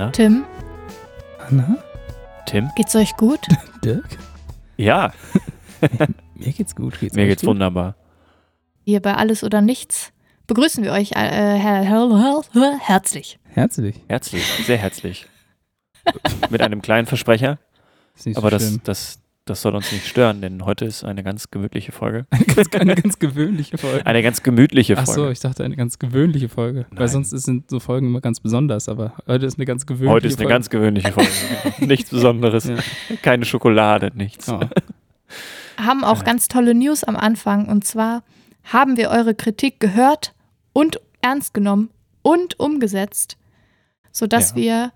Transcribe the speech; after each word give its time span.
Anna? 0.00 0.12
Tim, 0.12 0.46
Anna? 1.46 1.76
Tim? 2.46 2.70
geht's 2.74 2.96
euch 2.96 3.14
gut? 3.18 3.40
Dirk? 3.84 4.08
Ja, 4.78 5.12
Mir 6.34 6.52
geht's 6.54 6.74
gut. 6.74 6.98
Geht's 6.98 7.14
mir 7.14 7.26
geht's 7.26 7.42
gut? 7.42 7.50
wunderbar. 7.50 7.96
Hier 8.86 9.00
bei 9.00 9.14
Alles 9.14 9.44
oder 9.44 9.60
Nichts 9.60 10.14
begrüßen 10.46 10.84
wir 10.84 10.92
euch 10.92 11.12
äh, 11.12 11.16
her 11.16 11.82
her 11.82 11.82
her 11.84 12.78
herzlich. 12.80 13.38
Herzlich. 13.50 14.00
Herzlich, 14.08 14.42
sehr 14.64 14.78
herzlich. 14.78 15.26
Mit 16.48 16.62
einem 16.62 16.80
kleinen 16.80 17.06
Versprecher, 17.06 17.58
Ist 18.16 18.24
nicht 18.24 18.38
aber 18.38 18.48
so 18.52 18.56
das, 18.56 18.78
das, 18.82 19.20
das 19.46 19.62
soll 19.62 19.74
uns 19.74 19.90
nicht 19.90 20.06
stören, 20.06 20.40
denn 20.42 20.64
heute 20.64 20.84
ist 20.84 21.02
eine 21.04 21.22
ganz 21.24 21.50
gemütliche 21.50 21.92
Folge. 21.92 22.26
Eine 22.30 22.44
ganz, 22.44 22.68
eine 22.74 22.94
ganz 22.94 23.18
gewöhnliche 23.18 23.78
Folge. 23.78 24.06
Eine 24.06 24.22
ganz 24.22 24.42
gemütliche 24.42 24.96
Ach 24.98 25.04
Folge. 25.06 25.20
so, 25.22 25.30
ich 25.30 25.40
dachte 25.40 25.64
eine 25.64 25.74
ganz 25.76 25.98
gewöhnliche 25.98 26.48
Folge. 26.48 26.86
Nein. 26.90 26.98
Weil 27.00 27.08
sonst 27.08 27.30
sind 27.30 27.68
so 27.70 27.80
Folgen 27.80 28.06
immer 28.08 28.20
ganz 28.20 28.38
besonders, 28.40 28.88
aber 28.88 29.14
heute 29.26 29.46
ist 29.46 29.58
eine 29.58 29.64
ganz 29.66 29.86
gewöhnliche 29.86 30.12
Heute 30.12 30.26
ist 30.28 30.34
eine 30.34 30.44
Folge. 30.44 30.54
ganz 30.54 30.70
gewöhnliche 30.70 31.12
Folge. 31.12 31.30
nichts 31.86 32.10
Besonderes. 32.10 32.64
Ja. 32.66 32.76
Keine 33.22 33.44
Schokolade, 33.44 34.12
nichts. 34.14 34.48
Oh. 34.48 34.60
Haben 35.78 36.04
auch 36.04 36.18
Ja. 36.18 36.24
ganz 36.24 36.48
tolle 36.48 36.74
News 36.74 37.02
am 37.04 37.16
Anfang 37.16 37.68
und 37.68 37.84
zwar 37.84 38.22
haben 38.64 38.96
wir 38.96 39.10
eure 39.10 39.34
Kritik 39.34 39.80
gehört 39.80 40.34
und 40.72 41.00
ernst 41.22 41.54
genommen 41.54 41.88
und 42.22 42.60
umgesetzt, 42.60 43.36
sodass 44.12 44.50
Ja. 44.50 44.90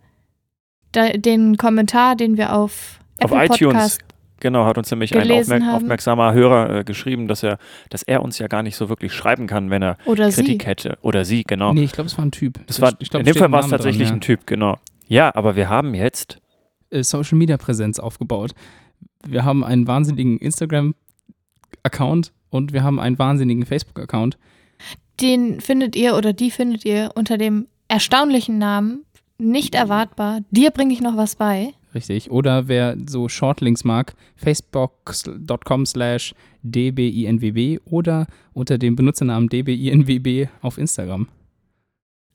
wir 0.94 1.16
den 1.18 1.56
Kommentar, 1.56 2.14
den 2.14 2.36
wir 2.36 2.52
auf 2.54 3.00
Auf 3.20 3.32
Apple 3.32 3.46
iTunes, 3.46 3.58
Podcast 3.74 4.00
genau, 4.44 4.66
hat 4.66 4.76
uns 4.76 4.90
nämlich 4.90 5.16
ein 5.16 5.30
aufmerk 5.30 5.62
haben. 5.62 5.74
aufmerksamer 5.74 6.34
Hörer 6.34 6.80
äh, 6.80 6.84
geschrieben, 6.84 7.28
dass 7.28 7.42
er, 7.42 7.58
dass 7.88 8.02
er 8.02 8.22
uns 8.22 8.38
ja 8.38 8.46
gar 8.46 8.62
nicht 8.62 8.76
so 8.76 8.90
wirklich 8.90 9.12
schreiben 9.12 9.46
kann, 9.46 9.70
wenn 9.70 9.82
er 9.82 9.96
oder 10.04 10.30
sie 10.30 10.42
Kritik 10.42 10.66
hätte. 10.66 10.98
Oder 11.00 11.24
sie, 11.24 11.44
genau. 11.44 11.72
Nee, 11.72 11.84
ich 11.84 11.92
glaube, 11.92 12.08
es 12.08 12.18
war 12.18 12.26
ein 12.26 12.30
Typ. 12.30 12.60
Das 12.66 12.80
war, 12.80 12.92
ich 12.98 13.08
glaub, 13.08 13.20
in 13.20 13.26
dem 13.26 13.34
Fall 13.34 13.50
war 13.50 13.60
es 13.60 13.68
tatsächlich 13.68 14.08
dran, 14.08 14.18
ein 14.18 14.20
Typ, 14.20 14.46
genau. 14.46 14.76
Ja, 15.08 15.34
aber 15.34 15.56
wir 15.56 15.70
haben 15.70 15.94
jetzt, 15.94 16.38
ja. 16.92 16.98
Äh, 16.98 17.04
Social 17.04 17.38
Media 17.38 17.56
Präsenz 17.56 17.98
aufgebaut. 17.98 18.52
Wir 19.26 19.44
haben 19.44 19.64
einen 19.64 19.88
wahnsinnigen 19.88 20.36
Instagram-Account 20.36 22.32
und 22.50 22.74
wir 22.74 22.82
haben 22.82 23.00
einen 23.00 23.18
wahnsinnigen 23.18 23.64
Facebook-Account. 23.64 24.36
Den 25.22 25.60
findet 25.62 25.96
ihr 25.96 26.16
oder 26.16 26.34
die 26.34 26.50
findet 26.50 26.84
ihr 26.84 27.12
unter 27.14 27.38
dem 27.38 27.66
erstaunlichen 27.88 28.58
Namen 28.58 29.06
nicht 29.38 29.74
erwartbar. 29.74 30.40
Dir 30.50 30.70
bringe 30.70 30.92
ich 30.92 31.00
noch 31.00 31.16
was 31.16 31.36
bei. 31.36 31.72
Richtig. 31.94 32.30
Oder 32.30 32.66
wer 32.66 32.96
so 33.06 33.28
Shortlinks 33.28 33.84
mag, 33.84 34.14
facebook.com 34.36 35.86
slash 35.86 36.34
dbinwb 36.62 37.80
oder 37.84 38.26
unter 38.52 38.78
dem 38.78 38.96
Benutzernamen 38.96 39.48
dbinwb 39.48 40.48
auf 40.60 40.76
Instagram. 40.76 41.28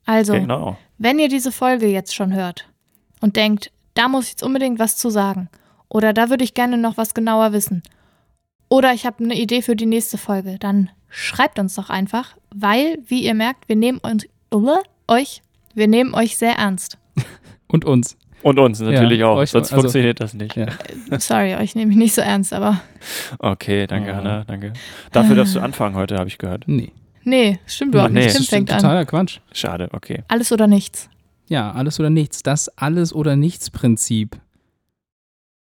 Also, 0.06 0.32
genau. 0.32 0.78
wenn 0.98 1.18
ihr 1.18 1.28
diese 1.28 1.52
Folge 1.52 1.86
jetzt 1.86 2.14
schon 2.14 2.34
hört 2.34 2.68
und 3.20 3.36
denkt, 3.36 3.70
da 3.94 4.08
muss 4.08 4.24
ich 4.24 4.30
jetzt 4.30 4.42
unbedingt 4.42 4.78
was 4.78 4.96
zu 4.96 5.10
sagen 5.10 5.48
oder 5.88 6.12
da 6.12 6.30
würde 6.30 6.44
ich 6.44 6.54
gerne 6.54 6.78
noch 6.78 6.96
was 6.96 7.12
genauer 7.12 7.52
wissen 7.52 7.82
oder 8.70 8.94
ich 8.94 9.04
habe 9.04 9.22
eine 9.22 9.34
Idee 9.34 9.62
für 9.62 9.76
die 9.76 9.86
nächste 9.86 10.16
Folge, 10.16 10.56
dann 10.58 10.90
schreibt 11.08 11.58
uns 11.58 11.74
doch 11.74 11.90
einfach, 11.90 12.36
weil, 12.54 12.98
wie 13.06 13.24
ihr 13.24 13.34
merkt, 13.34 13.68
wir 13.68 13.76
nehmen 13.76 13.98
uns, 13.98 14.26
euch, 15.08 15.42
wir 15.74 15.88
nehmen 15.88 16.14
euch 16.14 16.38
sehr 16.38 16.54
ernst. 16.54 16.96
Und 17.66 17.84
uns. 17.84 18.16
Und 18.42 18.58
uns 18.58 18.80
natürlich 18.80 19.20
Ja, 19.20 19.26
auch, 19.28 19.36
euch- 19.36 19.50
sonst 19.50 19.72
also- 19.72 19.82
funktioniert 19.82 20.20
das 20.20 20.34
nicht. 20.34 20.56
Ja. 20.56 20.66
Sorry, 21.18 21.54
euch 21.56 21.74
nehme 21.74 21.90
ich 21.92 21.96
nicht 21.98 22.14
so 22.14 22.22
ernst, 22.22 22.52
aber 22.52 22.80
Okay, 23.38 23.86
danke, 23.86 24.12
Oh. 24.12 24.16
Hanna, 24.16 24.44
danke. 24.44 24.72
Dafür 25.12 25.36
darfst 25.36 25.54
du 25.54 25.60
anfangen 25.60 25.94
heute, 25.96 26.16
habe 26.16 26.28
ich 26.28 26.38
gehört. 26.38 26.64
Nee. 26.66 26.92
nee, 27.24 27.58
stimmt 27.66 27.94
überhaupt 27.94 28.12
Nee. 28.12 28.20
nicht. 28.20 28.28
Das 28.30 28.34
Tim 28.36 28.42
ist 28.42 28.48
fängt 28.50 28.70
an. 28.70 28.78
totaler 28.78 29.04
Quatsch. 29.04 29.38
Schade, 29.52 29.88
okay. 29.92 30.22
Alles 30.28 30.52
oder 30.52 30.66
nichts. 30.66 31.08
Ja, 31.48 31.72
alles 31.72 31.98
oder 32.00 32.10
nichts. 32.10 32.42
Das 32.42 32.68
Alles- 32.78 33.12
oder 33.12 33.36
Nichts-Prinzip 33.36 34.36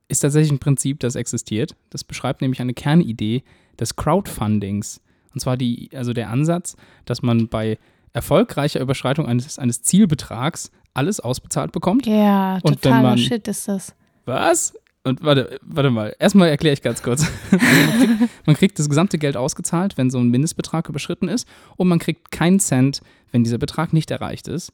ist 0.07 0.19
tatsächlich 0.19 0.51
ein 0.51 0.59
Prinzip, 0.59 0.99
das 0.99 1.15
existiert. 1.15 1.75
Das 1.89 2.03
beschreibt 2.03 2.41
nämlich 2.41 2.59
eine 2.61 2.73
Kernidee 2.73 3.43
des 3.79 3.95
Crowdfundings. 3.95 5.01
Und 5.33 5.39
zwar 5.39 5.55
die, 5.57 5.89
also 5.95 6.13
der 6.13 6.29
Ansatz, 6.29 6.75
dass 7.05 7.21
man 7.21 7.47
bei 7.47 7.77
erfolgreicher 8.13 8.79
Überschreitung 8.79 9.25
eines, 9.25 9.57
eines 9.59 9.81
Zielbetrags 9.81 10.71
alles 10.93 11.19
ausbezahlt 11.19 11.71
bekommt. 11.71 12.05
Ja, 12.05 12.55
Und 12.55 12.63
wenn 12.65 12.73
totaler 12.81 13.01
man- 13.09 13.17
Shit 13.17 13.47
ist 13.47 13.67
das. 13.67 13.95
Was? 14.25 14.73
Und 15.03 15.23
warte, 15.23 15.59
warte 15.63 15.89
mal. 15.89 16.15
Erstmal 16.19 16.49
erkläre 16.49 16.73
ich 16.73 16.81
ganz 16.81 17.01
kurz. 17.01 17.25
Also 17.51 17.65
man, 17.65 17.97
kriegt, 18.17 18.47
man 18.47 18.55
kriegt 18.55 18.77
das 18.79 18.87
gesamte 18.89 19.17
Geld 19.17 19.35
ausgezahlt, 19.37 19.97
wenn 19.97 20.09
so 20.11 20.19
ein 20.19 20.29
Mindestbetrag 20.29 20.89
überschritten 20.89 21.27
ist. 21.27 21.47
Und 21.77 21.87
man 21.87 21.97
kriegt 21.99 22.29
keinen 22.31 22.59
Cent, 22.59 23.01
wenn 23.31 23.43
dieser 23.43 23.57
Betrag 23.57 23.93
nicht 23.93 24.11
erreicht 24.11 24.47
ist. 24.47 24.73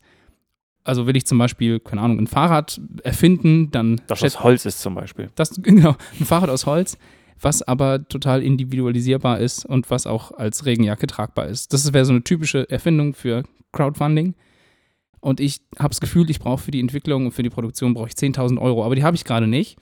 Also 0.84 1.06
will 1.06 1.16
ich 1.18 1.26
zum 1.26 1.38
Beispiel, 1.38 1.80
keine 1.80 2.02
Ahnung, 2.02 2.18
ein 2.20 2.28
Fahrrad 2.28 2.80
erfinden, 3.04 3.72
dann 3.72 4.02
Das 4.08 4.24
aus 4.24 4.42
Holz 4.44 4.66
ist 4.66 4.80
zum 4.82 4.96
Beispiel. 4.96 5.30
das, 5.36 5.52
genau, 5.62 5.96
ein 6.20 6.26
Fahrrad 6.26 6.50
aus 6.50 6.66
Holz, 6.66 6.98
was 7.42 7.62
aber 7.62 8.08
total 8.08 8.44
individualisierbar 8.44 9.40
ist 9.40 9.66
und 9.66 9.90
was 9.90 10.08
auch 10.08 10.32
als 10.32 10.66
Regenjacke 10.66 11.08
tragbar 11.08 11.48
ist. 11.48 11.74
Das 11.74 11.92
wäre 11.94 12.06
so 12.06 12.14
eine 12.14 12.24
typische 12.24 12.70
Erfindung 12.70 13.14
für 13.14 13.44
Crowdfunding. 13.72 14.36
Und 15.20 15.40
ich 15.40 15.62
habe 15.78 15.90
das 15.90 16.02
Gefühl, 16.02 16.30
ich 16.30 16.40
brauche 16.40 16.64
für 16.64 16.72
die 16.72 16.80
Entwicklung 16.80 17.26
und 17.26 17.32
für 17.32 17.44
die 17.44 17.50
Produktion 17.50 17.94
brauche 17.94 18.08
ich 18.08 18.14
10.000 18.14 18.60
Euro, 18.60 18.86
aber 18.86 18.96
die 18.96 19.04
habe 19.04 19.16
ich 19.16 19.24
gerade 19.24 19.48
nicht. 19.48 19.78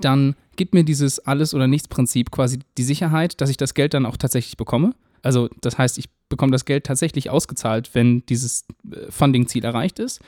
Dann 0.00 0.34
gibt 0.56 0.74
mir 0.74 0.84
dieses 0.84 1.18
Alles- 1.18 1.54
oder 1.54 1.66
Nichts-Prinzip 1.66 2.30
quasi 2.30 2.58
die 2.78 2.82
Sicherheit, 2.82 3.40
dass 3.40 3.50
ich 3.50 3.56
das 3.56 3.74
Geld 3.74 3.94
dann 3.94 4.06
auch 4.06 4.16
tatsächlich 4.16 4.56
bekomme. 4.56 4.94
Also 5.22 5.48
das 5.60 5.78
heißt, 5.78 5.98
ich 5.98 6.08
bekomme 6.28 6.52
das 6.52 6.64
Geld 6.64 6.84
tatsächlich 6.84 7.30
ausgezahlt, 7.30 7.94
wenn 7.94 8.24
dieses 8.26 8.66
äh, 8.90 9.10
Funding-Ziel 9.10 9.64
erreicht 9.64 9.98
ist. 9.98 10.20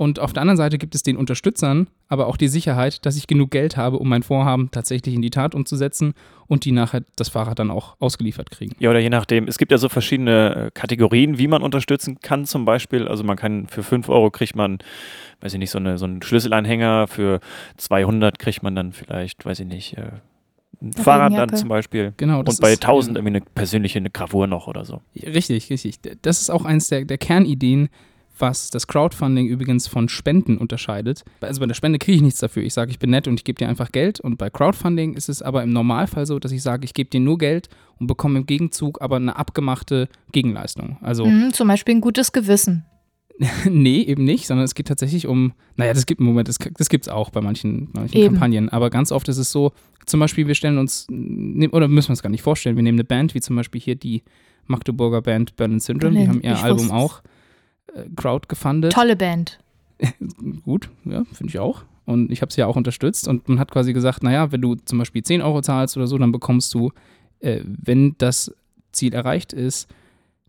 Und 0.00 0.18
auf 0.18 0.32
der 0.32 0.40
anderen 0.40 0.56
Seite 0.56 0.78
gibt 0.78 0.94
es 0.94 1.02
den 1.02 1.18
Unterstützern 1.18 1.88
aber 2.10 2.26
auch 2.26 2.36
die 2.36 2.48
Sicherheit, 2.48 3.06
dass 3.06 3.16
ich 3.16 3.28
genug 3.28 3.52
Geld 3.52 3.76
habe, 3.76 3.98
um 3.98 4.08
mein 4.08 4.24
Vorhaben 4.24 4.68
tatsächlich 4.72 5.14
in 5.14 5.22
die 5.22 5.30
Tat 5.30 5.54
umzusetzen 5.54 6.14
und 6.48 6.64
die 6.64 6.72
nachher 6.72 7.02
das 7.14 7.28
Fahrrad 7.28 7.60
dann 7.60 7.70
auch 7.70 7.94
ausgeliefert 8.00 8.50
kriegen. 8.50 8.74
Ja, 8.80 8.90
oder 8.90 8.98
je 8.98 9.10
nachdem. 9.10 9.46
Es 9.46 9.58
gibt 9.58 9.70
ja 9.70 9.78
so 9.78 9.88
verschiedene 9.88 10.56
äh, 10.56 10.70
Kategorien, 10.74 11.38
wie 11.38 11.46
man 11.46 11.62
unterstützen 11.62 12.18
kann 12.20 12.46
zum 12.46 12.64
Beispiel. 12.64 13.06
Also 13.06 13.22
man 13.22 13.36
kann 13.36 13.68
für 13.68 13.84
5 13.84 14.08
Euro 14.08 14.32
kriegt 14.32 14.56
man, 14.56 14.78
weiß 15.40 15.52
ich 15.52 15.60
nicht, 15.60 15.70
so, 15.70 15.78
eine, 15.78 15.98
so 15.98 16.04
einen 16.04 16.20
Schlüsselanhänger. 16.20 17.06
Für 17.06 17.38
200 17.76 18.40
kriegt 18.40 18.64
man 18.64 18.74
dann 18.74 18.92
vielleicht, 18.92 19.46
weiß 19.46 19.60
ich 19.60 19.66
nicht, 19.66 19.96
äh, 19.96 20.10
ein 20.82 20.92
Eine 20.92 21.04
Fahrrad 21.04 21.32
dann 21.34 21.54
zum 21.54 21.68
Beispiel. 21.68 22.12
Genau, 22.16 22.42
das 22.42 22.56
Und 22.56 22.62
bei 22.62 22.72
ist, 22.72 22.82
1000 22.82 23.18
irgendwie 23.18 23.36
eine 23.36 23.44
persönliche 23.54 24.00
eine 24.00 24.10
Gravur 24.10 24.48
noch 24.48 24.66
oder 24.66 24.84
so. 24.84 25.00
Richtig, 25.14 25.70
richtig. 25.70 26.00
Das 26.22 26.40
ist 26.40 26.50
auch 26.50 26.64
eins 26.64 26.88
der, 26.88 27.04
der 27.04 27.18
Kernideen, 27.18 27.88
was 28.40 28.70
das 28.70 28.86
Crowdfunding 28.86 29.46
übrigens 29.46 29.86
von 29.86 30.08
Spenden 30.08 30.58
unterscheidet. 30.58 31.24
Also 31.40 31.60
bei 31.60 31.66
der 31.66 31.74
Spende 31.74 31.98
kriege 31.98 32.16
ich 32.16 32.22
nichts 32.22 32.40
dafür. 32.40 32.62
Ich 32.62 32.74
sage, 32.74 32.90
ich 32.90 32.98
bin 32.98 33.10
nett 33.10 33.28
und 33.28 33.34
ich 33.34 33.44
gebe 33.44 33.58
dir 33.58 33.68
einfach 33.68 33.92
Geld. 33.92 34.20
Und 34.20 34.36
bei 34.38 34.50
Crowdfunding 34.50 35.14
ist 35.14 35.28
es 35.28 35.42
aber 35.42 35.62
im 35.62 35.72
Normalfall 35.72 36.26
so, 36.26 36.38
dass 36.38 36.52
ich 36.52 36.62
sage, 36.62 36.84
ich 36.84 36.94
gebe 36.94 37.10
dir 37.10 37.20
nur 37.20 37.38
Geld 37.38 37.68
und 37.98 38.06
bekomme 38.06 38.38
im 38.38 38.46
Gegenzug 38.46 39.00
aber 39.00 39.16
eine 39.16 39.36
abgemachte 39.36 40.08
Gegenleistung. 40.32 40.98
Also 41.02 41.26
Mhm, 41.26 41.52
zum 41.52 41.68
Beispiel 41.68 41.96
ein 41.96 42.00
gutes 42.00 42.32
Gewissen. 42.32 42.84
nee, 43.70 44.02
eben 44.02 44.24
nicht, 44.24 44.46
sondern 44.46 44.64
es 44.64 44.74
geht 44.74 44.88
tatsächlich 44.88 45.26
um, 45.26 45.52
naja, 45.76 45.94
das 45.94 46.04
gibt, 46.06 46.20
Moment, 46.20 46.48
das, 46.48 46.58
das 46.76 46.88
gibt 46.90 47.06
es 47.06 47.08
auch 47.08 47.30
bei 47.30 47.40
manchen, 47.40 47.88
manchen 47.92 48.16
Eben. 48.16 48.34
Kampagnen, 48.34 48.68
aber 48.68 48.90
ganz 48.90 49.12
oft 49.12 49.28
ist 49.28 49.38
es 49.38 49.50
so, 49.50 49.72
zum 50.04 50.20
Beispiel, 50.20 50.46
wir 50.46 50.54
stellen 50.54 50.76
uns, 50.76 51.06
ne- 51.08 51.70
oder 51.70 51.88
müssen 51.88 52.08
wir 52.08 52.12
uns 52.12 52.22
gar 52.22 52.30
nicht 52.30 52.42
vorstellen, 52.42 52.76
wir 52.76 52.82
nehmen 52.82 52.96
eine 52.96 53.04
Band, 53.04 53.34
wie 53.34 53.40
zum 53.40 53.56
Beispiel 53.56 53.80
hier 53.80 53.94
die 53.94 54.22
Magdeburger 54.66 55.22
Band 55.22 55.56
Berlin 55.56 55.80
Syndrome, 55.80 56.18
die 56.18 56.28
haben 56.28 56.42
ihr 56.42 56.52
ich 56.52 56.62
Album 56.62 56.90
auch 56.90 57.22
crowd 58.16 58.48
gefundet. 58.48 58.92
Tolle 58.92 59.16
Band. 59.16 59.58
Gut, 60.64 60.90
ja, 61.04 61.24
finde 61.32 61.50
ich 61.50 61.58
auch. 61.58 61.84
Und 62.06 62.32
ich 62.32 62.42
habe 62.42 62.52
sie 62.52 62.60
ja 62.60 62.66
auch 62.66 62.76
unterstützt 62.76 63.28
und 63.28 63.48
man 63.48 63.60
hat 63.60 63.70
quasi 63.70 63.92
gesagt, 63.92 64.22
naja, 64.22 64.50
wenn 64.52 64.60
du 64.60 64.74
zum 64.74 64.98
Beispiel 64.98 65.22
10 65.22 65.42
Euro 65.42 65.62
zahlst 65.62 65.96
oder 65.96 66.06
so, 66.06 66.18
dann 66.18 66.32
bekommst 66.32 66.74
du, 66.74 66.90
äh, 67.40 67.60
wenn 67.64 68.16
das 68.18 68.52
Ziel 68.92 69.14
erreicht 69.14 69.52
ist, 69.52 69.88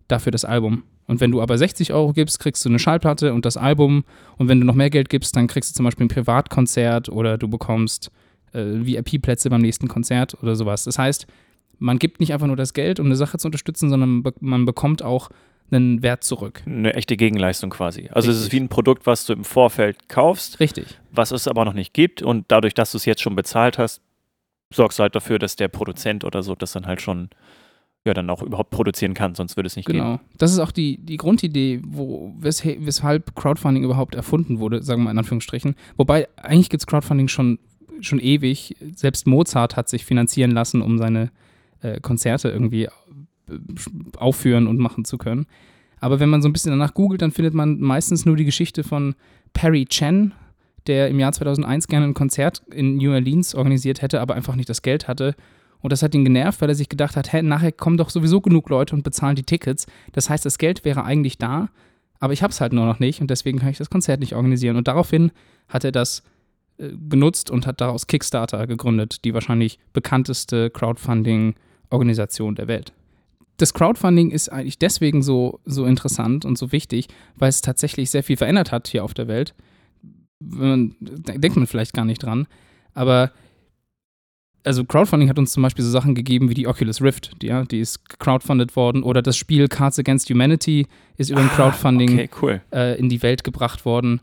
dafür 0.07 0.31
das 0.31 0.45
Album. 0.45 0.83
Und 1.07 1.19
wenn 1.19 1.31
du 1.31 1.41
aber 1.41 1.57
60 1.57 1.93
Euro 1.93 2.13
gibst, 2.13 2.39
kriegst 2.39 2.63
du 2.63 2.69
eine 2.69 2.79
Schallplatte 2.79 3.33
und 3.33 3.45
das 3.45 3.57
Album. 3.57 4.05
Und 4.37 4.47
wenn 4.47 4.59
du 4.59 4.65
noch 4.65 4.75
mehr 4.75 4.89
Geld 4.89 5.09
gibst, 5.09 5.35
dann 5.35 5.47
kriegst 5.47 5.71
du 5.71 5.75
zum 5.75 5.83
Beispiel 5.83 6.05
ein 6.05 6.09
Privatkonzert 6.09 7.09
oder 7.09 7.37
du 7.37 7.47
bekommst 7.47 8.11
äh, 8.53 8.63
VIP-Plätze 8.63 9.49
beim 9.49 9.61
nächsten 9.61 9.87
Konzert 9.87 10.41
oder 10.41 10.55
sowas. 10.55 10.85
Das 10.85 10.97
heißt, 10.97 11.27
man 11.79 11.99
gibt 11.99 12.19
nicht 12.19 12.33
einfach 12.33 12.47
nur 12.47 12.55
das 12.55 12.73
Geld, 12.73 12.99
um 12.99 13.07
eine 13.07 13.15
Sache 13.15 13.37
zu 13.37 13.47
unterstützen, 13.47 13.89
sondern 13.89 14.23
man 14.39 14.65
bekommt 14.65 15.03
auch 15.03 15.29
einen 15.71 16.03
Wert 16.03 16.23
zurück. 16.23 16.61
Eine 16.65 16.93
echte 16.93 17.17
Gegenleistung 17.17 17.69
quasi. 17.69 18.09
Also 18.11 18.29
es 18.29 18.37
ist 18.37 18.43
Richtig. 18.45 18.59
wie 18.59 18.63
ein 18.63 18.69
Produkt, 18.69 19.05
was 19.05 19.25
du 19.25 19.33
im 19.33 19.43
Vorfeld 19.43 20.09
kaufst, 20.09 20.59
Richtig. 20.59 20.99
was 21.11 21.31
es 21.31 21.47
aber 21.47 21.65
noch 21.65 21.73
nicht 21.73 21.93
gibt. 21.93 22.21
Und 22.21 22.45
dadurch, 22.49 22.73
dass 22.73 22.91
du 22.91 22.97
es 22.97 23.05
jetzt 23.05 23.21
schon 23.21 23.35
bezahlt 23.35 23.77
hast, 23.77 24.01
sorgst 24.73 24.99
du 24.99 25.03
halt 25.03 25.15
dafür, 25.15 25.39
dass 25.39 25.55
der 25.55 25.67
Produzent 25.67 26.23
oder 26.23 26.43
so 26.43 26.55
das 26.55 26.71
dann 26.73 26.87
halt 26.87 27.01
schon 27.01 27.29
ja 28.05 28.13
dann 28.13 28.29
auch 28.29 28.41
überhaupt 28.41 28.71
produzieren 28.71 29.13
kann, 29.13 29.35
sonst 29.35 29.55
würde 29.57 29.67
es 29.67 29.75
nicht 29.75 29.85
gehen. 29.85 29.97
Genau. 29.97 30.19
Das 30.37 30.51
ist 30.51 30.59
auch 30.59 30.71
die, 30.71 30.97
die 30.97 31.17
Grundidee, 31.17 31.81
wo, 31.85 32.33
wes 32.39 32.65
weshalb 32.65 33.35
Crowdfunding 33.35 33.83
überhaupt 33.83 34.15
erfunden 34.15 34.59
wurde, 34.59 34.81
sagen 34.81 35.01
wir 35.01 35.05
mal 35.05 35.11
in 35.11 35.19
Anführungsstrichen. 35.19 35.75
Wobei, 35.97 36.27
eigentlich 36.35 36.69
gibt 36.69 36.81
es 36.81 36.87
Crowdfunding 36.87 37.27
schon, 37.27 37.59
schon 37.99 38.19
ewig. 38.19 38.75
Selbst 38.95 39.27
Mozart 39.27 39.75
hat 39.75 39.87
sich 39.87 40.03
finanzieren 40.03 40.51
lassen, 40.51 40.81
um 40.81 40.97
seine 40.97 41.31
äh, 41.81 41.99
Konzerte 41.99 42.49
irgendwie 42.49 42.87
aufführen 44.17 44.67
und 44.67 44.79
machen 44.79 45.05
zu 45.05 45.17
können. 45.17 45.45
Aber 45.99 46.19
wenn 46.19 46.29
man 46.29 46.41
so 46.41 46.49
ein 46.49 46.53
bisschen 46.53 46.71
danach 46.71 46.93
googelt, 46.93 47.21
dann 47.21 47.31
findet 47.31 47.53
man 47.53 47.79
meistens 47.79 48.25
nur 48.25 48.35
die 48.35 48.45
Geschichte 48.45 48.83
von 48.83 49.15
Perry 49.53 49.85
Chen, 49.85 50.33
der 50.87 51.09
im 51.09 51.19
Jahr 51.19 51.31
2001 51.31 51.87
gerne 51.87 52.07
ein 52.07 52.13
Konzert 52.13 52.63
in 52.71 52.97
New 52.97 53.11
Orleans 53.11 53.53
organisiert 53.53 54.01
hätte, 54.01 54.19
aber 54.19 54.33
einfach 54.33 54.55
nicht 54.55 54.69
das 54.69 54.81
Geld 54.81 55.07
hatte. 55.07 55.35
Und 55.79 55.91
das 55.91 56.03
hat 56.03 56.15
ihn 56.15 56.23
genervt, 56.25 56.61
weil 56.61 56.69
er 56.69 56.75
sich 56.75 56.89
gedacht 56.89 57.15
hat, 57.15 57.33
hä, 57.33 57.41
nachher 57.41 57.71
kommen 57.71 57.97
doch 57.97 58.09
sowieso 58.09 58.41
genug 58.41 58.69
Leute 58.69 58.95
und 58.95 59.03
bezahlen 59.03 59.35
die 59.35 59.43
Tickets. 59.43 59.85
Das 60.11 60.29
heißt, 60.29 60.45
das 60.45 60.57
Geld 60.57 60.85
wäre 60.85 61.03
eigentlich 61.03 61.37
da, 61.37 61.69
aber 62.19 62.33
ich 62.33 62.43
habe 62.43 62.51
es 62.51 62.61
halt 62.61 62.73
nur 62.73 62.85
noch 62.85 62.99
nicht 62.99 63.21
und 63.21 63.29
deswegen 63.29 63.59
kann 63.59 63.69
ich 63.69 63.77
das 63.77 63.89
Konzert 63.89 64.19
nicht 64.19 64.35
organisieren. 64.35 64.77
Und 64.77 64.87
daraufhin 64.87 65.31
hat 65.67 65.83
er 65.83 65.91
das 65.91 66.23
äh, 66.77 66.89
genutzt 67.09 67.49
und 67.49 67.65
hat 67.65 67.81
daraus 67.81 68.07
Kickstarter 68.07 68.67
gegründet, 68.67 69.25
die 69.25 69.33
wahrscheinlich 69.33 69.79
bekannteste 69.93 70.69
Crowdfunding-Organisation 70.69 72.55
der 72.55 72.67
Welt. 72.67 72.93
Das 73.61 73.73
Crowdfunding 73.75 74.31
ist 74.31 74.49
eigentlich 74.49 74.79
deswegen 74.79 75.21
so, 75.21 75.59
so 75.65 75.85
interessant 75.85 76.45
und 76.45 76.57
so 76.57 76.71
wichtig, 76.71 77.07
weil 77.35 77.49
es 77.49 77.61
tatsächlich 77.61 78.09
sehr 78.09 78.23
viel 78.23 78.37
verändert 78.37 78.71
hat 78.71 78.87
hier 78.87 79.03
auf 79.03 79.13
der 79.13 79.27
Welt. 79.27 79.53
Man, 80.39 80.95
denkt 80.99 81.55
man 81.55 81.67
vielleicht 81.67 81.93
gar 81.93 82.05
nicht 82.05 82.23
dran, 82.23 82.47
aber 82.95 83.31
also 84.63 84.83
Crowdfunding 84.83 85.29
hat 85.29 85.37
uns 85.37 85.51
zum 85.51 85.61
Beispiel 85.63 85.85
so 85.85 85.91
Sachen 85.91 86.15
gegeben 86.15 86.49
wie 86.49 86.53
die 86.55 86.67
Oculus 86.67 87.01
Rift, 87.01 87.31
die, 87.41 87.47
ja, 87.47 87.63
die 87.65 87.79
ist 87.79 88.07
crowdfunded 88.19 88.75
worden 88.75 89.03
oder 89.03 89.21
das 89.21 89.37
Spiel 89.37 89.67
Cards 89.67 89.99
Against 89.99 90.29
Humanity 90.29 90.87
ist 91.17 91.29
über 91.29 91.41
ein 91.41 91.49
Ah, 91.51 91.55
Crowdfunding 91.55 92.13
Okay, 92.13 92.29
cool. 92.41 92.61
äh, 92.71 92.97
in 92.99 93.09
die 93.09 93.21
Welt 93.21 93.43
gebracht 93.43 93.85
worden. 93.85 94.21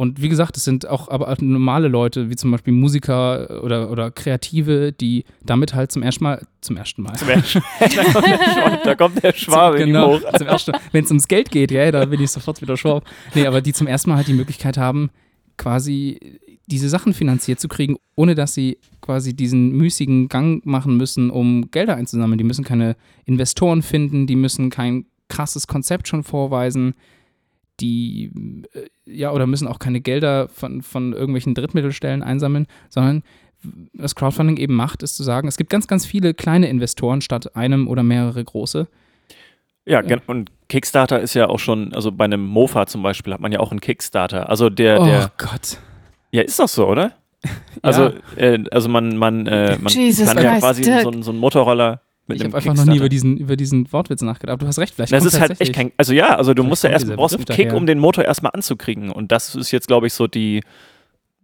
Und 0.00 0.22
wie 0.22 0.30
gesagt, 0.30 0.56
es 0.56 0.64
sind 0.64 0.88
auch 0.88 1.08
aber 1.10 1.36
normale 1.42 1.88
Leute, 1.88 2.30
wie 2.30 2.36
zum 2.36 2.50
Beispiel 2.50 2.72
Musiker 2.72 3.62
oder, 3.62 3.90
oder 3.90 4.10
Kreative, 4.10 4.92
die 4.92 5.24
damit 5.44 5.74
halt 5.74 5.92
zum 5.92 6.02
ersten 6.02 6.24
Mal, 6.24 6.46
zum 6.62 6.78
ersten 6.78 7.02
Mal, 7.02 7.14
Zum 7.16 7.28
ersten- 7.28 7.62
da, 7.80 7.84
kommt 8.14 8.32
der 8.32 8.40
Schwabe, 8.48 8.80
da 8.82 8.94
kommt 8.94 9.22
der 9.22 9.32
Schwabe 9.34 9.76
in 9.76 9.82
ihm 9.82 9.92
genau, 9.92 10.14
hoch. 10.14 10.22
zum 10.38 10.46
ersten 10.46 10.70
Mal, 10.70 10.80
wenn 10.92 11.04
es 11.04 11.10
ums 11.10 11.28
Geld 11.28 11.50
geht, 11.50 11.70
ja, 11.70 11.90
da 11.90 12.06
bin 12.06 12.18
ich 12.18 12.30
sofort 12.30 12.62
wieder 12.62 12.78
Schwab. 12.78 13.04
Nee, 13.34 13.46
aber 13.46 13.60
die 13.60 13.74
zum 13.74 13.86
ersten 13.86 14.08
Mal 14.08 14.16
halt 14.16 14.28
die 14.28 14.32
Möglichkeit 14.32 14.78
haben, 14.78 15.10
quasi 15.58 16.18
diese 16.66 16.88
Sachen 16.88 17.12
finanziert 17.12 17.60
zu 17.60 17.68
kriegen, 17.68 17.96
ohne 18.16 18.34
dass 18.34 18.54
sie 18.54 18.78
quasi 19.02 19.36
diesen 19.36 19.72
müßigen 19.72 20.28
Gang 20.28 20.64
machen 20.64 20.96
müssen, 20.96 21.28
um 21.28 21.70
Gelder 21.72 21.96
einzusammeln. 21.96 22.38
Die 22.38 22.44
müssen 22.44 22.64
keine 22.64 22.96
Investoren 23.26 23.82
finden, 23.82 24.26
die 24.26 24.36
müssen 24.36 24.70
kein 24.70 25.04
krasses 25.28 25.66
Konzept 25.66 26.08
schon 26.08 26.22
vorweisen, 26.22 26.94
die 27.80 28.30
äh, 28.72 28.88
ja 29.06 29.32
oder 29.32 29.46
müssen 29.46 29.66
auch 29.68 29.78
keine 29.78 30.00
Gelder 30.00 30.48
von, 30.48 30.82
von 30.82 31.12
irgendwelchen 31.12 31.54
Drittmittelstellen 31.54 32.22
einsammeln, 32.22 32.66
sondern 32.88 33.22
was 33.92 34.14
Crowdfunding 34.14 34.56
eben 34.56 34.74
macht, 34.74 35.02
ist 35.02 35.16
zu 35.16 35.22
sagen, 35.22 35.46
es 35.48 35.56
gibt 35.58 35.68
ganz, 35.70 35.86
ganz 35.86 36.06
viele 36.06 36.32
kleine 36.32 36.68
Investoren 36.68 37.20
statt 37.20 37.56
einem 37.56 37.88
oder 37.88 38.02
mehrere 38.02 38.42
große. 38.42 38.88
Ja, 39.84 40.00
gen- 40.02 40.20
und 40.26 40.50
Kickstarter 40.68 41.20
ist 41.20 41.34
ja 41.34 41.48
auch 41.48 41.58
schon, 41.58 41.92
also 41.94 42.12
bei 42.12 42.24
einem 42.24 42.44
Mofa 42.44 42.86
zum 42.86 43.02
Beispiel 43.02 43.32
hat 43.34 43.40
man 43.40 43.52
ja 43.52 43.60
auch 43.60 43.70
einen 43.70 43.80
Kickstarter. 43.80 44.48
Also 44.48 44.70
der, 44.70 45.00
oh 45.00 45.04
der, 45.04 45.32
Gott. 45.36 45.78
ja, 46.30 46.42
ist 46.42 46.58
doch 46.58 46.68
so, 46.68 46.86
oder? 46.86 47.12
Also, 47.82 48.12
äh, 48.36 48.62
also 48.70 48.88
man, 48.90 49.16
man, 49.16 49.46
äh, 49.46 49.78
man 49.80 49.90
Jesus 49.92 50.26
kann 50.26 50.36
ja 50.42 50.50
Christ, 50.50 50.62
quasi 50.62 50.82
Dirk. 50.82 51.02
so, 51.02 51.10
einen- 51.10 51.22
so 51.22 51.30
einen 51.30 51.40
Motorroller 51.40 52.02
Ich 52.34 52.44
habe 52.44 52.56
einfach 52.56 52.74
noch 52.74 52.84
nie 52.84 52.96
über 52.98 53.08
diesen, 53.08 53.36
über 53.36 53.56
diesen 53.56 53.92
Wortwitz 53.92 54.22
nachgedacht. 54.22 54.52
Aber 54.54 54.60
du 54.60 54.66
hast 54.68 54.78
recht, 54.78 54.94
vielleicht 54.94 55.12
Das 55.12 55.24
ist 55.24 55.40
halt 55.40 55.60
echt 55.60 55.72
kein, 55.72 55.92
also 55.96 56.12
ja, 56.12 56.36
also 56.36 56.54
du 56.54 56.62
Vielleicht 56.62 56.68
musst 56.70 56.84
ja 56.84 56.88
kommt 56.90 56.94
erst, 56.94 57.04
dieser 57.06 57.16
brauchst 57.16 57.36
einen 57.36 57.44
Kick, 57.44 57.66
daher. 57.68 57.76
um 57.76 57.86
den 57.86 57.98
Motor 57.98 58.24
erstmal 58.24 58.52
anzukriegen. 58.54 59.10
Und 59.10 59.32
das 59.32 59.54
ist 59.54 59.70
jetzt, 59.70 59.86
glaube 59.88 60.06
ich, 60.06 60.12
so 60.14 60.26
die, 60.26 60.62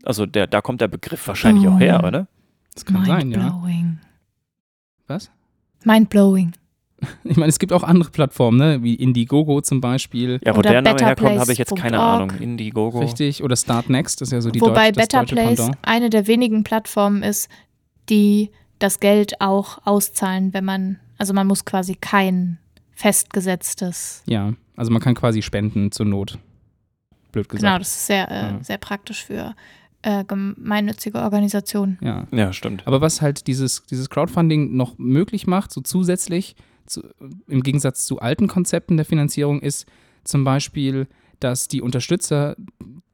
also 0.05 0.27
der, 0.27 0.47
da 0.47 0.61
kommt 0.61 0.81
der 0.81 0.89
Begriff 0.89 1.27
wahrscheinlich 1.29 1.67
auch 1.69 1.79
her, 1.81 2.01
Oh. 2.05 2.09
oder? 2.09 2.27
Das 2.75 2.85
kann 2.85 3.05
sein, 3.07 3.31
ja. 3.31 3.39
Mindblowing. 3.39 3.99
Was? 5.07 5.31
Mindblowing. 5.85 6.53
Ich 7.25 7.37
meine, 7.37 7.51
es 7.51 7.59
gibt 7.59 7.75
auch 7.75 7.83
andere 7.83 8.11
Plattformen, 8.11 8.57
ne? 8.59 8.83
wie 8.83 8.95
Indiegogo 8.95 9.61
zum 9.61 9.83
Beispiel. 9.83 10.41
Ja, 10.45 10.55
wo 10.55 10.61
Oder 10.61 10.71
der 10.71 10.83
Name 10.83 10.99
herkommt, 10.99 11.39
habe 11.39 11.53
ich 11.53 11.59
jetzt 11.59 11.77
keine 11.77 11.99
betterplace.org. 11.99 12.33
Ahnung. 12.33 12.43
Indiegogo. 12.43 13.01
Richtig. 13.01 13.45
Oder 13.45 13.55
Startnext, 13.55 14.21
das 14.23 14.29
ist 14.29 14.33
ja 14.33 14.41
so 14.41 14.51
die 14.51 14.63
Wobei 14.63 14.91
Deutsch, 14.93 15.03
Better 15.03 15.25
Place 15.25 15.57
Pendant. 15.57 15.79
eine 15.83 16.09
der 16.09 16.27
wenigen 16.27 16.65
Plattformen 16.65 17.23
ist, 17.23 17.51
die 18.09 18.51
das 18.79 19.01
Geld 19.01 19.41
auch 19.41 19.79
auszahlen, 19.87 20.53
wenn 20.53 20.65
man, 20.65 20.99
also 21.19 21.33
man 21.33 21.47
muss 21.47 21.65
quasi 21.65 21.95
kein 21.95 22.59
festgesetztes. 22.95 24.23
Ja, 24.27 24.53
also 24.77 24.91
man 24.91 25.01
kann 25.03 25.15
quasi 25.15 25.43
spenden 25.43 25.91
zur 25.93 26.07
Not. 26.07 26.39
Blöd 27.33 27.49
Genau, 27.49 27.59
gesagt. 27.61 27.81
das 27.81 27.89
ist 27.97 28.07
sehr, 28.07 28.31
äh, 28.31 28.35
Ja. 28.35 28.59
sehr 28.65 28.79
praktisch 28.79 29.25
für 29.25 29.55
äh, 30.03 30.25
gemeinnützige 30.25 31.19
Organisationen. 31.19 31.99
Ja. 32.01 32.27
Ja, 32.31 32.53
stimmt. 32.53 32.87
Aber 32.87 33.01
was 33.01 33.23
halt 33.23 33.47
dieses, 33.47 33.83
dieses 33.91 34.09
Crowdfunding 34.09 34.77
noch 34.77 34.97
möglich 34.99 35.47
macht, 35.47 35.73
so 35.73 35.81
zusätzlich, 35.81 36.55
zu, 36.87 37.03
im 37.49 37.63
Gegensatz 37.63 38.07
zu 38.07 38.21
alten 38.21 38.47
Konzepten 38.47 38.97
der 38.97 39.07
Finanzierung, 39.07 39.61
ist 39.61 39.87
zum 40.23 40.45
Beispiel, 40.45 41.09
dass 41.41 41.67
die 41.69 41.83
Unterstützer 41.83 42.57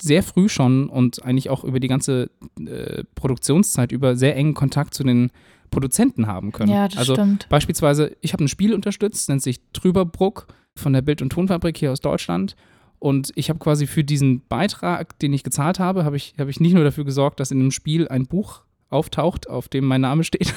sehr 0.01 0.23
früh 0.23 0.49
schon 0.49 0.89
und 0.91 1.25
eigentlich 1.25 1.49
auch 1.49 1.65
über 1.65 1.81
die 1.81 1.89
ganze 1.89 2.31
äh, 2.61 3.05
Produktionszeit 3.15 3.91
über 3.93 4.15
sehr 4.17 4.37
engen 4.37 4.55
Kontakt 4.55 4.93
zu 4.95 5.03
den 5.05 5.31
Produzenten 5.73 6.29
haben 6.29 6.53
können. 6.53 6.71
Ja, 6.71 6.87
das 6.87 6.99
also 6.99 7.15
stimmt. 7.15 7.49
Beispielsweise, 7.49 8.17
ich 8.21 8.33
habe 8.33 8.45
ein 8.45 8.49
Spiel 8.49 8.73
unterstützt, 8.73 9.29
nennt 9.29 9.43
sich 9.43 9.61
Trüberbruck 9.73 10.47
von 10.77 10.93
der 10.93 11.03
Bild- 11.03 11.23
und 11.23 11.31
Tonfabrik 11.31 11.77
hier 11.77 11.91
aus 11.91 12.01
Deutschland. 12.01 12.55
Und 13.01 13.33
ich 13.35 13.49
habe 13.49 13.59
quasi 13.59 13.89
für 13.89 14.05
diesen 14.05 14.47
Beitrag, 14.47 15.19
den 15.19 15.33
ich 15.33 15.43
gezahlt 15.43 15.81
habe, 15.81 16.05
habe 16.05 16.17
ich, 16.17 16.35
habe 16.39 16.51
ich 16.51 16.61
nicht 16.61 16.75
nur 16.75 16.85
dafür 16.85 17.05
gesorgt, 17.05 17.41
dass 17.41 17.51
in 17.51 17.59
dem 17.59 17.73
Spiel 17.73 18.07
ein 18.07 18.27
Buch 18.27 18.63
auftaucht, 18.91 19.49
auf 19.49 19.69
dem 19.69 19.87
mein 19.87 20.03
Name 20.03 20.23
steht, 20.23 20.55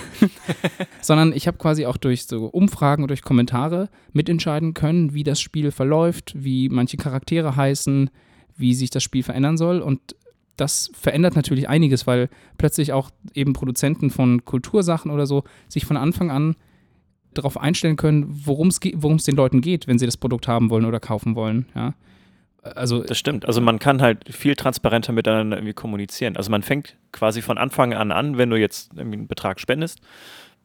sondern 1.02 1.34
ich 1.34 1.48
habe 1.48 1.58
quasi 1.58 1.86
auch 1.86 1.98
durch 1.98 2.26
so 2.26 2.46
Umfragen 2.46 3.04
und 3.04 3.08
durch 3.08 3.24
Kommentare 3.24 3.90
mitentscheiden 4.12 4.74
können, 4.74 5.14
wie 5.14 5.24
das 5.24 5.40
Spiel 5.40 5.72
verläuft, 5.72 6.34
wie 6.36 6.70
manche 6.70 6.98
Charaktere 6.98 7.56
heißen, 7.56 8.10
wie 8.58 8.76
sich 8.76 8.90
das 8.90 9.04
Spiel 9.04 9.24
verändern 9.24 9.58
soll. 9.58 9.80
Und 9.80 10.16
das 10.58 10.92
verändert 10.94 11.36
natürlich 11.36 11.70
einiges, 11.70 12.08
weil 12.08 12.30
plötzlich 12.58 12.94
auch 12.94 13.10
eben 13.34 13.54
Produzenten 13.54 14.10
von 14.10 14.46
Kultursachen 14.46 15.12
oder 15.12 15.26
so 15.26 15.44
sich 15.68 15.86
von 15.86 15.98
Anfang 15.98 16.32
an 16.32 16.56
darauf 17.34 17.60
einstellen 17.60 17.98
können, 17.98 18.26
worum 18.46 18.70
es 18.70 18.80
den 18.80 19.36
Leuten 19.36 19.62
geht, 19.62 19.88
wenn 19.88 20.00
sie 20.00 20.06
das 20.06 20.18
Produkt 20.18 20.48
haben 20.48 20.70
wollen 20.70 20.86
oder 20.86 21.00
kaufen 21.00 21.36
wollen. 21.36 21.68
Ja. 21.76 21.94
Also 22.64 23.04
Das 23.04 23.18
stimmt. 23.18 23.46
Also 23.46 23.62
man 23.62 23.78
kann 23.78 24.02
halt 24.02 24.34
viel 24.34 24.56
transparenter 24.56 25.14
miteinander 25.14 25.58
irgendwie 25.58 25.74
kommunizieren. 25.74 26.36
Also 26.36 26.50
man 26.50 26.64
fängt 26.64 26.96
quasi 27.12 27.42
von 27.42 27.58
Anfang 27.58 27.94
an 27.94 28.12
an, 28.12 28.38
wenn 28.38 28.50
du 28.50 28.56
jetzt 28.56 28.92
irgendwie 28.96 29.18
einen 29.18 29.28
Betrag 29.28 29.60
spendest, 29.60 30.00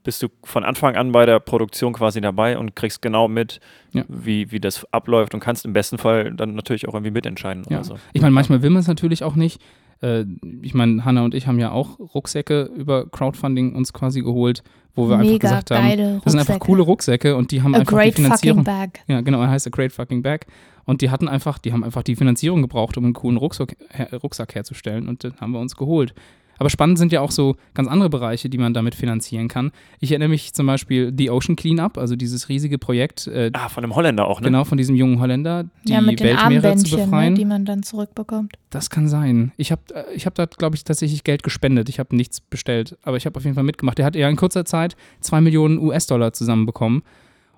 bist 0.03 0.23
du 0.23 0.29
von 0.45 0.65
Anfang 0.65 0.97
an 0.97 1.13
bei 1.13 1.27
der 1.27 1.41
Produktion 1.41 1.93
quasi 1.93 2.21
dabei 2.21 2.57
und 2.59 2.75
kriegst 2.75 3.03
genau 3.03 3.29
mit, 3.29 3.61
Ja. 3.93 4.05
wie, 4.09 4.51
wie 4.51 4.61
das 4.61 4.87
abläuft 4.93 5.35
und 5.35 5.41
kannst 5.41 5.65
im 5.65 5.73
besten 5.73 5.99
Fall 5.99 6.33
dann 6.33 6.55
natürlich 6.55 6.89
auch 6.89 6.95
irgendwie 6.95 7.11
mitentscheiden 7.13 7.65
Ja. 7.69 7.79
oder 7.79 7.85
so. 7.85 7.95
Ich 8.13 8.23
meine, 8.23 8.33
manchmal 8.35 8.63
will 8.63 8.71
man 8.71 8.81
es 8.81 8.89
natürlich 8.89 9.23
auch 9.25 9.35
nicht. 9.37 9.61
Äh, 10.03 10.25
ich 10.63 10.73
meine, 10.75 11.05
Hanna 11.05 11.23
und 11.23 11.35
ich 11.35 11.47
haben 11.47 11.59
ja 11.59 11.71
auch 11.73 11.99
Rucksäcke 11.99 12.71
über 12.75 13.07
Crowdfunding 13.11 13.75
uns 13.75 13.93
quasi 13.93 14.23
geholt, 14.23 14.63
wo 14.95 15.09
wir 15.09 15.17
einfach 15.19 15.27
Mega 15.33 15.49
gesagt 15.49 15.71
haben, 15.71 15.87
geile 15.89 16.21
das 16.25 16.33
sind 16.33 16.41
einfach 16.41 16.55
Rucksäcke. 16.55 16.67
coole 16.67 16.83
Rucksäcke 16.83 17.37
und 17.37 17.51
die 17.51 17.63
haben 17.63 17.75
A 17.75 17.79
einfach 17.81 17.91
die 17.93 17.97
great 17.97 18.15
Finanzierung. 18.15 18.65
fucking 18.65 18.79
bag. 18.79 19.01
Ja, 19.07 19.21
genau, 19.21 19.41
er 19.43 19.51
heißt 19.51 19.67
A 19.67 19.71
Great 19.71 19.93
Fucking 19.93 20.23
Bag. 20.23 20.47
Und 20.87 21.03
die 21.03 21.11
hatten 21.11 21.29
einfach, 21.29 21.59
die 21.59 21.73
haben 21.73 21.85
einfach 21.85 22.03
die 22.03 22.17
Finanzierung 22.17 22.63
gebraucht, 22.63 22.97
um 22.97 23.05
einen 23.05 23.13
coolen 23.13 23.37
Rucksack, 23.37 23.77
her, 23.91 24.09
Rucksack 24.23 24.55
herzustellen 24.55 25.09
und 25.09 25.23
den 25.23 25.35
haben 25.41 25.53
wir 25.53 25.61
uns 25.61 25.77
geholt. 25.77 26.15
Aber 26.61 26.71
spannend 26.71 26.99
sind 26.99 27.11
ja 27.11 27.21
auch 27.23 27.31
so 27.31 27.57
ganz 27.75 27.89
andere 27.89 28.11
Bereiche, 28.11 28.49
die 28.51 28.59
man 28.59 28.75
damit 28.75 28.95
finanzieren 28.95 29.49
kann. 29.49 29.73
Ich 29.99 30.13
erinnere 30.13 30.29
mich 30.29 30.53
zum 30.53 30.67
Beispiel 30.67 31.13
The 31.17 31.31
Ocean 31.31 31.57
Cleanup, 31.57 31.97
also 31.99 32.15
dieses 32.17 32.49
riesige 32.51 32.77
Projekt, 32.79 33.27
äh, 33.27 33.51
Ah, 33.55 33.69
von 33.71 33.83
einem 33.83 33.97
Holländer 33.97 34.27
auch, 34.29 34.41
ne? 34.41 34.47
genau 34.49 34.65
von 34.65 34.77
diesem 34.79 34.95
jungen 34.95 35.19
Holländer, 35.21 35.65
die 35.89 35.93
Ja, 35.93 36.01
mit 36.03 36.21
den 36.21 36.27
Weltmeere 36.29 36.61
zu 36.61 36.69
Armbändchen, 36.69 36.99
ne, 37.01 37.05
befreien. 37.07 37.35
die 37.35 37.45
man 37.47 37.65
dann 37.65 37.83
zurückbekommt. 37.83 38.53
Das 38.69 38.91
kann 38.91 39.09
sein. 39.09 39.53
Ich 39.57 39.73
habe 39.73 39.81
ich 40.15 40.27
hab 40.27 40.35
da, 40.37 40.45
glaube 40.45 40.77
ich, 40.77 40.85
tatsächlich 40.85 41.25
Geld 41.25 41.43
gespendet. 41.43 41.89
Ich 41.89 41.99
habe 41.99 42.15
nichts 42.15 42.41
bestellt, 42.41 42.97
aber 43.03 43.17
ich 43.17 43.25
habe 43.27 43.37
auf 43.39 43.43
jeden 43.45 43.55
Fall 43.55 43.65
mitgemacht. 43.65 43.99
Der 43.99 44.05
hat 44.05 44.15
ja 44.15 44.29
in 44.29 44.37
kurzer 44.37 44.65
Zeit 44.67 44.97
zwei 45.21 45.41
Millionen 45.41 45.79
US-Dollar 45.79 46.33
zusammenbekommen. 46.35 47.03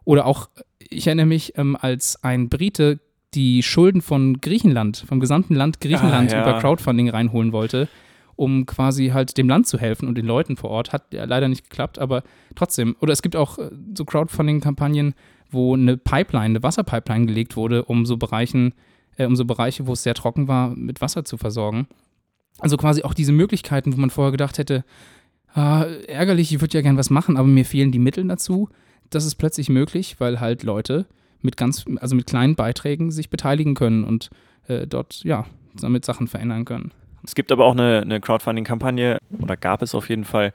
Oder 0.04 0.26
auch, 0.26 0.48
ich 0.88 1.06
erinnere 1.08 1.26
mich, 1.26 1.54
ähm, 1.58 1.76
als 1.80 2.22
ein 2.22 2.48
Brite 2.48 3.00
die 3.34 3.62
Schulden 3.62 4.00
von 4.02 4.40
Griechenland, 4.40 5.04
vom 5.08 5.18
gesamten 5.18 5.54
Land 5.54 5.80
Griechenland 5.80 6.32
Ah, 6.32 6.36
ja. 6.36 6.42
über 6.42 6.60
Crowdfunding 6.60 7.08
reinholen 7.08 7.52
wollte, 7.52 7.88
um 8.36 8.66
quasi 8.66 9.08
halt 9.08 9.36
dem 9.36 9.48
Land 9.48 9.66
zu 9.66 9.78
helfen 9.78 10.08
und 10.08 10.16
den 10.16 10.26
Leuten 10.26 10.56
vor 10.56 10.70
Ort. 10.70 10.92
Hat 10.92 11.12
ja 11.12 11.24
leider 11.24 11.48
nicht 11.48 11.68
geklappt, 11.68 11.98
aber 11.98 12.22
trotzdem. 12.54 12.96
Oder 13.00 13.12
es 13.12 13.22
gibt 13.22 13.36
auch 13.36 13.58
äh, 13.58 13.70
so 13.96 14.04
Crowdfunding-Kampagnen, 14.04 15.14
wo 15.50 15.74
eine 15.74 15.96
Pipeline, 15.96 16.46
eine 16.46 16.62
Wasserpipeline 16.62 17.26
gelegt 17.26 17.56
wurde, 17.56 17.84
um 17.84 18.06
so 18.06 18.16
Bereichen, 18.16 18.74
äh, 19.16 19.26
um 19.26 19.36
so 19.36 19.44
Bereiche, 19.44 19.86
wo 19.86 19.92
es 19.92 20.02
sehr 20.02 20.14
trocken 20.14 20.48
war, 20.48 20.74
mit 20.74 21.00
Wasser 21.00 21.24
zu 21.24 21.36
versorgen. 21.36 21.86
Also 22.58 22.76
quasi 22.76 23.02
auch 23.02 23.14
diese 23.14 23.32
Möglichkeiten, 23.32 23.92
wo 23.92 24.00
man 24.00 24.10
vorher 24.10 24.32
gedacht 24.32 24.58
hätte, 24.58 24.84
ah, 25.54 25.84
ärgerlich, 26.06 26.52
ich 26.52 26.60
würde 26.60 26.76
ja 26.76 26.82
gern 26.82 26.96
was 26.96 27.10
machen, 27.10 27.36
aber 27.36 27.48
mir 27.48 27.64
fehlen 27.64 27.92
die 27.92 27.98
Mittel 27.98 28.26
dazu. 28.26 28.68
Das 29.10 29.24
ist 29.24 29.34
plötzlich 29.36 29.68
möglich, 29.68 30.16
weil 30.18 30.40
halt 30.40 30.62
Leute 30.62 31.06
mit 31.40 31.56
ganz, 31.56 31.84
also 31.96 32.14
mit 32.14 32.26
kleinen 32.26 32.54
Beiträgen 32.54 33.10
sich 33.10 33.30
beteiligen 33.30 33.74
können 33.74 34.04
und 34.04 34.30
äh, 34.68 34.86
dort, 34.86 35.22
ja, 35.24 35.46
damit 35.80 36.04
Sachen 36.04 36.28
verändern 36.28 36.64
können. 36.64 36.92
Es 37.24 37.34
gibt 37.34 37.52
aber 37.52 37.64
auch 37.64 37.72
eine, 37.72 38.00
eine 38.02 38.20
Crowdfunding-Kampagne, 38.20 39.18
oder 39.40 39.56
gab 39.56 39.82
es 39.82 39.94
auf 39.94 40.08
jeden 40.08 40.24
Fall, 40.24 40.52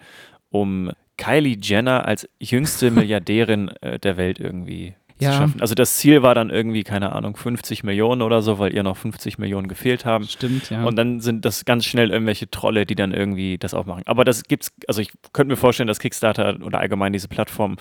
um 0.50 0.92
Kylie 1.18 1.58
Jenner 1.62 2.06
als 2.06 2.28
jüngste 2.40 2.92
Milliardärin 2.92 3.70
äh, 3.82 4.00
der 4.00 4.18
Welt 4.18 4.40
irgendwie 4.40 4.94
Ja. 5.20 5.32
zu 5.32 5.38
schaffen. 5.38 5.62
Also 5.62 5.74
das 5.76 5.96
Ziel 5.98 6.22
war 6.22 6.36
dann 6.36 6.50
irgendwie, 6.50 6.84
keine 6.84 7.12
Ahnung, 7.14 7.36
50 7.36 7.84
Millionen 7.84 8.22
oder 8.22 8.42
so, 8.42 8.60
weil 8.60 8.74
ihr 8.76 8.84
noch 8.84 8.98
50 8.98 9.38
Millionen 9.40 9.68
gefehlt 9.68 10.06
haben. 10.06 10.26
Stimmt, 10.26 10.70
ja. 10.70 10.84
Und 10.84 10.96
dann 10.96 11.20
sind 11.22 11.44
das 11.46 11.66
ganz 11.66 11.86
schnell 11.86 12.12
irgendwelche 12.12 12.50
Trolle, 12.52 12.86
die 12.86 12.96
dann 12.96 13.14
irgendwie 13.14 13.58
das 13.58 13.74
auch 13.74 13.86
machen. 13.86 14.04
Aber 14.06 14.24
das 14.26 14.44
gibt's, 14.44 14.72
also 14.88 15.02
ich 15.02 15.12
könnte 15.34 15.52
mir 15.54 15.58
vorstellen, 15.58 15.88
dass 15.88 16.00
Kickstarter 16.00 16.58
oder 16.64 16.80
allgemein 16.80 17.14
diese 17.14 17.28
Plattform 17.28 17.78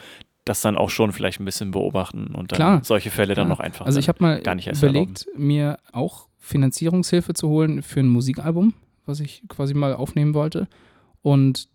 das 0.47 0.61
dann 0.61 0.77
auch 0.79 0.91
schon 0.91 1.13
vielleicht 1.13 1.41
ein 1.41 1.45
bisschen 1.45 1.73
beobachten 1.73 2.29
und 2.29 2.53
dann 2.53 2.57
Klar. 2.57 2.81
solche 2.85 3.11
Fälle 3.11 3.35
dann 3.35 3.47
Klar. 3.47 3.49
noch 3.49 3.61
einfach. 3.61 3.85
Also 3.85 3.99
ich 3.99 4.09
habe 4.09 4.23
mal 4.23 4.41
gar 4.41 4.55
nicht 4.55 4.69
erst 4.69 4.81
überlegt, 4.83 5.27
mir 5.37 5.77
auch 5.93 6.29
Finanzierungshilfe 6.47 7.35
zu 7.35 7.49
holen 7.49 7.83
für 7.83 8.01
ein 8.01 8.09
Musikalbum, 8.09 8.73
was 9.05 9.21
ich 9.21 9.43
quasi 9.49 9.75
mal 9.75 9.95
aufnehmen 9.95 10.33
wollte. 10.33 10.69
Und 11.23 11.69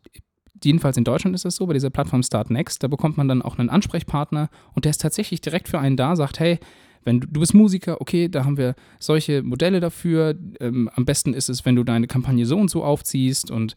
jedenfalls 0.63 0.95
in 0.95 1.03
Deutschland 1.03 1.35
ist 1.35 1.43
das 1.43 1.57
so, 1.57 1.65
bei 1.67 1.73
dieser 1.73 1.89
Plattform 1.89 2.23
Start 2.23 2.49
Next, 2.49 2.81
da 2.81 2.87
bekommt 2.87 3.17
man 3.17 3.27
dann 3.27 3.41
auch 3.41 3.59
einen 3.59 3.69
Ansprechpartner 3.69 4.49
und 4.73 4.85
der 4.85 4.91
ist 4.91 5.01
tatsächlich 5.01 5.41
direkt 5.41 5.67
für 5.67 5.79
einen 5.79 5.97
da, 5.97 6.15
sagt, 6.15 6.39
hey, 6.39 6.59
wenn 7.03 7.19
du, 7.19 7.27
du 7.27 7.39
bist 7.39 7.53
Musiker, 7.53 7.99
okay, 8.01 8.29
da 8.29 8.45
haben 8.45 8.57
wir 8.57 8.75
solche 8.99 9.41
Modelle 9.43 9.79
dafür. 9.79 10.35
Ähm, 10.59 10.89
am 10.93 11.05
besten 11.05 11.33
ist 11.33 11.49
es, 11.49 11.65
wenn 11.65 11.75
du 11.75 11.83
deine 11.83 12.07
Kampagne 12.07 12.45
so 12.45 12.57
und 12.57 12.69
so 12.69 12.83
aufziehst 12.83 13.51
und 13.51 13.75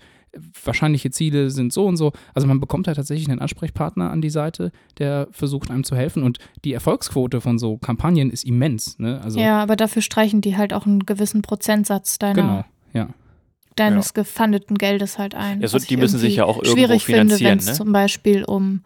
wahrscheinliche 0.65 1.11
Ziele 1.11 1.51
sind 1.51 1.73
so 1.73 1.87
und 1.87 1.97
so. 1.97 2.13
Also 2.35 2.47
man 2.47 2.61
bekommt 2.61 2.87
da 2.87 2.95
tatsächlich 2.95 3.29
einen 3.29 3.41
Ansprechpartner 3.41 4.11
an 4.11 4.21
die 4.21 4.31
Seite, 4.31 4.73
der 4.99 5.29
versucht 5.31 5.71
einem 5.71 5.85
zu 5.85 5.97
helfen. 5.97 6.23
Und 6.23 6.39
die 6.65 6.73
Erfolgsquote 6.73 7.41
von 7.41 7.59
so 7.59 7.79
Kampagnen 7.79 8.31
ist 8.31 8.45
immens. 8.45 8.99
Ne? 8.99 9.21
Also 9.23 9.39
ja, 9.39 9.63
aber 9.63 9.77
dafür 9.77 10.03
streichen 10.03 10.41
die 10.41 10.57
halt 10.57 10.73
auch 10.73 10.87
einen 10.87 11.07
gewissen 11.07 11.43
Prozentsatz 11.43 12.19
deiner, 12.19 12.35
genau, 12.35 12.65
ja. 12.93 13.09
deines 13.77 14.15
gefundeten 14.15 14.77
Geldes 14.79 15.19
halt 15.19 15.35
ein. 15.35 15.61
Ja, 15.61 15.69
so, 15.69 15.79
die 15.79 15.97
müssen 15.97 16.19
sich 16.19 16.37
ja 16.37 16.45
auch 16.45 16.57
irgendwo 16.57 16.77
schwierig 16.77 17.05
finde, 17.05 17.37
finanzieren, 17.37 17.51
wenn 17.51 17.59
es 17.59 17.67
ne? 17.67 17.73
zum 17.75 17.93
Beispiel 17.93 18.45
um, 18.45 18.83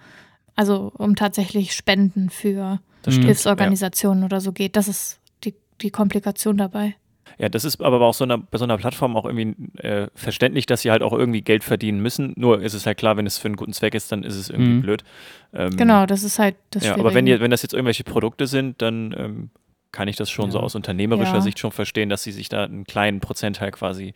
also 0.55 0.93
um 0.97 1.17
tatsächlich 1.17 1.73
Spenden 1.73 2.31
für. 2.31 2.81
Stimmt. 3.15 3.27
Hilfsorganisationen 3.27 4.25
oder 4.25 4.41
so 4.41 4.53
geht. 4.53 4.77
Das 4.77 4.89
ist 4.89 5.19
die, 5.45 5.55
die 5.81 5.91
Komplikation 5.91 6.57
dabei. 6.57 6.95
Ja, 7.39 7.49
das 7.49 7.65
ist 7.65 7.81
aber 7.83 8.01
auch 8.01 8.15
so 8.15 8.25
einer, 8.25 8.39
bei 8.39 8.59
so 8.59 8.65
einer 8.65 8.79
Plattform 8.79 9.17
auch 9.17 9.25
irgendwie 9.25 9.55
äh, 9.81 10.09
verständlich, 10.15 10.67
dass 10.67 10.81
sie 10.83 10.91
halt 10.91 11.03
auch 11.03 11.13
irgendwie 11.13 11.43
Geld 11.43 11.63
verdienen 11.63 12.01
müssen. 12.01 12.33
Nur 12.37 12.61
ist 12.63 12.75
es 12.75 12.85
halt 12.87 12.99
klar, 12.99 13.17
wenn 13.17 13.27
es 13.27 13.39
für 13.39 13.47
einen 13.47 13.57
guten 13.57 13.73
Zweck 13.73 13.95
ist, 13.95 14.11
dann 14.11 14.25
ist 14.25 14.35
es 14.35 14.51
irgendwie 14.51 14.73
Mhm. 14.73 14.83
blöd. 14.83 15.05
Ähm, 15.53 15.77
Genau, 15.77 16.07
das 16.07 16.23
ist 16.25 16.39
halt 16.39 16.57
das 16.71 16.85
Ja, 16.85 16.95
aber 16.95 17.15
wenn, 17.15 17.27
ihr, 17.27 17.39
wenn 17.41 17.51
das 17.51 17.63
jetzt 17.63 17.75
irgendwelche 17.75 18.03
Produkte 18.03 18.47
sind, 18.47 18.81
dann 18.83 19.15
ähm, 19.17 19.51
kann 19.93 20.09
ich 20.09 20.17
das 20.17 20.31
schon 20.31 20.51
so 20.51 20.59
Ja. 20.59 20.65
aus 20.65 20.75
unternehmerischer 20.75 21.35
Ja. 21.35 21.41
Sicht 21.41 21.59
schon 21.59 21.71
verstehen, 21.71 22.09
dass 22.09 22.23
sie 22.23 22.33
sich 22.33 22.49
da 22.49 22.65
einen 22.65 22.85
kleinen 22.85 23.21
Prozentteil 23.21 23.71
quasi, 23.71 24.15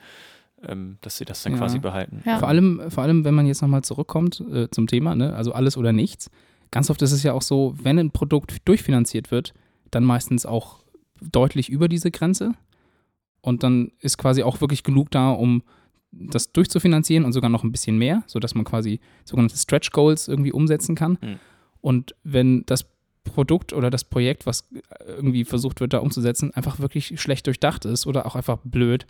ähm, 0.67 0.97
dass 1.03 1.19
sie 1.19 1.25
das 1.25 1.43
dann 1.43 1.53
Ja. 1.53 1.59
quasi 1.59 1.79
behalten. 1.79 2.23
Ja. 2.27 2.39
Vor 2.39 2.49
allem, 2.49 2.83
vor 2.91 3.03
allem, 3.05 3.25
wenn 3.25 3.35
man 3.35 3.47
jetzt 3.47 3.63
nochmal 3.63 3.83
zurückkommt 3.83 4.43
äh, 4.53 4.69
zum 4.71 4.87
Thema, 4.89 5.15
ne? 5.15 5.35
also 5.37 5.53
alles 5.53 5.77
oder 5.77 5.93
nichts. 5.93 6.31
Ganz 6.73 6.91
oft 6.91 7.01
ist 7.03 7.13
es 7.13 7.23
ja 7.23 7.33
auch 7.35 7.43
so, 7.43 7.75
wenn 7.81 7.99
ein 7.99 8.11
Produkt 8.11 8.67
durchfinanziert 8.67 9.31
wird, 9.31 9.55
dann 9.93 10.03
meistens 10.03 10.45
auch 10.45 10.83
deutlich 11.21 11.69
über 11.69 11.87
diese 11.87 12.11
Grenze. 12.11 12.55
Und 13.43 13.63
dann 13.63 13.93
ist 14.01 14.19
quasi 14.19 14.43
auch 14.43 14.61
wirklich 14.61 14.83
genug 14.83 15.11
da, 15.11 15.31
um 15.31 15.63
das 16.11 16.53
durchzufinanzieren 16.53 17.25
und 17.25 17.33
sogar 17.33 17.51
noch 17.51 17.63
ein 17.63 17.73
bisschen 17.73 17.99
mehr, 17.99 18.23
sodass 18.27 18.55
man 18.55 18.65
quasi 18.65 19.01
sogenannte 19.25 19.57
Stretch 19.57 19.91
Goals 19.91 20.29
irgendwie 20.29 20.53
umsetzen 20.53 20.95
kann. 20.95 21.19
Mhm. 21.21 21.39
Und 21.81 22.15
wenn 22.25 22.65
das 22.67 22.87
Produkt 23.25 23.73
oder 23.73 23.91
das 23.91 24.05
Projekt, 24.05 24.47
was 24.47 24.69
irgendwie 25.07 25.45
versucht 25.45 25.81
wird, 25.81 25.93
da 25.93 25.99
umzusetzen, 25.99 26.53
einfach 26.55 26.81
wirklich 26.81 27.21
schlecht 27.21 27.47
durchdacht 27.47 27.85
ist 27.85 28.07
oder 28.07 28.27
auch 28.27 28.35
einfach 28.35 28.59
blöd, 28.65 29.07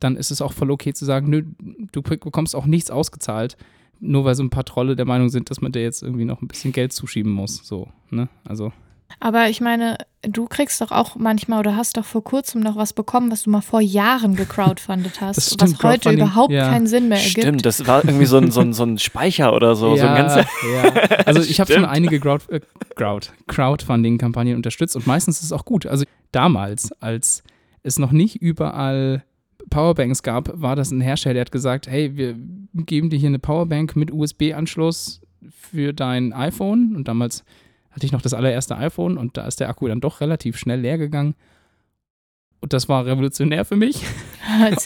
dann 0.00 0.16
ist 0.16 0.30
es 0.30 0.42
auch 0.42 0.52
voll 0.52 0.70
okay 0.70 0.92
zu 0.92 1.04
sagen, 1.04 1.28
nö, 1.30 1.44
du 1.92 2.02
bekommst 2.02 2.56
auch 2.56 2.66
nichts 2.66 2.90
ausgezahlt, 2.90 3.56
nur 4.00 4.24
weil 4.24 4.34
so 4.34 4.42
ein 4.42 4.50
paar 4.50 4.64
Trolle 4.64 4.96
der 4.96 5.04
Meinung 5.04 5.28
sind, 5.28 5.50
dass 5.50 5.60
man 5.60 5.72
dir 5.72 5.82
jetzt 5.82 6.02
irgendwie 6.02 6.24
noch 6.24 6.42
ein 6.42 6.48
bisschen 6.48 6.72
Geld 6.72 6.92
zuschieben 6.92 7.30
muss. 7.30 7.60
So, 7.62 7.88
ne? 8.08 8.28
Also, 8.44 8.72
Aber 9.20 9.50
ich 9.50 9.60
meine, 9.60 9.98
du 10.22 10.46
kriegst 10.46 10.80
doch 10.80 10.90
auch 10.90 11.16
manchmal 11.16 11.60
oder 11.60 11.76
hast 11.76 11.98
doch 11.98 12.04
vor 12.04 12.24
kurzem 12.24 12.62
noch 12.62 12.76
was 12.76 12.94
bekommen, 12.94 13.30
was 13.30 13.42
du 13.42 13.50
mal 13.50 13.60
vor 13.60 13.82
Jahren 13.82 14.36
gecrowdfundet 14.36 15.20
hast, 15.20 15.36
Das 15.36 15.52
stimmt, 15.52 15.82
was 15.82 15.82
heute 15.82 16.12
überhaupt 16.12 16.52
ja. 16.52 16.70
keinen 16.70 16.86
Sinn 16.86 17.08
mehr 17.08 17.18
ergibt. 17.18 17.42
Stimmt, 17.42 17.66
das 17.66 17.86
war 17.86 18.02
irgendwie 18.04 18.26
so 18.26 18.38
ein, 18.38 18.50
so 18.50 18.60
ein, 18.60 18.72
so 18.72 18.84
ein 18.84 18.98
Speicher 18.98 19.52
oder 19.52 19.74
so. 19.74 19.96
so 19.96 20.06
ein 20.06 20.16
ganzer, 20.16 20.46
ja. 20.72 20.92
Also 21.26 21.42
ich 21.42 21.60
habe 21.60 21.70
schon 21.70 21.84
einige 21.84 22.18
Crowd, 22.20 22.44
äh, 22.48 22.60
Crowd, 22.96 23.28
Crowdfunding-Kampagnen 23.48 24.56
unterstützt 24.56 24.96
und 24.96 25.06
meistens 25.06 25.38
ist 25.38 25.44
es 25.44 25.52
auch 25.52 25.66
gut. 25.66 25.84
Also 25.84 26.06
damals, 26.32 26.90
als 27.02 27.42
es 27.82 27.98
noch 27.98 28.12
nicht 28.12 28.36
überall 28.36 29.24
Powerbanks 29.68 30.22
gab, 30.22 30.50
war 30.60 30.76
das 30.76 30.90
ein 30.90 31.00
Hersteller, 31.00 31.34
der 31.34 31.40
hat 31.42 31.52
gesagt, 31.52 31.86
hey, 31.88 32.16
wir 32.16 32.36
geben 32.74 33.10
dir 33.10 33.18
hier 33.18 33.28
eine 33.28 33.38
Powerbank 33.38 33.96
mit 33.96 34.12
USB-Anschluss 34.12 35.20
für 35.50 35.92
dein 35.92 36.32
iPhone. 36.32 36.94
Und 36.96 37.08
damals 37.08 37.44
hatte 37.90 38.06
ich 38.06 38.12
noch 38.12 38.22
das 38.22 38.34
allererste 38.34 38.76
iPhone 38.76 39.18
und 39.18 39.36
da 39.36 39.46
ist 39.46 39.60
der 39.60 39.68
Akku 39.68 39.88
dann 39.88 40.00
doch 40.00 40.20
relativ 40.20 40.56
schnell 40.56 40.80
leer 40.80 40.98
gegangen. 40.98 41.34
Und 42.62 42.74
das 42.74 42.90
war 42.90 43.06
revolutionär 43.06 43.64
für 43.64 43.76
mich. 43.76 44.02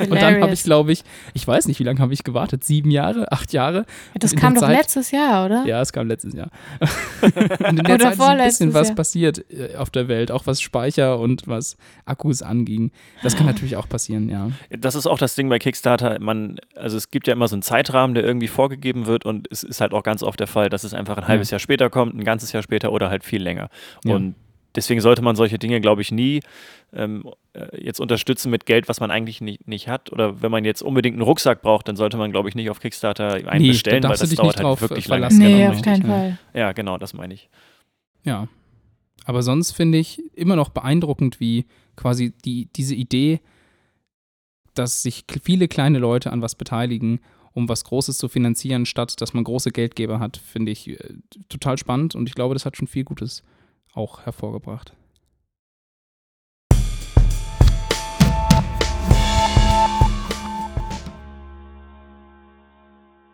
Und 0.00 0.14
dann 0.20 0.40
habe 0.40 0.52
ich, 0.52 0.62
glaube 0.62 0.92
ich, 0.92 1.02
ich 1.32 1.46
weiß 1.46 1.66
nicht, 1.66 1.80
wie 1.80 1.84
lange 1.84 1.98
habe 1.98 2.12
ich 2.12 2.22
gewartet? 2.22 2.62
Sieben 2.62 2.90
Jahre? 2.90 3.32
Acht 3.32 3.52
Jahre? 3.52 3.84
das 4.14 4.36
kam 4.36 4.54
doch 4.54 4.62
Zeit- 4.62 4.76
letztes 4.76 5.10
Jahr, 5.10 5.46
oder? 5.46 5.64
Ja, 5.66 5.80
es 5.80 5.92
kam 5.92 6.06
letztes 6.06 6.34
Jahr. 6.34 6.50
und 7.22 7.34
in 7.34 7.76
der 7.84 7.94
Oder 7.94 7.98
Zeit 7.98 8.00
ist 8.00 8.04
ein 8.04 8.14
vorletztes 8.14 8.58
bisschen 8.58 8.74
was 8.74 8.88
Jahr. 8.88 8.96
passiert 8.96 9.44
äh, 9.50 9.74
auf 9.76 9.90
der 9.90 10.06
Welt, 10.06 10.30
auch 10.30 10.46
was 10.46 10.60
Speicher 10.60 11.18
und 11.18 11.48
was 11.48 11.76
Akkus 12.04 12.42
anging. 12.42 12.92
Das 13.22 13.36
kann 13.36 13.46
natürlich 13.54 13.76
auch 13.76 13.88
passieren, 13.88 14.28
ja. 14.28 14.50
das 14.70 14.94
ist 14.94 15.06
auch 15.08 15.18
das 15.18 15.34
Ding 15.34 15.48
bei 15.48 15.58
Kickstarter. 15.58 16.18
Man, 16.20 16.58
also 16.76 16.96
es 16.96 17.10
gibt 17.10 17.26
ja 17.26 17.32
immer 17.32 17.48
so 17.48 17.56
einen 17.56 17.62
Zeitrahmen, 17.62 18.14
der 18.14 18.24
irgendwie 18.24 18.48
vorgegeben 18.48 19.06
wird 19.06 19.24
und 19.24 19.48
es 19.50 19.64
ist 19.64 19.80
halt 19.80 19.92
auch 19.94 20.04
ganz 20.04 20.22
oft 20.22 20.38
der 20.38 20.46
Fall, 20.46 20.68
dass 20.68 20.84
es 20.84 20.94
einfach 20.94 21.16
ein 21.16 21.26
halbes 21.26 21.50
Jahr 21.50 21.58
später 21.58 21.90
kommt, 21.90 22.14
ein 22.14 22.24
ganzes 22.24 22.52
Jahr 22.52 22.62
später 22.62 22.92
oder 22.92 23.10
halt 23.10 23.24
viel 23.24 23.42
länger. 23.42 23.68
Ja. 24.04 24.14
Und 24.14 24.36
deswegen 24.74 25.00
sollte 25.00 25.22
man 25.22 25.36
solche 25.36 25.58
Dinge, 25.58 25.80
glaube 25.80 26.02
ich, 26.02 26.10
nie 26.12 26.40
ähm, 26.92 27.30
äh, 27.52 27.82
jetzt 27.82 28.00
unterstützen 28.00 28.50
mit 28.50 28.66
Geld, 28.66 28.88
was 28.88 29.00
man 29.00 29.10
eigentlich 29.10 29.40
nicht, 29.40 29.66
nicht 29.66 29.88
hat. 29.88 30.12
Oder 30.12 30.42
wenn 30.42 30.50
man 30.50 30.64
jetzt 30.64 30.82
unbedingt 30.82 31.14
einen 31.14 31.22
Rucksack 31.22 31.62
braucht, 31.62 31.88
dann 31.88 31.96
sollte 31.96 32.16
man, 32.16 32.30
glaube 32.30 32.48
ich, 32.48 32.54
nicht 32.54 32.70
auf 32.70 32.80
Kickstarter 32.80 33.34
einen 33.34 33.62
Nee, 33.62 33.68
da 33.68 33.72
bestellen, 33.72 34.02
weil 34.02 34.08
darfst 34.10 34.22
du 34.22 34.24
das 34.24 34.30
dich 34.30 34.38
dauert 34.38 34.48
nicht 34.48 34.56
halt 34.58 34.64
drauf, 34.64 34.80
wirklich 34.80 35.08
lange. 35.08 35.30
verlassen. 35.30 35.38
nee, 35.38 35.58
genau, 35.58 35.72
auf 35.72 35.82
keinen 35.82 36.02
ja. 36.02 36.08
Fall. 36.08 36.38
Ja, 36.54 36.72
genau, 36.72 36.98
das 36.98 37.14
meine 37.14 37.34
ich. 37.34 37.48
Ja. 38.24 38.48
Aber 39.24 39.42
sonst 39.42 39.72
finde 39.72 39.98
ich 39.98 40.22
immer 40.34 40.56
noch 40.56 40.68
beeindruckend, 40.68 41.40
wie 41.40 41.66
quasi 41.96 42.32
die, 42.44 42.68
diese 42.74 42.94
Idee, 42.94 43.40
dass 44.74 45.02
sich 45.02 45.24
viele 45.42 45.68
kleine 45.68 45.98
Leute 45.98 46.32
an 46.32 46.42
was 46.42 46.54
beteiligen, 46.54 47.20
um 47.52 47.68
was 47.68 47.84
Großes 47.84 48.18
zu 48.18 48.28
finanzieren, 48.28 48.84
statt 48.84 49.20
dass 49.20 49.32
man 49.32 49.44
große 49.44 49.70
Geldgeber 49.70 50.18
hat, 50.18 50.36
finde 50.36 50.72
ich 50.72 50.88
äh, 50.88 50.98
total 51.48 51.78
spannend 51.78 52.14
und 52.14 52.28
ich 52.28 52.34
glaube, 52.34 52.54
das 52.54 52.66
hat 52.66 52.76
schon 52.76 52.88
viel 52.88 53.04
Gutes 53.04 53.44
auch 53.94 54.24
hervorgebracht. 54.24 54.94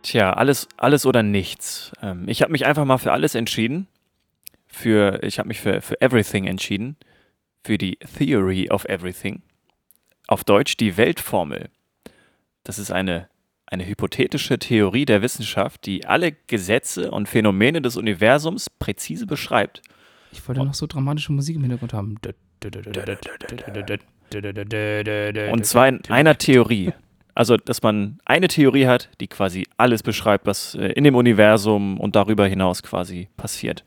Tja, 0.02 0.33
alles, 0.33 0.69
alles 0.76 1.07
oder 1.07 1.23
nichts. 1.23 1.93
Ähm, 2.02 2.29
ich 2.29 2.43
habe 2.43 2.52
mich 2.52 2.67
einfach 2.67 2.85
mal 2.85 2.99
für 2.99 3.12
alles 3.12 3.35
entschieden. 3.35 3.87
Für, 4.67 5.23
ich 5.23 5.38
habe 5.38 5.49
mich 5.49 5.61
für, 5.61 5.81
für 5.83 6.00
Everything 6.00 6.47
entschieden. 6.47 6.97
Für 7.64 7.79
die 7.79 7.97
Theory 7.97 8.71
of 8.71 8.87
Everything. 8.87 9.43
Auf 10.26 10.43
Deutsch 10.43 10.76
die 10.76 10.97
Weltformel. 10.97 11.71
Das 12.64 12.79
ist 12.79 12.90
eine, 12.90 13.29
eine 13.67 13.87
hypothetische 13.87 14.59
Theorie 14.59 15.05
der 15.05 15.23
Wissenschaft, 15.23 15.87
die 15.87 16.07
alle 16.07 16.33
Gesetze 16.33 17.11
und 17.11 17.29
Phänomene 17.29 17.83
des 17.83 17.97
Universums 17.97 18.71
präzise 18.71 19.26
beschreibt. 19.26 19.83
Ich 20.33 20.47
wollte 20.47 20.65
noch 20.65 20.75
so 20.75 20.87
dramatische 20.87 21.33
Musik 21.33 21.57
im 21.57 21.63
Hintergrund 21.63 21.93
haben. 21.93 22.17
Und 25.53 25.67
zwar 25.67 25.89
in 25.89 26.01
einer 26.09 26.39
Theorie. 26.39 26.93
Also, 27.35 27.57
dass 27.57 27.83
man 27.83 28.19
eine 28.25 28.49
Theorie 28.49 28.87
hat, 28.87 29.09
die 29.21 29.29
quasi 29.29 29.67
alles 29.77 30.03
beschreibt, 30.03 30.47
was 30.47 30.75
äh, 30.75 30.89
in 30.89 31.05
dem 31.05 31.15
Universum 31.15 31.99
und 31.99 32.17
darüber 32.17 32.47
hinaus 32.47 32.83
quasi 32.83 33.29
passiert. 33.37 33.85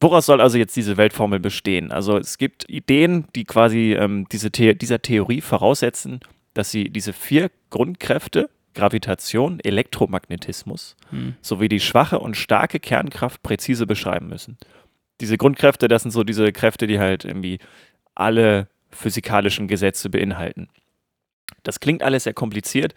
Woraus 0.00 0.26
soll 0.26 0.40
also 0.40 0.58
jetzt 0.58 0.76
diese 0.76 0.96
Weltformel 0.96 1.40
bestehen? 1.40 1.90
Also 1.90 2.18
es 2.18 2.38
gibt 2.38 2.68
Ideen, 2.68 3.26
die 3.34 3.44
quasi 3.44 3.94
ähm, 3.94 4.26
diese 4.30 4.50
The 4.54 4.76
dieser 4.76 5.00
Theorie 5.00 5.40
voraussetzen, 5.40 6.20
dass 6.54 6.70
sie 6.70 6.90
diese 6.90 7.12
vier 7.12 7.50
Grundkräfte, 7.70 8.50
Gravitation, 8.74 9.58
Elektromagnetismus, 9.60 10.96
Hm. 11.10 11.34
sowie 11.40 11.68
die 11.68 11.80
schwache 11.80 12.18
und 12.18 12.36
starke 12.36 12.78
Kernkraft 12.78 13.42
präzise 13.42 13.86
beschreiben 13.86 14.28
müssen. 14.28 14.58
Diese 15.20 15.36
Grundkräfte, 15.36 15.88
das 15.88 16.02
sind 16.02 16.10
so 16.10 16.24
diese 16.24 16.52
Kräfte, 16.52 16.86
die 16.86 16.98
halt 16.98 17.24
irgendwie 17.24 17.58
alle 18.14 18.68
physikalischen 18.90 19.68
Gesetze 19.68 20.10
beinhalten. 20.10 20.68
Das 21.62 21.80
klingt 21.80 22.02
alles 22.02 22.24
sehr 22.24 22.34
kompliziert, 22.34 22.94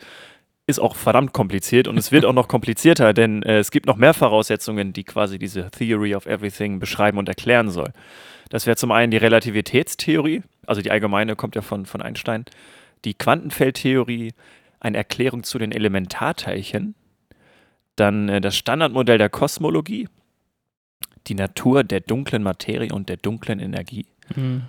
ist 0.68 0.80
auch 0.80 0.96
verdammt 0.96 1.34
kompliziert 1.34 1.88
und 1.88 1.98
es 1.98 2.12
wird 2.12 2.26
auch 2.26 2.34
noch 2.34 2.48
komplizierter, 2.50 3.14
denn 3.14 3.44
äh, 3.44 3.60
es 3.60 3.72
gibt 3.72 3.88
noch 3.88 3.98
mehr 3.98 4.14
Voraussetzungen, 4.14 4.94
die 4.94 5.04
quasi 5.04 5.40
diese 5.40 5.70
Theory 5.72 6.16
of 6.16 6.26
Everything 6.26 6.80
beschreiben 6.80 7.18
und 7.18 7.28
erklären 7.28 7.70
soll. 7.70 7.92
Das 8.50 8.66
wäre 8.66 8.78
zum 8.78 8.92
einen 8.92 9.12
die 9.12 9.18
Relativitätstheorie, 9.18 10.44
also 10.66 10.82
die 10.82 10.92
allgemeine 10.92 11.36
kommt 11.36 11.56
ja 11.56 11.62
von, 11.62 11.86
von 11.86 12.02
Einstein, 12.02 12.46
die 13.06 13.14
Quantenfeldtheorie, 13.14 14.34
eine 14.80 14.98
Erklärung 14.98 15.44
zu 15.44 15.58
den 15.58 15.72
Elementarteilchen, 15.72 16.96
dann 17.96 18.30
äh, 18.30 18.42
das 18.42 18.56
Standardmodell 18.56 19.18
der 19.18 19.30
Kosmologie, 19.30 20.08
die 21.30 21.36
Natur 21.36 21.84
der 21.84 22.02
dunklen 22.02 22.44
Materie 22.44 22.92
und 22.92 23.10
der 23.10 23.18
dunklen 23.18 23.60
Energie. 23.60 24.06
Mhm. 24.36 24.64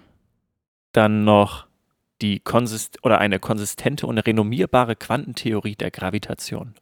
Dann 0.93 1.25
noch 1.25 1.67
die 2.21 2.41
konsist 2.41 2.99
oder 3.05 3.19
eine 3.19 3.39
konsistente 3.39 4.07
und 4.07 4.19
renommierbare 4.19 4.95
Quantentheorie 4.95 5.75
der 5.75 5.91
Gravitation. 5.91 6.75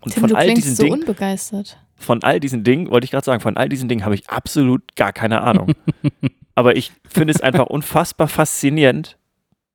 Und 0.00 0.12
Tim, 0.12 0.20
von 0.20 0.30
du 0.30 0.36
all 0.36 0.44
klingst 0.44 0.64
diesen 0.64 0.76
so 0.76 0.82
Dingen, 0.82 1.00
unbegeistert. 1.00 1.78
von 1.96 2.22
all 2.22 2.40
diesen 2.40 2.64
Dingen, 2.64 2.90
wollte 2.90 3.04
ich 3.04 3.12
gerade 3.12 3.24
sagen, 3.24 3.40
von 3.40 3.56
all 3.56 3.68
diesen 3.68 3.88
Dingen 3.88 4.04
habe 4.04 4.14
ich 4.14 4.28
absolut 4.28 4.96
gar 4.96 5.12
keine 5.12 5.40
Ahnung. 5.42 5.72
Aber 6.54 6.76
ich 6.76 6.92
finde 7.08 7.32
es 7.32 7.40
einfach 7.40 7.66
unfassbar 7.66 8.28
faszinierend, 8.28 9.16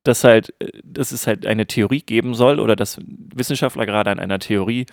dass 0.04 0.22
halt, 0.24 0.54
äh, 0.60 0.70
dass 0.84 1.12
es 1.12 1.26
halt 1.26 1.46
eine 1.46 1.66
Theorie 1.66 2.02
geben 2.02 2.34
soll 2.34 2.60
oder 2.60 2.76
dass 2.76 3.00
Wissenschaftler 3.04 3.86
gerade 3.86 4.10
an 4.10 4.20
einer 4.20 4.38
Theorie 4.38 4.86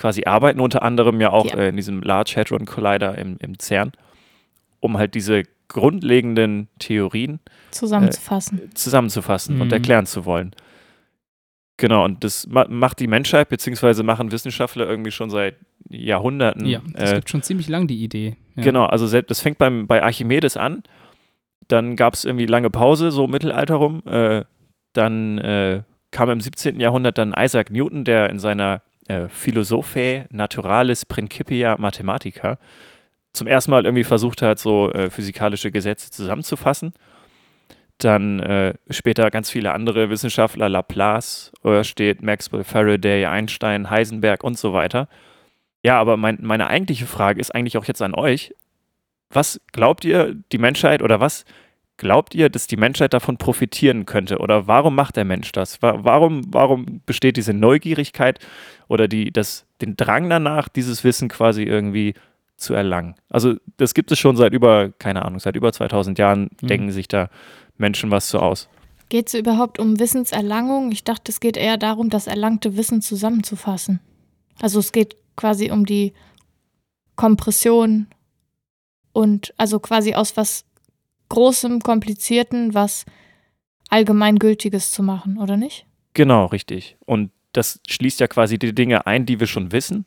quasi 0.00 0.24
arbeiten, 0.24 0.60
unter 0.60 0.82
anderem 0.82 1.20
ja 1.20 1.30
auch 1.30 1.46
Ja. 1.52 1.58
äh, 1.58 1.68
in 1.68 1.76
diesem 1.76 2.02
Large 2.02 2.32
Hadron 2.36 2.64
Collider 2.64 3.16
im, 3.18 3.36
im 3.40 3.58
CERN, 3.58 3.92
um 4.80 4.96
halt 4.98 5.14
diese 5.14 5.42
grundlegenden 5.68 6.68
Theorien 6.78 7.38
Zusammenzufassen. 7.70 8.70
zusammenzufassen 8.74 9.60
und 9.60 9.68
Mhm. 9.68 9.72
erklären 9.74 10.06
zu 10.06 10.24
wollen. 10.24 10.52
Genau, 11.76 12.04
und 12.04 12.24
das 12.24 12.46
ma 12.46 12.66
macht 12.68 12.98
die 13.00 13.06
Menschheit, 13.06 13.48
beziehungsweise 13.48 14.02
machen 14.02 14.32
Wissenschaftler 14.32 14.86
irgendwie 14.86 15.10
schon 15.12 15.30
seit 15.30 15.56
Jahrhunderten. 15.88 16.66
Ja, 16.66 16.82
das 16.92 17.12
äh, 17.12 17.14
gibt 17.16 17.30
schon 17.30 17.42
ziemlich 17.42 17.68
lang 17.68 17.86
die 17.86 18.02
Idee. 18.02 18.36
Ja. 18.56 18.64
Genau, 18.64 18.84
also 18.86 19.06
selbst, 19.06 19.30
das 19.30 19.40
fängt 19.40 19.56
beim, 19.58 19.86
bei 19.86 20.02
Archimedes 20.02 20.56
an. 20.58 20.82
Dann 21.68 21.96
gab 21.96 22.14
es 22.14 22.24
irgendwie 22.24 22.46
lange 22.46 22.68
Pause, 22.68 23.10
so 23.10 23.26
Mittelalter 23.28 23.76
rum. 23.76 24.02
Äh, 24.06 24.44
dann 24.92 25.38
äh, 25.38 25.82
kam 26.10 26.28
im 26.30 26.40
17. 26.40 26.80
Jahrhundert 26.80 27.16
dann 27.16 27.32
Isaac 27.38 27.70
Newton, 27.70 28.04
der 28.04 28.28
in 28.28 28.38
seiner 28.40 28.82
äh, 29.10 29.28
Philosophae 29.28 30.26
Naturalis 30.30 31.04
Principia 31.04 31.76
Mathematica 31.78 32.58
zum 33.32 33.46
ersten 33.46 33.70
Mal 33.70 33.84
irgendwie 33.84 34.04
versucht 34.04 34.42
hat, 34.42 34.58
so 34.58 34.92
äh, 34.92 35.10
physikalische 35.10 35.70
Gesetze 35.70 36.10
zusammenzufassen. 36.10 36.92
Dann 37.98 38.40
äh, 38.40 38.74
später 38.88 39.30
ganz 39.30 39.50
viele 39.50 39.72
andere 39.72 40.10
Wissenschaftler, 40.10 40.68
Laplace, 40.68 41.52
Oersted, 41.62 42.22
Maxwell, 42.22 42.64
Faraday, 42.64 43.26
Einstein, 43.26 43.90
Heisenberg 43.90 44.42
und 44.42 44.58
so 44.58 44.72
weiter. 44.72 45.08
Ja, 45.82 46.00
aber 46.00 46.16
mein, 46.16 46.38
meine 46.40 46.68
eigentliche 46.68 47.06
Frage 47.06 47.40
ist 47.40 47.54
eigentlich 47.54 47.76
auch 47.76 47.84
jetzt 47.84 48.02
an 48.02 48.14
euch. 48.14 48.54
Was 49.28 49.60
glaubt 49.72 50.04
ihr, 50.04 50.34
die 50.50 50.58
Menschheit 50.58 51.02
oder 51.02 51.20
was 51.20 51.44
glaubt 52.00 52.34
ihr, 52.34 52.48
dass 52.48 52.66
die 52.66 52.76
Menschheit 52.76 53.12
davon 53.14 53.36
profitieren 53.36 54.06
könnte? 54.06 54.38
Oder 54.38 54.66
warum 54.66 54.94
macht 54.96 55.16
der 55.16 55.24
Mensch 55.24 55.52
das? 55.52 55.80
Wa- 55.82 56.00
Warum, 56.02 56.42
warum 56.48 57.00
besteht 57.06 57.36
diese 57.36 57.52
Neugierigkeit 57.52 58.38
oder 58.88 59.06
die, 59.06 59.30
das, 59.30 59.66
den 59.80 59.94
Drang 59.96 60.28
danach, 60.28 60.68
dieses 60.68 61.04
Wissen 61.04 61.28
quasi 61.28 61.62
irgendwie 61.62 62.14
zu 62.56 62.74
erlangen? 62.74 63.14
Also, 63.28 63.54
das 63.76 63.94
gibt 63.94 64.10
es 64.10 64.18
schon 64.18 64.36
seit 64.36 64.52
über, 64.52 64.90
keine 64.98 65.24
Ahnung, 65.24 65.38
seit 65.38 65.54
über 65.56 65.72
2000 65.72 66.18
Jahren 66.18 66.50
Mhm. 66.62 66.66
denken 66.66 66.90
sich 66.92 67.06
da 67.06 67.28
Menschen 67.76 68.10
was 68.10 68.28
so 68.30 68.38
aus. 68.40 68.68
Geht 69.10 69.28
es 69.28 69.34
überhaupt 69.34 69.78
um 69.78 69.98
Wissenserlangung? 70.00 70.92
Ich 70.92 71.04
dachte, 71.04 71.30
es 71.30 71.40
geht 71.40 71.56
eher 71.56 71.76
darum, 71.76 72.10
das 72.10 72.26
erlangte 72.26 72.76
Wissen 72.76 73.02
zusammenzufassen. 73.02 74.00
Also 74.62 74.78
es 74.78 74.92
geht 74.92 75.16
quasi 75.36 75.70
um 75.70 75.84
die 75.86 76.12
Kompression 77.16 78.06
und 79.12 79.52
also 79.56 79.80
quasi 79.80 80.14
aus 80.14 80.36
was 80.36 80.64
Großem, 81.30 81.80
Komplizierten, 81.80 82.74
was 82.74 83.06
Allgemeingültiges 83.88 84.92
zu 84.92 85.02
machen, 85.02 85.38
oder 85.38 85.56
nicht? 85.56 85.86
Genau, 86.14 86.46
richtig. 86.46 86.96
Und 87.06 87.30
das 87.52 87.80
schließt 87.88 88.20
ja 88.20 88.28
quasi 88.28 88.58
die 88.58 88.74
Dinge 88.74 89.06
ein, 89.06 89.26
die 89.26 89.40
wir 89.40 89.46
schon 89.46 89.72
wissen 89.72 90.06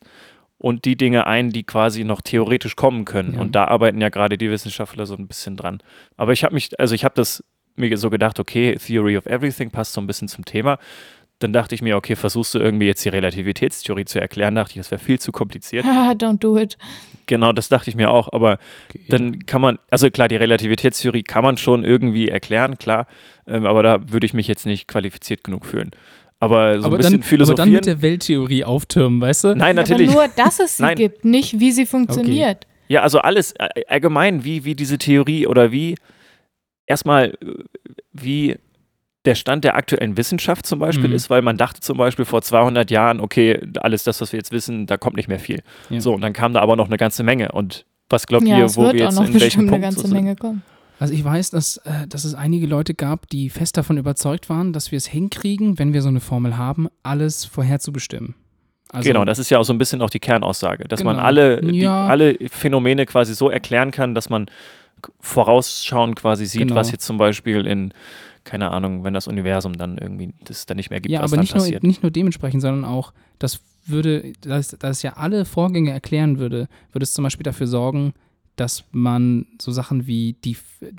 und 0.58 0.86
die 0.86 0.96
Dinge 0.96 1.28
ein, 1.28 1.50
die 1.50 1.64
quasi 1.64 2.06
noch 2.06 2.22
theoretisch 2.22 2.76
kommen 2.78 3.04
können. 3.04 3.34
Ja. 3.34 3.42
Und 3.42 3.54
da 3.56 3.66
arbeiten 3.66 4.00
ja 4.00 4.10
gerade 4.10 4.38
die 4.38 4.50
Wissenschaftler 4.50 5.06
so 5.06 5.16
ein 5.16 5.28
bisschen 5.28 5.58
dran. 5.58 5.84
Aber 6.16 6.32
ich 6.32 6.44
habe 6.44 6.54
mich, 6.54 6.80
also 6.80 6.96
ich 6.96 7.04
habe 7.04 7.16
das 7.16 7.44
mir 7.76 7.98
so 7.98 8.10
gedacht, 8.10 8.40
okay, 8.40 8.76
Theory 8.76 9.18
of 9.18 9.26
Everything 9.26 9.72
passt 9.72 9.94
so 9.94 10.00
ein 10.00 10.08
bisschen 10.08 10.28
zum 10.28 10.46
Thema. 10.46 10.78
Dann 11.44 11.54
dachte 11.54 11.76
ich 11.76 11.82
mir, 11.82 11.98
okay, 11.98 12.16
versuchst 12.16 12.56
du 12.56 12.60
irgendwie 12.60 12.86
jetzt 12.86 13.04
die 13.04 13.10
Relativitätstheorie 13.10 14.06
zu 14.06 14.20
erklären? 14.20 14.56
Dachte 14.56 14.72
ich, 14.72 14.78
das 14.78 14.92
wäre 14.92 15.02
viel 15.02 15.20
zu 15.20 15.32
kompliziert. 15.32 15.86
Don't 15.86 16.40
do 16.40 16.58
it. 16.58 16.78
Genau, 17.26 17.52
das 17.52 17.70
dachte 17.70 17.90
ich 17.90 17.96
mir 17.96 18.10
auch. 18.10 18.32
Aber 18.32 18.58
dann 19.10 19.46
kann 19.46 19.62
man, 19.62 19.78
also 19.90 20.10
klar, 20.10 20.28
die 20.28 20.38
Relativitätstheorie 20.38 21.24
kann 21.24 21.44
man 21.44 21.58
schon 21.58 21.84
irgendwie 21.84 22.30
erklären, 22.30 22.78
klar. 22.78 23.08
Ähm, 23.46 23.66
aber 23.66 23.84
da 23.84 24.12
würde 24.12 24.26
ich 24.26 24.34
mich 24.34 24.48
jetzt 24.48 24.66
nicht 24.66 24.88
qualifiziert 24.88 25.44
genug 25.44 25.66
fühlen. 25.66 25.92
Aber 26.40 26.80
so 26.80 26.88
aber, 26.88 26.96
ein 26.96 26.98
bisschen 26.98 27.12
dann, 27.14 27.22
aber 27.22 27.28
philosophieren. 27.28 27.66
dann 27.68 27.74
mit 27.74 27.86
der 27.86 28.02
Welttheorie 28.02 28.64
auftürmen, 28.64 29.22
weißt 29.22 29.44
du? 29.46 29.56
Nein, 29.56 29.76
natürlich. 29.76 30.10
Aber 30.10 30.28
nur, 30.28 30.36
dass 30.36 30.60
es 30.60 30.78
sie 30.78 30.84
Nein. 30.84 30.96
gibt, 30.96 31.26
nicht 31.26 31.60
wie 31.60 31.72
sie 31.72 31.86
funktioniert. 31.86 32.68
Ja, 32.88 33.02
also 33.02 33.20
alles 33.20 33.54
äh, 33.54 33.68
allgemein, 33.88 34.44
wie, 34.44 34.66
wie 34.66 34.76
diese 34.76 34.98
Theorie 34.98 35.48
oder 35.48 35.72
wie 35.72 35.96
erstmal, 36.86 37.30
äh, 37.42 37.64
wie 38.12 38.58
der 39.26 39.36
Stand 39.36 39.64
der 39.64 39.76
aktuellen 39.76 40.18
Wissenschaft 40.18 40.66
zum 40.66 40.80
Beispiel 40.80 41.10
Mhm. 41.10 41.16
ist, 41.16 41.30
weil 41.30 41.42
man 41.42 41.58
dachte 41.58 41.80
zum 41.80 41.98
Beispiel 41.98 42.26
vor 42.26 42.42
200 42.42 42.92
Jahren, 42.92 43.20
okay, 43.22 43.60
alles 43.80 44.04
das, 44.04 44.20
was 44.20 44.34
wir 44.34 44.38
jetzt 44.40 44.52
wissen, 44.52 44.86
da 44.86 44.98
kommt 44.98 45.16
nicht 45.16 45.30
mehr 45.30 45.40
viel. 45.40 45.62
Ja. 45.90 46.02
So, 46.02 46.14
und 46.14 46.22
dann 46.22 46.34
kam 46.34 46.54
da 46.54 46.60
aber 46.62 46.76
noch 46.76 46.88
eine 46.88 46.98
ganze 46.98 47.24
Menge. 47.24 47.52
Und 47.54 47.86
was 48.10 48.28
glaubt 48.28 48.46
Ja, 48.48 48.58
ihr, 48.60 48.66
es 48.66 48.76
wo 48.76 48.84
wird 48.84 48.96
wir 48.96 49.06
auch 49.08 49.12
jetzt 49.12 49.16
noch 49.20 49.26
in 49.28 49.34
welchem 49.34 49.46
bestimmt 49.46 49.70
Punkt 49.70 49.86
eine 49.86 49.94
so 49.94 50.02
ganze 50.02 50.08
sind? 50.10 50.24
Menge 50.24 50.36
kommen. 50.36 50.62
Also 51.00 51.14
ich 51.14 51.24
weiß, 51.24 51.50
dass, 51.52 51.78
äh, 51.78 52.08
dass 52.08 52.24
es 52.26 52.34
einige 52.36 52.68
Leute 52.68 52.94
gab, 52.94 53.28
die 53.30 53.50
fest 53.50 53.78
davon 53.78 53.98
überzeugt 53.98 54.50
waren, 54.50 54.74
dass 54.74 54.92
wir 54.92 54.98
es 54.98 55.08
hinkriegen, 55.08 55.80
wenn 55.80 55.94
wir 55.94 56.02
so 56.02 56.10
eine 56.10 56.20
Formel 56.20 56.58
haben, 56.58 56.88
alles 57.02 57.46
vorherzubestimmen. 57.46 58.36
Also, 58.90 59.08
genau, 59.10 59.26
das 59.26 59.40
ist 59.40 59.50
ja 59.50 59.58
auch 59.58 59.64
so 59.64 59.74
ein 59.74 59.80
bisschen 59.80 60.02
auch 60.04 60.12
die 60.12 60.20
Kernaussage, 60.20 60.84
dass 60.88 61.04
man 61.04 61.16
Genau. 61.16 61.26
alle, 61.26 61.62
die, 61.62 61.80
Ja. 61.80 62.06
alle 62.08 62.38
Phänomene 62.52 63.06
quasi 63.08 63.34
so 63.34 63.50
erklären 63.50 63.90
kann, 63.92 64.14
dass 64.14 64.30
man 64.30 64.46
vorausschauend 65.20 66.16
quasi 66.16 66.46
sieht, 66.46 66.62
Genau. 66.62 66.76
was 66.76 66.92
jetzt 66.92 67.06
zum 67.06 67.18
Beispiel 67.18 67.66
in, 67.66 67.94
keine 68.44 68.72
Ahnung, 68.72 69.04
wenn 69.04 69.14
das 69.14 69.28
Universum 69.28 69.78
dann 69.78 69.98
irgendwie 69.98 70.34
das 70.44 70.66
dann 70.66 70.78
nicht 70.78 70.90
mehr 70.90 71.02
gibt, 71.02 71.12
ja, 71.12 71.22
was 71.22 71.32
aber 71.32 71.38
dann 71.38 71.44
nicht 71.44 71.56
nur, 71.56 71.64
passiert. 71.64 71.84
nicht 71.84 72.04
nur 72.04 72.12
dementsprechend, 72.12 72.62
sondern 72.62 72.86
auch, 72.86 73.14
das 73.40 73.62
würde, 73.86 74.34
dass 74.42 74.70
das 74.80 75.02
ja 75.02 75.14
alle 75.14 75.46
Vorgänge 75.46 75.92
erklären 75.92 76.40
würde, 76.40 76.68
würde 76.92 77.04
es 77.04 77.14
zum 77.14 77.24
Beispiel 77.24 77.44
dafür 77.44 77.68
sorgen, 77.68 78.14
dass 78.56 78.84
man 78.92 79.46
so 79.62 79.72
Sachen 79.72 80.08
wie 80.08 80.34
die, 80.44 80.58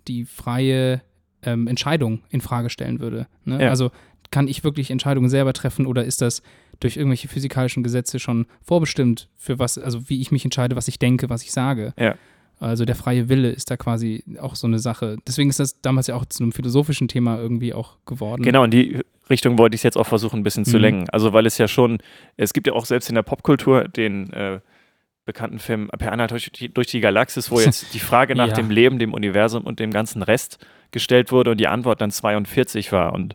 die 0.08 0.24
freie 0.24 1.02
ähm, 1.42 1.66
Entscheidung 1.66 2.20
in 2.30 2.40
Frage 2.40 2.70
stellen 2.70 3.00
würde. 3.00 3.26
Ne? 3.44 3.62
Ja. 3.62 3.70
Also 3.70 3.90
kann 4.30 4.48
ich 4.48 4.64
wirklich 4.64 4.90
Entscheidungen 4.90 5.28
selber 5.28 5.52
treffen 5.52 5.86
oder 5.86 6.04
ist 6.04 6.20
das 6.20 6.42
durch 6.80 6.96
irgendwelche 6.96 7.28
physikalischen 7.28 7.82
Gesetze 7.82 8.18
schon 8.18 8.46
vorbestimmt, 8.62 9.28
für 9.36 9.58
was, 9.58 9.78
also 9.78 10.08
wie 10.08 10.20
ich 10.20 10.32
mich 10.32 10.44
entscheide, 10.44 10.74
was 10.74 10.88
ich 10.88 10.98
denke, 10.98 11.30
was 11.30 11.42
ich 11.42 11.52
sage. 11.52 11.94
Ja. 11.98 12.16
Also 12.60 12.84
der 12.84 12.94
freie 12.96 13.28
Wille 13.28 13.50
ist 13.50 13.70
da 13.70 13.76
quasi 13.76 14.24
auch 14.40 14.54
so 14.54 14.66
eine 14.66 14.78
Sache. 14.78 15.16
Deswegen 15.26 15.50
ist 15.50 15.60
das 15.60 15.80
damals 15.82 16.06
ja 16.06 16.14
auch 16.14 16.24
zu 16.24 16.42
einem 16.42 16.52
philosophischen 16.52 17.08
Thema 17.08 17.38
irgendwie 17.38 17.74
auch 17.74 17.96
geworden. 18.06 18.42
Genau, 18.42 18.64
in 18.64 18.70
die 18.70 19.00
Richtung 19.28 19.58
wollte 19.58 19.74
ich 19.74 19.80
es 19.80 19.82
jetzt 19.82 19.96
auch 19.96 20.06
versuchen, 20.06 20.40
ein 20.40 20.42
bisschen 20.44 20.64
zu 20.64 20.76
Mhm. 20.76 20.82
lenken. 20.82 21.10
Also, 21.10 21.32
weil 21.32 21.46
es 21.46 21.58
ja 21.58 21.66
schon, 21.68 21.98
es 22.36 22.52
gibt 22.52 22.66
ja 22.66 22.72
auch 22.74 22.86
selbst 22.86 23.08
in 23.08 23.14
der 23.16 23.22
Popkultur 23.22 23.88
den 23.88 24.32
äh, 24.32 24.60
bekannten 25.26 25.58
Film 25.58 25.88
Per 25.98 26.12
Anhalt 26.12 26.30
durch 26.30 26.50
die, 26.52 26.68
durch 26.72 26.86
die 26.88 27.00
Galaxis, 27.00 27.50
wo 27.50 27.58
jetzt 27.58 27.92
die 27.94 27.98
Frage 28.00 28.34
nach 28.36 28.48
Ja. 28.48 28.54
dem 28.54 28.70
Leben, 28.70 28.98
dem 28.98 29.14
Universum 29.14 29.64
und 29.64 29.78
dem 29.80 29.90
ganzen 29.90 30.22
Rest 30.22 30.58
gestellt 30.90 31.32
wurde 31.32 31.50
und 31.52 31.58
die 31.58 31.66
Antwort 31.68 32.00
dann 32.00 32.10
42 32.10 32.92
war. 32.92 33.12
Und 33.14 33.34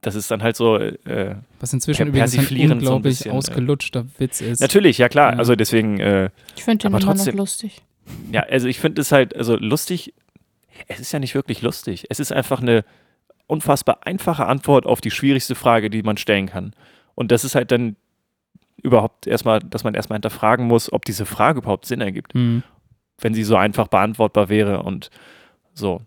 das 0.00 0.14
ist 0.14 0.30
dann 0.30 0.42
halt 0.42 0.56
so, 0.56 0.78
äh, 0.78 1.34
Was 1.60 1.72
inzwischen 1.72 2.08
übrigens 2.08 2.32
ein 2.32 2.36
persiflierend 2.38 2.70
so 2.70 2.74
ein 2.74 2.78
unglaublich 2.94 3.18
bisschen, 3.18 3.32
äh, 3.32 3.34
ausgelutschter 3.36 4.06
Witz 4.18 4.40
ist. 4.40 4.60
natürlich, 4.60 4.98
ja 4.98 5.08
klar, 5.08 5.32
Ja. 5.32 5.38
also 5.38 5.54
deswegen, 5.56 6.00
äh, 6.00 6.30
Ich 6.56 6.64
finde 6.64 6.82
den 6.88 6.94
Aber 6.94 7.02
immer 7.02 7.12
trotzdem- 7.12 7.34
noch 7.34 7.40
lustig. 7.42 7.82
Ja, 8.30 8.42
also 8.42 8.68
ich 8.68 8.80
finde 8.80 9.00
es 9.02 9.12
halt, 9.12 9.36
also 9.36 9.56
lustig, 9.56 10.14
es 10.88 11.00
ist 11.00 11.12
ja 11.12 11.18
nicht 11.18 11.34
wirklich 11.34 11.62
lustig. 11.62 12.06
Es 12.08 12.20
ist 12.20 12.32
einfach 12.32 12.60
eine 12.60 12.84
unfassbar 13.46 14.06
einfache 14.06 14.46
Antwort 14.46 14.86
auf 14.86 15.00
die 15.00 15.10
schwierigste 15.10 15.54
Frage, 15.54 15.90
die 15.90 16.02
man 16.02 16.16
stellen 16.16 16.46
kann. 16.46 16.74
Und 17.14 17.30
das 17.30 17.44
ist 17.44 17.54
halt 17.54 17.70
dann 17.70 17.96
überhaupt 18.82 19.26
erstmal, 19.26 19.60
dass 19.60 19.84
man 19.84 19.94
erstmal 19.94 20.16
hinterfragen 20.16 20.66
muss, 20.66 20.92
ob 20.92 21.04
diese 21.04 21.26
Frage 21.26 21.58
überhaupt 21.58 21.86
Sinn 21.86 22.00
ergibt, 22.00 22.34
Hm. 22.34 22.62
wenn 23.18 23.34
sie 23.34 23.44
so 23.44 23.56
einfach 23.56 23.88
beantwortbar 23.88 24.48
wäre 24.48 24.82
und 24.82 25.10
so. 25.74 26.02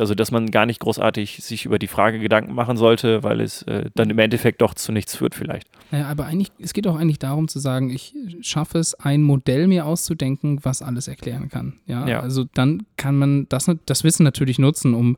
Also, 0.00 0.14
dass 0.14 0.30
man 0.30 0.50
gar 0.50 0.66
nicht 0.66 0.80
großartig 0.80 1.42
sich 1.42 1.66
über 1.66 1.78
die 1.78 1.86
Frage 1.86 2.18
Gedanken 2.18 2.54
machen 2.54 2.76
sollte, 2.76 3.22
weil 3.22 3.40
es 3.40 3.62
äh, 3.62 3.90
dann 3.94 4.10
im 4.10 4.18
Endeffekt 4.18 4.60
doch 4.60 4.74
zu 4.74 4.90
nichts 4.92 5.14
führt, 5.14 5.34
vielleicht. 5.34 5.68
Naja, 5.90 6.08
aber 6.08 6.24
eigentlich, 6.26 6.50
es 6.58 6.72
geht 6.72 6.86
auch 6.86 6.96
eigentlich 6.96 7.18
darum 7.18 7.48
zu 7.48 7.58
sagen, 7.58 7.90
ich 7.90 8.14
schaffe 8.40 8.78
es, 8.78 8.94
ein 8.94 9.22
Modell 9.22 9.68
mir 9.68 9.86
auszudenken, 9.86 10.58
was 10.62 10.82
alles 10.82 11.06
erklären 11.06 11.48
kann. 11.48 11.74
Ja, 11.86 12.08
Ja. 12.08 12.20
also 12.20 12.44
dann 12.54 12.84
kann 12.96 13.16
man 13.16 13.46
das, 13.48 13.70
das 13.86 14.02
Wissen 14.04 14.24
natürlich 14.24 14.58
nutzen, 14.58 14.94
um 14.94 15.16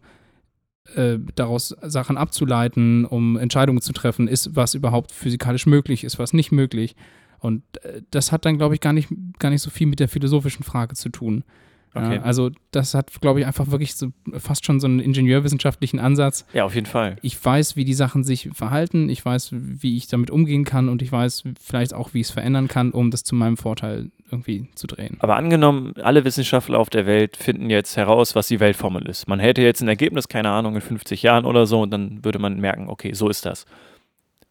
äh, 0.96 1.18
daraus 1.36 1.76
Sachen 1.82 2.16
abzuleiten, 2.16 3.04
um 3.04 3.36
Entscheidungen 3.36 3.80
zu 3.80 3.92
treffen, 3.92 4.26
ist 4.28 4.56
was 4.56 4.74
überhaupt 4.74 5.12
physikalisch 5.12 5.66
möglich, 5.66 6.02
ist 6.04 6.18
was 6.18 6.32
nicht 6.32 6.50
möglich. 6.52 6.96
Und 7.38 7.62
äh, 7.84 8.02
das 8.10 8.32
hat 8.32 8.44
dann, 8.44 8.58
glaube 8.58 8.74
ich, 8.74 8.80
gar 8.80 8.92
nicht, 8.92 9.08
gar 9.38 9.50
nicht 9.50 9.62
so 9.62 9.70
viel 9.70 9.86
mit 9.86 10.00
der 10.00 10.08
philosophischen 10.08 10.64
Frage 10.64 10.94
zu 10.94 11.08
tun. 11.08 11.44
Okay. 11.94 12.16
Ja, 12.16 12.22
also 12.22 12.50
das 12.70 12.94
hat, 12.94 13.20
glaube 13.20 13.40
ich, 13.40 13.46
einfach 13.46 13.70
wirklich 13.70 13.94
so 13.94 14.08
fast 14.38 14.64
schon 14.64 14.80
so 14.80 14.86
einen 14.86 14.98
ingenieurwissenschaftlichen 14.98 16.00
Ansatz. 16.00 16.46
Ja, 16.54 16.64
auf 16.64 16.74
jeden 16.74 16.86
Fall. 16.86 17.16
Ich 17.20 17.42
weiß, 17.44 17.76
wie 17.76 17.84
die 17.84 17.92
Sachen 17.92 18.24
sich 18.24 18.48
verhalten, 18.54 19.10
ich 19.10 19.22
weiß, 19.22 19.50
wie 19.52 19.96
ich 19.96 20.06
damit 20.06 20.30
umgehen 20.30 20.64
kann 20.64 20.88
und 20.88 21.02
ich 21.02 21.12
weiß 21.12 21.44
vielleicht 21.60 21.92
auch, 21.92 22.14
wie 22.14 22.20
ich 22.20 22.28
es 22.28 22.32
verändern 22.32 22.68
kann, 22.68 22.92
um 22.92 23.10
das 23.10 23.24
zu 23.24 23.34
meinem 23.34 23.58
Vorteil 23.58 24.10
irgendwie 24.30 24.68
zu 24.74 24.86
drehen. 24.86 25.18
Aber 25.20 25.36
angenommen, 25.36 25.92
alle 26.02 26.24
Wissenschaftler 26.24 26.78
auf 26.78 26.88
der 26.88 27.04
Welt 27.04 27.36
finden 27.36 27.68
jetzt 27.68 27.98
heraus, 27.98 28.34
was 28.34 28.48
die 28.48 28.60
Weltformel 28.60 29.06
ist. 29.06 29.28
Man 29.28 29.40
hätte 29.40 29.60
jetzt 29.60 29.82
ein 29.82 29.88
Ergebnis, 29.88 30.28
keine 30.28 30.48
Ahnung, 30.48 30.74
in 30.74 30.80
50 30.80 31.22
Jahren 31.22 31.44
oder 31.44 31.66
so, 31.66 31.82
und 31.82 31.90
dann 31.90 32.24
würde 32.24 32.38
man 32.38 32.58
merken, 32.58 32.88
okay, 32.88 33.12
so 33.12 33.28
ist 33.28 33.44
das. 33.44 33.66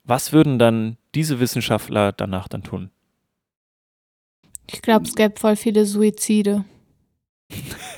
Was 0.03 0.31
würden 0.31 0.59
dann 0.59 0.97
diese 1.15 1.39
Wissenschaftler 1.39 2.11
danach 2.11 2.47
dann 2.47 2.61
tun? 2.61 2.91
Ich 4.71 4.83
glaube, 4.83 5.05
es 5.05 5.15
gäbe 5.15 5.39
voll 5.39 5.55
viele 5.55 5.85
Suizide. 5.85 6.63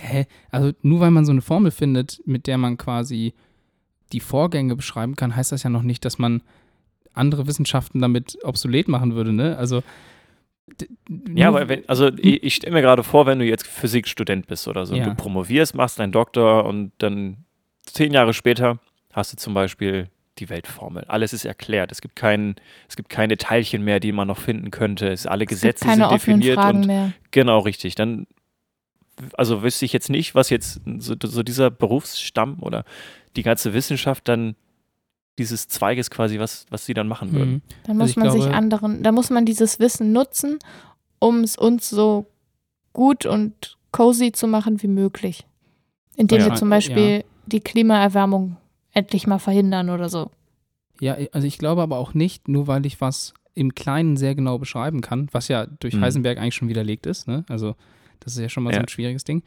Hä? 0.02 0.26
Also 0.52 0.72
nur 0.82 1.00
weil 1.00 1.12
man 1.12 1.26
so 1.26 1.32
eine 1.32 1.42
Formel 1.42 1.72
findet, 1.72 2.22
mit 2.26 2.48
der 2.48 2.58
man 2.58 2.78
quasi 2.78 3.34
die 4.12 4.20
Vorgänge 4.20 4.76
beschreiben 4.76 5.16
kann, 5.16 5.36
heißt 5.36 5.52
das 5.52 5.64
ja 5.64 5.70
noch 5.70 5.82
nicht, 5.84 6.06
dass 6.06 6.20
man 6.20 6.42
andere 7.14 7.48
Wissenschaften 7.48 8.00
damit 8.02 8.38
obsolet 8.44 8.88
machen 8.88 9.16
würde, 9.16 9.34
ne? 9.34 9.58
Also 9.58 9.84
Ja, 11.36 11.50
aber 11.50 11.68
wenn, 11.70 11.88
also 11.88 12.08
ich, 12.18 12.44
ich 12.44 12.56
stelle 12.56 12.74
mir 12.74 12.82
gerade 12.82 13.04
vor, 13.04 13.26
wenn 13.26 13.40
du 13.40 13.46
jetzt 13.46 13.68
Physikstudent 13.68 14.48
bist 14.48 14.68
oder 14.68 14.86
so, 14.86 14.96
Ja. 14.96 15.06
du 15.10 15.16
promovierst, 15.16 15.76
machst 15.76 16.00
deinen 16.00 16.12
Doktor 16.12 16.66
und 16.66 16.92
dann 17.00 17.38
zehn 17.86 18.14
Jahre 18.14 18.34
später 18.34 18.80
hast 19.12 19.34
du 19.34 19.38
zum 19.38 19.54
Beispiel 19.54 20.08
die 20.40 20.50
Weltformel. 20.50 21.04
Alles 21.08 21.32
ist 21.34 21.46
erklärt. 21.46 21.92
Es 21.92 22.02
gibt, 22.02 22.16
kein, 22.16 22.56
es 22.90 22.96
gibt 22.96 23.10
keine 23.10 23.38
Teilchen 23.38 23.84
mehr, 23.84 24.00
die 24.00 24.12
man 24.12 24.28
noch 24.28 24.40
finden 24.40 24.72
könnte. 24.72 25.10
Es, 25.10 25.28
alle 25.28 25.44
Es 25.44 25.50
gibt 25.50 25.62
Gesetze 25.62 25.86
keine 25.86 26.04
sind 26.06 26.12
definiert 26.12 26.56
Fragen 26.60 26.80
und 26.80 26.88
mehr. 26.88 27.12
genau 27.30 27.60
richtig. 27.60 27.94
Dann 27.94 28.26
also 29.34 29.64
wüsste 29.64 29.86
ich 29.86 29.94
jetzt 29.94 30.10
nicht, 30.10 30.36
was 30.36 30.50
jetzt 30.50 30.82
so, 31.00 31.16
so 31.24 31.44
dieser 31.44 31.70
Berufsstamm 31.72 32.58
oder 32.62 32.84
die 33.36 33.44
ganze 33.44 33.74
Wissenschaft 33.74 34.28
dann 34.28 34.56
dieses 35.40 35.68
Zweiges 35.68 36.10
quasi, 36.12 36.40
was, 36.40 36.66
was 36.70 36.86
sie 36.86 36.94
dann 36.94 37.08
machen 37.08 37.34
würden. 37.34 37.54
Mhm. 37.54 37.62
Da 37.84 37.90
Also 37.92 38.00
muss 38.02 38.10
ich 38.12 38.18
man 38.18 38.32
sich 38.32 38.42
glaube- 38.42 38.56
anderen, 38.56 39.04
da 39.04 39.12
muss 39.12 39.30
man 39.30 39.46
dieses 39.46 39.80
Wissen 39.80 40.12
nutzen, 40.12 40.60
um 41.20 41.40
es 41.42 41.58
uns 41.58 41.90
so 41.90 42.28
gut 42.94 43.26
und 43.26 43.78
cozy 43.92 44.32
zu 44.32 44.48
machen 44.48 44.82
wie 44.84 44.88
möglich. 44.88 45.46
Indem 46.16 46.40
Ja, 46.42 46.46
wir 46.50 46.56
zum 46.56 46.70
ja. 46.70 46.76
Beispiel 46.78 47.24
die 47.48 47.60
Klimaerwärmung 47.62 48.58
endlich 48.92 49.26
mal 49.26 49.40
verhindern 49.40 49.90
oder 49.90 50.10
so. 50.10 50.30
Ja, 51.00 51.18
also 51.32 51.48
ich 51.48 51.58
glaube 51.58 51.82
aber 51.82 51.98
auch 51.98 52.14
nicht, 52.14 52.48
nur 52.48 52.68
weil 52.68 52.86
ich 52.86 53.02
was 53.02 53.34
im 53.56 53.74
Kleinen 53.74 54.18
sehr 54.18 54.36
genau 54.36 54.58
beschreiben 54.60 55.02
kann, 55.02 55.28
was 55.32 55.48
ja 55.48 55.66
durch 55.66 55.96
Mhm. 55.96 56.02
Heisenberg 56.02 56.38
eigentlich 56.38 56.56
schon 56.56 56.70
widerlegt 56.70 57.06
ist, 57.08 57.28
ne? 57.28 57.44
Also 57.50 57.76
das 58.20 58.34
ist 58.34 58.40
ja 58.40 58.50
schon 58.50 58.64
mal 58.64 58.72
so 58.72 58.78
Ja. 58.78 58.82
ein 58.84 58.88
schwieriges 58.90 59.24
Ding. 59.24 59.44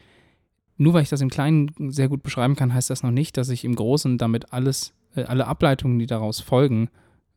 Nur 0.77 0.93
weil 0.93 1.01
ich 1.03 1.09
das 1.09 1.21
im 1.21 1.29
Kleinen 1.29 1.71
sehr 1.91 2.07
gut 2.07 2.21
beschreiben 2.23 2.55
kann, 2.55 2.73
heißt 2.73 2.89
das 2.89 3.01
noch 3.03 3.11
nicht, 3.11 3.37
dass 3.37 3.49
ich 3.49 3.65
im 3.65 3.75
Großen 3.75 4.17
damit 4.17 4.53
alles, 4.53 4.93
äh, 5.15 5.23
alle 5.23 5.47
Ableitungen, 5.47 5.97
die 5.99 6.05
daraus 6.05 6.39
folgen, 6.39 6.89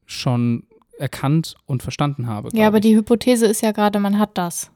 schon 0.04 0.64
erkannt 0.98 1.54
und 1.64 1.82
verstanden 1.82 2.26
habe. 2.26 2.50
Ja, 2.52 2.66
aber 2.66 2.76
ich. 2.76 2.82
die 2.82 2.96
Hypothese 2.96 3.46
ist 3.46 3.62
ja 3.62 3.72
gerade, 3.72 3.98
man 4.00 4.18
hat 4.18 4.36
das. 4.36 4.70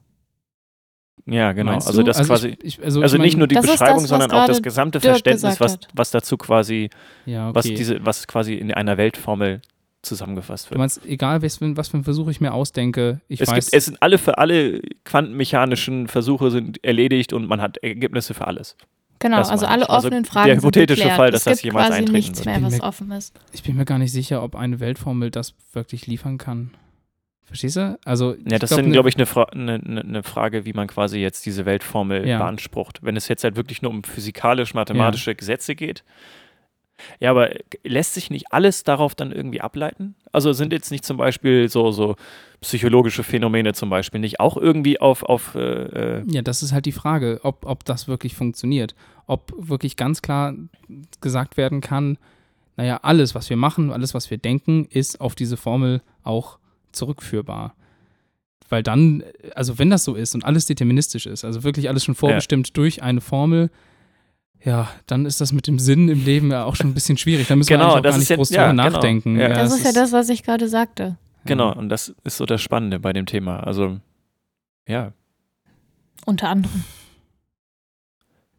Ja, 1.27 1.53
genau. 1.53 1.71
Meinst 1.71 1.87
Also 1.87 2.03
das 2.03 2.25
quasi. 2.25 2.49
Ich, 2.61 2.77
ich, 2.79 2.83
also 2.83 3.01
also 3.01 3.15
ich 3.17 3.21
nicht 3.21 3.33
mein- 3.33 3.39
nur 3.39 3.47
die 3.47 3.55
Das 3.55 3.65
das, 3.65 3.71
Beschreibung, 3.73 4.03
was 4.03 4.09
sondern 4.09 4.31
auch 4.31 4.45
das 4.45 4.61
gesamte 4.61 4.99
Dirk 4.99 5.13
Verständnis, 5.13 5.59
was, 5.59 5.79
was 5.93 6.11
dazu 6.11 6.37
quasi, 6.37 6.89
ja, 7.25 7.47
okay. 7.49 7.55
was 7.55 7.65
diese, 7.65 8.05
was 8.05 8.27
quasi 8.27 8.53
in 8.55 8.71
einer 8.73 8.97
Weltformel 8.97 9.61
zusammengefasst 10.05 10.67
Du 10.67 10.69
wird. 10.71 10.79
meinst, 10.79 11.05
egal 11.05 11.41
was, 11.41 11.57
für- 11.57 11.75
was 11.77 11.89
für 11.89 11.95
einen 11.95 12.03
Versuch 12.03 12.27
ich 12.29 12.39
mir 12.41 12.53
ausdenke, 12.53 13.21
ich 13.27 13.41
Es, 13.41 13.49
weiß, 13.49 13.65
gibt, 13.65 13.75
es 13.77 13.85
sind 13.85 14.01
alle 14.01 14.17
für 14.17 14.37
alle 14.37 14.81
quantenmechanischen 15.03 16.07
Versuche 16.07 16.51
sind 16.51 16.83
erledigt 16.83 17.33
und 17.33 17.47
man 17.47 17.61
hat 17.61 17.77
Ergebnisse 17.77 18.33
für 18.33 18.47
alles. 18.47 18.77
Genau, 19.19 19.37
Das 19.37 19.49
also 19.49 19.65
alle. 19.65 19.89
Also 19.89 20.07
offenen 20.07 20.23
der 20.23 20.31
Fragen 20.31 20.57
hypothetische 20.57 21.03
sind. 21.03 21.11
Fall, 21.13 21.31
dass 21.31 21.41
es 21.41 21.53
das 21.53 21.61
jemals 21.63 21.87
quasi 21.87 21.99
eintreten 21.99 22.13
nichts 22.17 22.45
mehr, 22.45 22.55
Ich 22.55 22.61
bin 22.61 22.67
was 22.67 22.77
mir- 22.79 22.83
offen 22.83 23.11
ist. 23.11 23.39
ich 23.53 23.63
bin 23.63 23.75
mir 23.77 23.85
gar 23.85 23.97
nicht 23.97 24.11
sicher, 24.11 24.43
ob 24.43 24.55
eine 24.55 24.79
Weltformel 24.79 25.31
das 25.31 25.53
wirklich 25.73 26.05
liefern 26.05 26.37
kann. 26.37 26.71
Verstehst 27.43 27.75
du? 27.77 27.97
Also, 28.03 28.33
Ja, 28.49 28.57
das 28.59 28.71
glaub, 28.71 28.79
ist, 28.81 28.85
ne- 28.87 28.91
glaube 28.91 29.07
ich, 29.07 29.15
eine 29.15 29.25
Fra 29.27 29.47
ne, 29.53 29.79
ne, 29.79 30.03
ne 30.03 30.23
Frage, 30.23 30.65
wie 30.65 30.73
man 30.73 30.87
quasi 30.87 31.19
jetzt 31.19 31.45
diese 31.45 31.65
Weltformel 31.65 32.27
Ja. 32.27 32.39
beansprucht. 32.39 32.99
Wenn 33.03 33.15
es 33.15 33.27
jetzt 33.27 33.43
halt 33.43 33.55
wirklich 33.55 33.81
nur 33.83 33.91
um 33.91 34.03
physikalisch-mathematische 34.03 35.35
Gesetze 35.35 35.75
geht. 35.75 36.03
Ja, 37.19 37.31
aber 37.31 37.51
lässt 37.83 38.13
sich 38.13 38.29
nicht 38.29 38.51
alles 38.51 38.83
darauf 38.83 39.15
dann 39.15 39.31
irgendwie 39.31 39.61
ableiten? 39.61 40.15
Also 40.31 40.53
sind 40.53 40.71
jetzt 40.71 40.91
nicht 40.91 41.05
zum 41.05 41.17
Beispiel 41.17 41.69
so, 41.69 41.91
so 41.91 42.15
psychologische 42.61 43.23
Phänomene 43.23 43.73
zum 43.73 43.89
Beispiel 43.89 44.19
nicht 44.19 44.39
auch 44.39 44.57
irgendwie 44.57 44.99
auf, 44.99 45.23
auf 45.23 45.55
äh, 45.55 45.59
äh, 46.19 46.23
Ja, 46.27 46.41
das 46.41 46.63
ist 46.63 46.71
halt 46.71 46.85
die 46.85 46.91
Frage, 46.91 47.39
ob, 47.43 47.65
ob 47.65 47.85
das 47.85 48.07
wirklich 48.07 48.35
funktioniert. 48.35 48.95
Ob 49.27 49.53
wirklich 49.57 49.97
ganz 49.97 50.21
klar 50.21 50.53
gesagt 51.21 51.57
werden 51.57 51.81
kann, 51.81 52.17
naja, 52.77 52.99
alles, 53.03 53.35
was 53.35 53.49
wir 53.49 53.57
machen, 53.57 53.91
alles, 53.91 54.13
was 54.13 54.29
wir 54.29 54.37
denken, 54.37 54.85
ist 54.89 55.21
auf 55.21 55.35
diese 55.35 55.57
Formel 55.57 56.01
auch 56.23 56.59
zurückführbar. 56.91 57.75
Weil 58.67 58.83
dann, 58.83 59.23
also 59.53 59.77
wenn 59.77 59.89
das 59.89 60.03
so 60.03 60.15
ist 60.15 60.33
und 60.35 60.43
alles 60.43 60.65
deterministisch 60.65 61.25
ist, 61.25 61.45
also 61.45 61.63
wirklich 61.63 61.87
alles 61.87 62.03
schon 62.03 62.15
vorbestimmt 62.15 62.75
durch 62.77 63.03
eine 63.03 63.21
Formel, 63.21 63.69
ja, 64.65 64.89
dann 65.05 65.25
ist 65.25 65.39
das 65.41 65.51
mit 65.51 65.67
dem 65.67 65.77
Sinn 65.77 66.09
im 66.09 66.25
Leben 66.25 66.51
ja 66.51 66.65
auch 66.65 66.75
schon 66.75 66.89
ein 66.89 66.93
bisschen 66.95 67.17
schwierig. 67.17 67.47
Da 67.47 67.55
müssen 67.55 67.69
Genau, 67.69 67.81
wir 67.81 67.85
eigentlich 67.85 67.97
auch 67.97 68.01
das 68.01 68.15
gar 68.15 68.19
nicht 68.19 68.35
groß 68.35 68.49
ja, 68.49 68.67
drüber 68.67 68.83
genau. 68.83 68.95
nachdenken. 68.95 69.39
Ja. 69.39 69.49
Das 69.49 69.71
es 69.71 69.77
ist 69.79 69.85
ja 69.85 69.91
das, 69.93 70.11
was 70.11 70.27
ich 70.29 70.41
gerade 70.43 70.67
sagte. 70.67 71.17
genau, 71.45 71.71
und 71.73 71.89
das 71.89 72.15
ist 72.23 72.37
so 72.37 72.45
das 72.45 72.61
Spannende 72.61 72.99
bei 72.99 73.13
dem 73.13 73.27
Thema. 73.27 73.59
Also, 73.59 73.99
ja. 74.87 75.13
Unter 76.25 76.49
anderem. 76.49 76.83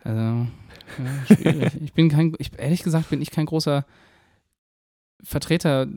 Also, 0.04 0.20
ja, 0.20 1.34
schwierig. 1.36 1.72
ich 1.84 1.92
bin 1.92 2.08
kein, 2.08 2.34
ich, 2.38 2.52
ehrlich 2.56 2.84
gesagt 2.84 3.10
bin 3.10 3.20
ich 3.20 3.32
kein 3.32 3.46
großer 3.46 3.84
Vertreter 5.24 5.88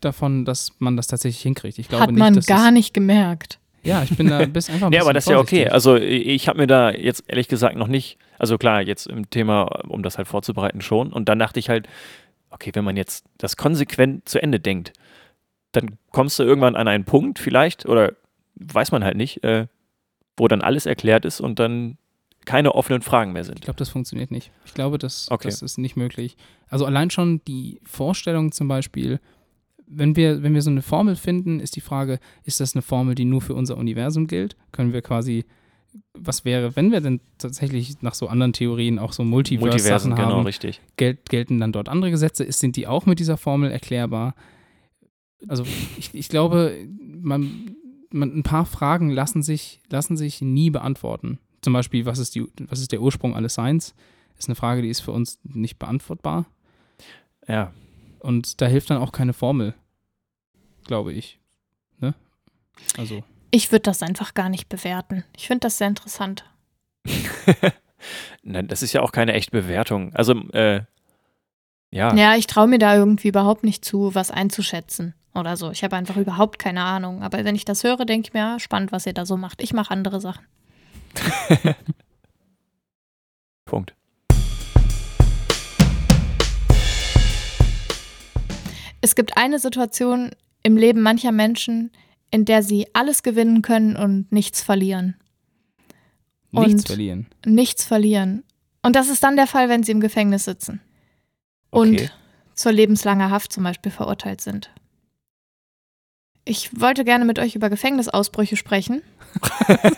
davon, 0.00 0.44
dass 0.44 0.72
man 0.80 0.96
das 0.96 1.06
tatsächlich 1.06 1.42
hinkriegt. 1.42 1.78
Ich 1.78 1.88
glaube 1.88 2.02
Hat 2.02 2.10
nicht, 2.10 2.18
man 2.18 2.34
dass 2.34 2.46
gar 2.46 2.72
nicht 2.72 2.92
gemerkt. 2.92 3.60
Ja, 3.84 4.02
ich 4.02 4.16
bin 4.16 4.28
da 4.28 4.44
bis 4.46 4.70
einfach 4.70 4.86
ein 4.88 4.92
Ja, 4.92 5.02
aber 5.02 5.12
das 5.12 5.24
ist 5.26 5.30
ja 5.30 5.38
okay. 5.38 5.68
Also 5.68 5.96
ich 5.96 6.26
ich 6.26 6.48
habe 6.48 6.58
mir 6.58 6.66
da 6.66 6.90
jetzt 6.90 7.24
ehrlich 7.26 7.48
gesagt 7.48 7.76
noch 7.76 7.88
nicht, 7.88 8.18
also 8.38 8.58
klar, 8.58 8.80
jetzt 8.82 9.06
im 9.06 9.28
Thema, 9.30 9.62
um 9.88 10.02
das 10.02 10.18
halt 10.18 10.28
vorzubereiten 10.28 10.80
schon. 10.80 11.12
Und 11.12 11.28
dann 11.28 11.38
dachte 11.38 11.58
ich 11.58 11.68
halt, 11.68 11.88
okay, 12.50 12.70
wenn 12.74 12.84
man 12.84 12.96
jetzt 12.96 13.24
das 13.38 13.56
konsequent 13.56 14.28
zu 14.28 14.40
Ende 14.42 14.60
denkt, 14.60 14.92
dann 15.72 15.96
kommst 16.10 16.38
du 16.38 16.42
irgendwann 16.42 16.76
an 16.76 16.86
einen 16.86 17.04
Punkt 17.04 17.38
vielleicht, 17.38 17.86
oder 17.86 18.12
weiß 18.56 18.92
man 18.92 19.02
halt 19.04 19.16
nicht, 19.16 19.42
äh, 19.42 19.66
wo 20.36 20.46
dann 20.48 20.60
alles 20.60 20.86
erklärt 20.86 21.24
ist 21.24 21.40
und 21.40 21.58
dann 21.58 21.96
keine 22.44 22.74
offenen 22.74 23.02
Fragen 23.02 23.32
mehr 23.32 23.42
Ich 23.42 23.46
sind. 23.48 23.60
glaube, 23.62 23.78
das 23.78 23.88
funktioniert 23.88 24.30
nicht. 24.30 24.50
Ich 24.66 24.74
glaube, 24.74 24.98
das, 24.98 25.30
Okay. 25.30 25.48
das 25.48 25.62
ist 25.62 25.78
nicht 25.78 25.96
möglich. 25.96 26.36
Also 26.68 26.86
allein 26.86 27.08
schon 27.10 27.40
die 27.46 27.80
Vorstellung 27.84 28.52
zum 28.52 28.68
Beispiel, 28.68 29.20
wenn 29.94 30.16
wir, 30.16 30.42
wenn 30.42 30.54
wir 30.54 30.62
so 30.62 30.70
eine 30.70 30.82
Formel 30.82 31.16
finden, 31.16 31.60
ist 31.60 31.76
die 31.76 31.80
Frage, 31.80 32.18
ist 32.44 32.60
das 32.60 32.74
eine 32.74 32.82
Formel, 32.82 33.14
die 33.14 33.24
nur 33.24 33.40
für 33.40 33.54
unser 33.54 33.76
Universum 33.76 34.26
gilt? 34.26 34.56
Können 34.72 34.92
wir 34.92 35.02
quasi, 35.02 35.44
was 36.14 36.44
wäre, 36.44 36.74
wenn 36.76 36.90
wir 36.92 37.00
denn 37.00 37.20
tatsächlich 37.38 38.00
nach 38.02 38.14
so 38.14 38.28
anderen 38.28 38.52
Theorien 38.52 38.98
auch 38.98 39.12
so 39.12 39.24
Multiversen, 39.24 40.14
genau, 40.14 40.36
haben, 40.36 40.46
richtig. 40.46 40.80
gel 40.96 41.18
gelten 41.28 41.60
dann 41.60 41.72
dort 41.72 41.88
andere 41.88 42.10
Gesetze? 42.10 42.44
Ist, 42.44 42.60
sind 42.60 42.76
die 42.76 42.86
auch 42.86 43.06
mit 43.06 43.18
dieser 43.18 43.36
Formel 43.36 43.70
erklärbar? 43.70 44.34
Also 45.48 45.64
ich, 45.98 46.14
ich 46.14 46.28
glaube, 46.28 46.74
man, 47.20 47.76
man, 48.10 48.36
ein 48.36 48.42
paar 48.42 48.64
Fragen 48.64 49.10
lassen 49.10 49.42
sich, 49.42 49.80
lassen 49.90 50.16
sich 50.16 50.40
nie 50.40 50.70
beantworten. 50.70 51.38
Zum 51.60 51.72
Beispiel, 51.72 52.06
was 52.06 52.18
ist, 52.18 52.34
die, 52.34 52.46
was 52.68 52.80
ist 52.80 52.92
der 52.92 53.02
Ursprung 53.02 53.34
alles 53.36 53.54
Seins? 53.54 53.94
Ist 54.38 54.48
eine 54.48 54.56
Frage, 54.56 54.82
die 54.82 54.88
ist 54.88 55.00
für 55.00 55.12
uns 55.12 55.38
nicht 55.44 55.78
beantwortbar. 55.78 56.46
Ja. 57.46 57.72
Und 58.18 58.60
da 58.60 58.66
hilft 58.66 58.90
dann 58.90 58.98
auch 58.98 59.12
keine 59.12 59.32
Formel, 59.32 59.74
glaube 60.84 61.12
ich. 61.12 61.38
Ne? 61.98 62.14
Also, 62.98 63.22
Ich 63.50 63.70
würde 63.72 63.82
das 63.82 64.02
einfach 64.02 64.34
gar 64.34 64.48
nicht 64.48 64.68
bewerten. 64.68 65.24
Ich 65.36 65.46
finde 65.46 65.60
das 65.60 65.78
sehr 65.78 65.88
interessant. 65.88 66.44
Nein, 68.42 68.68
das 68.68 68.82
ist 68.82 68.92
ja 68.92 69.02
auch 69.02 69.12
keine 69.12 69.34
echte 69.34 69.52
Bewertung. 69.52 70.14
Also, 70.14 70.34
äh, 70.52 70.82
ja. 71.90 72.14
Ja, 72.14 72.36
ich 72.36 72.46
traue 72.46 72.68
mir 72.68 72.78
da 72.78 72.96
irgendwie 72.96 73.28
überhaupt 73.28 73.64
nicht 73.64 73.84
zu, 73.84 74.14
was 74.14 74.30
einzuschätzen 74.30 75.14
oder 75.34 75.56
so. 75.56 75.70
Ich 75.70 75.84
habe 75.84 75.96
einfach 75.96 76.16
überhaupt 76.16 76.58
keine 76.58 76.82
Ahnung. 76.82 77.22
Aber 77.22 77.44
wenn 77.44 77.54
ich 77.54 77.64
das 77.64 77.84
höre, 77.84 78.04
denke 78.04 78.28
ich 78.28 78.32
mir, 78.32 78.40
ja, 78.40 78.58
spannend, 78.58 78.92
was 78.92 79.06
ihr 79.06 79.12
da 79.12 79.26
so 79.26 79.36
macht. 79.36 79.62
Ich 79.62 79.72
mache 79.72 79.90
andere 79.90 80.20
Sachen. 80.20 80.44
Punkt. 83.64 83.94
Es 89.00 89.14
gibt 89.14 89.36
eine 89.36 89.58
Situation 89.58 90.30
im 90.62 90.76
Leben 90.76 91.00
mancher 91.02 91.32
Menschen, 91.32 91.90
in 92.30 92.44
der 92.44 92.62
sie 92.62 92.86
alles 92.94 93.22
gewinnen 93.22 93.62
können 93.62 93.96
und 93.96 94.30
nichts 94.32 94.62
verlieren. 94.62 95.16
nichts 96.50 96.82
Und- 96.82 96.86
verlieren. 96.86 97.26
Nichts 97.46 97.84
verlieren. 97.84 98.44
Und 98.82 98.96
das 98.96 99.08
ist 99.08 99.22
dann 99.22 99.36
der 99.36 99.46
Fall, 99.46 99.68
wenn 99.68 99.82
sie 99.82 99.92
im 99.92 100.00
Gefängnis 100.00 100.44
sitzen 100.44 100.80
und 101.70 101.94
Okay. 101.94 102.10
zur 102.54 102.72
lebenslanger 102.72 103.30
Haft 103.30 103.52
zum 103.52 103.64
Beispiel 103.64 103.90
verurteilt 103.92 104.40
sind. 104.40 104.70
Ich 106.44 106.80
wollte 106.80 107.04
gerne 107.04 107.24
mit 107.24 107.38
euch 107.38 107.54
über 107.54 107.70
Gefängnisausbrüche 107.70 108.56
sprechen. 108.56 109.02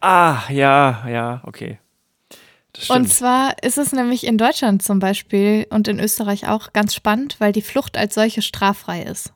Ah, 0.00 0.42
ja, 0.50 1.06
ja, 1.08 1.40
okay. 1.44 1.78
Und 2.88 3.08
zwar 3.08 3.62
ist 3.62 3.78
es 3.78 3.92
nämlich 3.92 4.26
in 4.26 4.38
Deutschland 4.38 4.82
zum 4.82 4.98
Beispiel 4.98 5.66
und 5.70 5.86
in 5.86 6.00
Österreich 6.00 6.48
auch 6.48 6.72
ganz 6.72 6.94
spannend, 6.94 7.36
weil 7.38 7.52
die 7.52 7.62
Flucht 7.62 7.96
als 7.96 8.14
solche 8.14 8.42
straffrei 8.42 9.02
ist. 9.02 9.32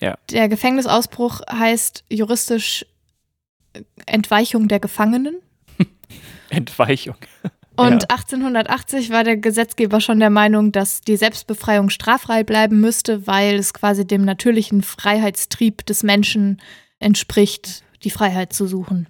Ja. 0.00 0.18
Der 0.30 0.48
Gefängnisausbruch 0.48 1.40
heißt 1.50 2.04
juristisch 2.10 2.84
Entweichung 4.06 4.68
der 4.68 4.80
Gefangenen. 4.80 5.36
Entweichung. 6.50 7.16
Und 7.76 8.02
Ja. 8.02 8.08
1880 8.10 9.10
war 9.10 9.24
der 9.24 9.36
Gesetzgeber 9.36 10.00
schon 10.00 10.20
der 10.20 10.30
Meinung, 10.30 10.70
dass 10.70 11.00
die 11.00 11.16
Selbstbefreiung 11.16 11.90
straffrei 11.90 12.44
bleiben 12.44 12.80
müsste, 12.80 13.26
weil 13.26 13.56
es 13.56 13.74
quasi 13.74 14.06
dem 14.06 14.24
natürlichen 14.24 14.82
Freiheitstrieb 14.82 15.84
des 15.84 16.04
Menschen 16.04 16.62
entspricht, 17.00 17.82
die 18.04 18.10
Freiheit 18.10 18.52
zu 18.52 18.68
suchen. 18.68 19.08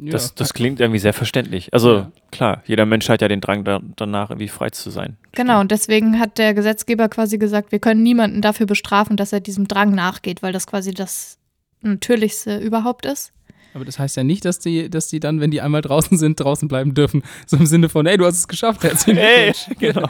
Ja, 0.00 0.12
Das, 0.12 0.34
das 0.34 0.54
klingt 0.54 0.80
irgendwie 0.80 0.98
sehr 1.00 1.12
verständlich. 1.12 1.72
Also 1.74 1.94
Ja. 1.96 2.12
klar, 2.30 2.62
jeder 2.66 2.86
Mensch 2.86 3.08
hat 3.08 3.20
ja 3.22 3.28
den 3.28 3.40
Drang 3.40 3.64
da, 3.64 3.80
danach, 3.96 4.30
irgendwie 4.30 4.48
frei 4.48 4.70
zu 4.70 4.90
sein. 4.90 5.16
Genau, 5.32 5.60
und 5.60 5.70
deswegen 5.70 6.18
hat 6.18 6.38
der 6.38 6.54
Gesetzgeber 6.54 7.08
quasi 7.08 7.38
gesagt, 7.38 7.72
wir 7.72 7.78
können 7.78 8.02
niemanden 8.02 8.40
dafür 8.42 8.66
bestrafen, 8.66 9.16
dass 9.16 9.32
er 9.32 9.40
diesem 9.40 9.66
Drang 9.68 9.94
nachgeht, 9.94 10.42
weil 10.42 10.52
das 10.52 10.66
quasi 10.66 10.92
das 10.92 11.38
Natürlichste 11.82 12.58
überhaupt 12.58 13.06
ist. 13.06 13.32
aber 13.74 13.84
das 13.84 13.98
heißt 13.98 14.16
ja 14.16 14.24
nicht, 14.24 14.44
dass 14.44 14.58
die, 14.58 14.90
dass 14.90 15.08
die 15.08 15.20
dann, 15.20 15.40
wenn 15.40 15.50
die 15.50 15.60
einmal 15.60 15.82
draußen 15.82 16.18
sind, 16.18 16.40
draußen 16.40 16.68
bleiben 16.68 16.94
dürfen. 16.94 17.22
So 17.46 17.56
im 17.56 17.66
Sinne 17.66 17.88
von, 17.88 18.06
ey, 18.06 18.16
du 18.16 18.24
hast 18.24 18.38
es 18.38 18.48
geschafft, 18.48 18.82
herzlichen 18.82 19.18
Hey, 19.18 19.52
genau. 19.78 20.08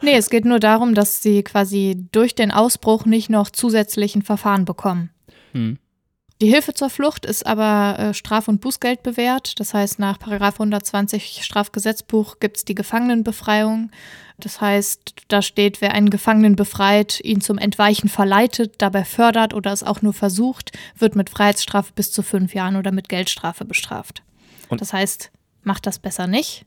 Nee, 0.00 0.14
es 0.16 0.30
geht 0.30 0.44
nur 0.44 0.58
darum, 0.58 0.94
dass 0.94 1.22
sie 1.22 1.42
quasi 1.44 1.96
durch 2.12 2.34
den 2.34 2.50
Ausbruch 2.50 3.04
nicht 3.04 3.30
noch 3.30 3.50
zusätzlichen 3.50 4.22
Verfahren 4.22 4.64
bekommen. 4.64 5.10
Hm. 5.52 5.78
Die 6.42 6.48
Hilfe 6.48 6.74
zur 6.74 6.90
Flucht 6.90 7.24
ist 7.24 7.46
aber 7.46 7.96
äh, 8.00 8.14
Straf- 8.14 8.48
und 8.48 8.60
Bußgeld 8.60 9.04
bewährt. 9.04 9.60
Das 9.60 9.74
heißt, 9.74 10.00
nach 10.00 10.18
Paragraph 10.18 10.54
120 10.54 11.44
Strafgesetzbuch 11.44 12.40
gibt 12.40 12.56
es 12.56 12.64
die 12.64 12.74
Gefangenenbefreiung. 12.74 13.92
Das 14.38 14.60
heißt, 14.60 15.14
da 15.28 15.40
steht, 15.40 15.80
wer 15.80 15.92
einen 15.94 16.10
Gefangenen 16.10 16.56
befreit, 16.56 17.20
ihn 17.22 17.40
zum 17.40 17.58
Entweichen 17.58 18.08
verleitet, 18.08 18.74
dabei 18.78 19.04
fördert 19.04 19.54
oder 19.54 19.72
es 19.72 19.84
auch 19.84 20.02
nur 20.02 20.12
versucht, 20.14 20.76
wird 20.98 21.14
mit 21.14 21.30
Freiheitsstrafe 21.30 21.92
bis 21.94 22.10
zu 22.10 22.24
fünf 22.24 22.54
Jahren 22.54 22.74
oder 22.74 22.90
mit 22.90 23.08
Geldstrafe 23.08 23.64
bestraft. 23.64 24.24
Und- 24.68 24.80
das 24.80 24.92
heißt, 24.92 25.30
macht 25.62 25.86
das 25.86 26.00
besser 26.00 26.26
nicht. 26.26 26.66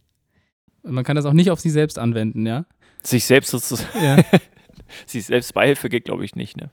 Man 0.84 1.04
kann 1.04 1.18
das 1.18 1.26
auch 1.26 1.34
nicht 1.34 1.52
auf 1.52 1.60
sich 1.60 1.74
selbst 1.74 2.00
anwenden, 2.00 2.48
ja? 2.48 2.66
Sich 3.04 3.26
selbst 3.26 3.52
sozusagen, 3.52 3.90
Ja. 4.02 4.24
sich 5.06 5.26
selbst 5.26 5.54
Beihilfe 5.54 5.90
geht, 5.90 6.06
glaube 6.06 6.24
ich, 6.24 6.34
nicht, 6.38 6.56
ne? 6.56 6.70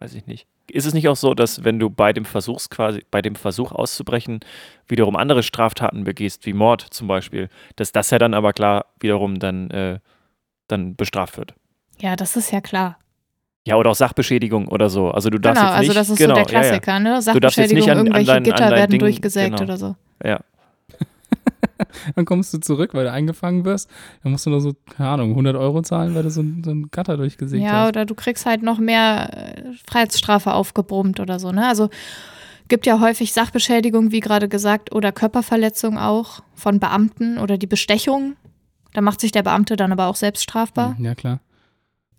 Weiß 0.00 0.12
ich 0.12 0.26
nicht. 0.26 0.46
Ist 0.70 0.86
es 0.86 0.94
nicht 0.94 1.08
auch 1.08 1.16
so, 1.16 1.34
dass 1.34 1.64
wenn 1.64 1.78
du 1.78 1.90
bei 1.90 2.12
dem 2.12 2.24
Versuchs 2.24 2.70
quasi, 2.70 3.04
bei 3.10 3.20
dem 3.20 3.34
Versuch 3.34 3.72
auszubrechen, 3.72 4.40
wiederum 4.88 5.16
andere 5.16 5.42
Straftaten 5.42 6.04
begehst, 6.04 6.46
wie 6.46 6.52
Mord 6.52 6.80
zum 6.90 7.08
Beispiel, 7.08 7.48
dass 7.76 7.92
das 7.92 8.10
ja 8.10 8.18
dann 8.18 8.32
aber 8.34 8.52
klar 8.52 8.86
wiederum 9.00 9.38
dann, 9.38 9.70
äh, 9.70 9.98
dann 10.68 10.96
bestraft 10.96 11.36
wird? 11.36 11.54
Ja, 12.00 12.16
das 12.16 12.36
ist 12.36 12.50
ja 12.52 12.60
klar. 12.60 12.98
Ja, 13.66 13.76
oder 13.76 13.90
auch 13.90 13.94
Sachbeschädigung 13.94 14.66
oder 14.68 14.88
so. 14.90 15.10
Also 15.10 15.30
du 15.30 15.38
darfst 15.38 15.60
Genau, 15.60 15.72
jetzt 15.72 15.80
nicht, 15.80 15.90
also 15.90 16.00
das 16.00 16.10
ist 16.10 16.18
genau, 16.18 16.34
so 16.34 16.40
der 16.40 16.44
Klassiker, 16.46 16.98
ne? 16.98 17.10
Darfst 17.10 17.26
jetzt 17.28 17.34
nicht 17.36 17.52
Sachbeschädigung, 17.54 17.90
an- 17.90 17.98
an 17.98 18.06
irgendwelche 18.06 18.26
dein- 18.26 18.36
an 18.38 18.42
Gitter 18.44 18.56
dein 18.58 18.70
werden 18.72 18.90
Ding- 18.90 19.00
durchgesägt 19.00 19.50
genau. 19.50 19.62
oder 19.62 19.76
so. 19.76 19.96
Ja, 20.24 20.30
ja. 20.30 20.40
Dann 22.16 22.24
kommst 22.24 22.52
du 22.54 22.58
zurück, 22.58 22.94
weil 22.94 23.04
du 23.04 23.12
eingefangen 23.12 23.64
wirst. 23.64 23.88
Dann 24.22 24.32
musst 24.32 24.46
du 24.46 24.50
nur 24.50 24.60
so, 24.60 24.72
keine 24.96 25.10
Ahnung, 25.10 25.30
100 25.30 25.56
Euro 25.56 25.82
zahlen, 25.82 26.14
weil 26.14 26.22
du 26.22 26.30
so 26.30 26.42
so 26.64 26.70
ein 26.70 26.88
Gatter 26.90 27.16
durchgesägt 27.16 27.64
Ja, 27.64 27.82
hast. 27.82 27.88
oder 27.90 28.04
du 28.06 28.14
kriegst 28.14 28.46
halt 28.46 28.62
noch 28.62 28.78
mehr 28.78 29.30
äh, 29.56 29.62
Freiheitsstrafe 29.88 30.52
aufgebrummt 30.52 31.20
oder 31.20 31.38
so, 31.38 31.52
ne? 31.52 31.66
Also 31.66 31.90
gibt 32.68 32.86
ja 32.86 33.00
häufig 33.00 33.32
Sachbeschädigung, 33.32 34.12
wie 34.12 34.20
gerade 34.20 34.48
gesagt, 34.48 34.94
oder 34.94 35.12
Körperverletzung 35.12 35.98
auch 35.98 36.40
von 36.54 36.80
Beamten 36.80 37.38
oder 37.38 37.58
die 37.58 37.66
Bestechung. 37.66 38.36
Da 38.94 39.00
macht 39.00 39.20
sich 39.20 39.32
der 39.32 39.42
Beamte 39.42 39.76
dann 39.76 39.92
aber 39.92 40.06
auch 40.06 40.16
selbst 40.16 40.42
strafbar. 40.42 40.96
Hm, 40.96 41.04
Ja, 41.04 41.14
klar. 41.14 41.40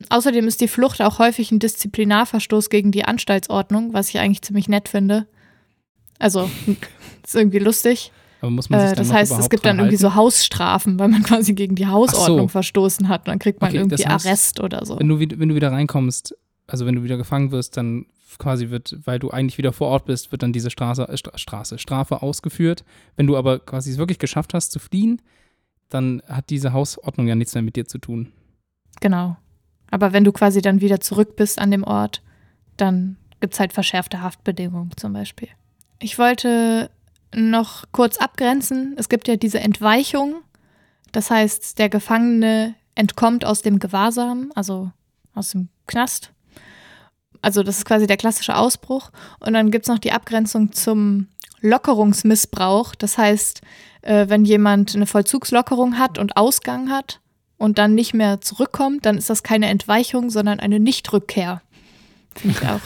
Außerdem 0.09 0.47
ist 0.47 0.59
die 0.59 0.67
Flucht 0.67 1.01
auch 1.01 1.17
häufig 1.19 1.51
ein 1.51 1.59
Disziplinarverstoß 1.59 2.69
gegen 2.69 2.91
die 2.91 3.05
Anstaltsordnung, 3.05 3.93
was 3.93 4.09
ich 4.09 4.19
eigentlich 4.19 4.41
ziemlich 4.41 4.67
nett 4.67 4.89
finde. 4.89 5.27
Also, 6.19 6.49
ist 7.23 7.35
irgendwie 7.35 7.59
lustig. 7.59 8.11
Aber 8.43 8.51
muss 8.51 8.69
man 8.69 8.81
sich 8.81 8.91
Äh, 8.91 8.95
das 8.95 9.13
heißt, 9.13 9.31
es 9.39 9.49
gibt 9.49 9.63
dann 9.65 9.77
irgendwie 9.77 9.95
halten? 9.95 10.01
so 10.01 10.15
Hausstrafen, 10.15 10.99
weil 10.99 11.07
man 11.07 11.23
quasi 11.23 11.53
gegen 11.53 11.75
die 11.75 11.87
Hausordnung 11.87 12.49
so. 12.49 12.49
verstoßen 12.49 13.07
hat. 13.07 13.25
Dann 13.29 13.39
kriegt 13.39 13.61
man 13.61 13.69
Okay, 13.69 13.77
irgendwie 13.79 14.03
heißt, 14.05 14.25
Arrest 14.25 14.59
oder 14.59 14.85
so. 14.85 14.99
Wenn 14.99 15.07
du, 15.07 15.19
wieder- 15.19 15.39
wenn 15.39 15.47
du 15.47 15.55
wieder 15.55 15.71
reinkommst, 15.71 16.35
also 16.67 16.85
wenn 16.85 16.95
du 16.95 17.03
wieder 17.03 17.15
gefangen 17.15 17.51
wirst, 17.51 17.77
dann 17.77 18.05
quasi 18.39 18.69
wird, 18.69 18.97
weil 19.05 19.17
du 19.19 19.29
eigentlich 19.31 19.57
wieder 19.57 19.71
vor 19.71 19.87
Ort 19.87 20.05
bist, 20.05 20.31
wird 20.33 20.43
dann 20.43 20.51
diese 20.51 20.69
Straße, 20.69 21.07
Stra 21.15 21.37
Straße, 21.37 21.77
Strafe 21.77 22.21
ausgeführt. 22.21 22.83
Wenn 23.15 23.27
du 23.27 23.37
aber 23.37 23.59
quasi 23.59 23.91
es 23.91 23.97
wirklich 23.97 24.19
geschafft 24.19 24.53
hast 24.53 24.71
zu 24.73 24.79
fliehen, 24.79 25.21
dann 25.89 26.21
hat 26.27 26.49
diese 26.49 26.73
Hausordnung 26.73 27.27
ja 27.27 27.35
nichts 27.35 27.53
mehr 27.53 27.61
mit 27.63 27.75
dir 27.77 27.85
zu 27.85 27.97
tun. 27.97 28.33
Genau. 28.99 29.37
Aber 29.89 30.11
wenn 30.11 30.23
du 30.25 30.31
quasi 30.33 30.61
dann 30.61 30.81
wieder 30.81 30.99
zurück 30.99 31.35
bist 31.37 31.59
an 31.59 31.71
dem 31.71 31.83
Ort, 31.83 32.21
dann 32.77 33.15
gibt 33.39 33.53
es 33.53 33.59
halt 33.61 33.71
verschärfte 33.71 34.21
Haftbedingungen 34.21 34.91
zum 34.97 35.13
Beispiel. 35.13 35.49
Ich 35.99 36.17
wollte 36.19 36.89
noch 37.35 37.83
kurz 37.91 38.17
abgrenzen. 38.17 38.95
Es 38.97 39.09
gibt 39.09 39.27
ja 39.27 39.35
diese 39.35 39.59
Entweichung. 39.59 40.35
Das 41.11 41.29
heißt, 41.29 41.77
der 41.79 41.89
Gefangene 41.89 42.75
entkommt 42.95 43.45
aus 43.45 43.61
dem 43.61 43.79
Gewahrsam, 43.79 44.51
also 44.55 44.91
aus 45.35 45.51
dem 45.51 45.69
Knast. 45.87 46.31
Also 47.41 47.61
das 47.63 47.79
ist 47.79 47.85
quasi 47.85 48.07
der 48.07 48.17
klassische 48.17 48.55
Ausbruch. 48.55 49.11
Und 49.39 49.53
dann 49.53 49.69
gibt 49.71 49.85
es 49.85 49.89
noch 49.89 49.99
die 49.99 50.11
Abgrenzung 50.13 50.71
zum 50.71 51.27
Lockerungsmissbrauch. 51.61 52.95
Das 52.95 53.17
heißt, 53.17 53.61
äh, 54.01 54.27
wenn 54.29 54.45
jemand 54.45 54.95
eine 54.95 55.05
Vollzugslockerung 55.05 55.97
hat 55.97 56.17
und 56.17 56.37
Ausgang 56.37 56.89
hat 56.89 57.19
und 57.57 57.77
dann 57.77 57.95
nicht 57.95 58.13
mehr 58.13 58.41
zurückkommt, 58.41 59.05
dann 59.05 59.17
ist 59.17 59.29
das 59.29 59.43
keine 59.43 59.67
Entweichung, 59.67 60.29
sondern 60.29 60.59
eine 60.59 60.79
Nichtrückkehr. 60.79 61.61
Finde 62.35 62.57
ich 62.61 62.67
auch 62.67 62.79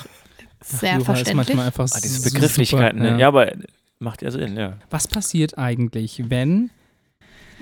sehr 0.64 0.94
Ach, 0.94 0.98
das 0.98 1.00
ist 1.00 1.06
verständlich. 1.06 1.36
manchmal 1.36 1.66
einfach 1.68 1.88
Ah, 1.94 2.00
diese 2.04 2.20
super, 2.20 2.30
Begrifflichkeiten, 2.34 3.00
ne? 3.02 3.20
ja. 3.20 3.28
aber 3.28 3.52
macht 4.00 4.22
ja 4.22 4.32
Sinn, 4.32 4.58
ja. 4.58 4.78
Was 4.90 5.08
passiert 5.08 5.58
eigentlich, 5.58 6.30
wenn 6.30 6.70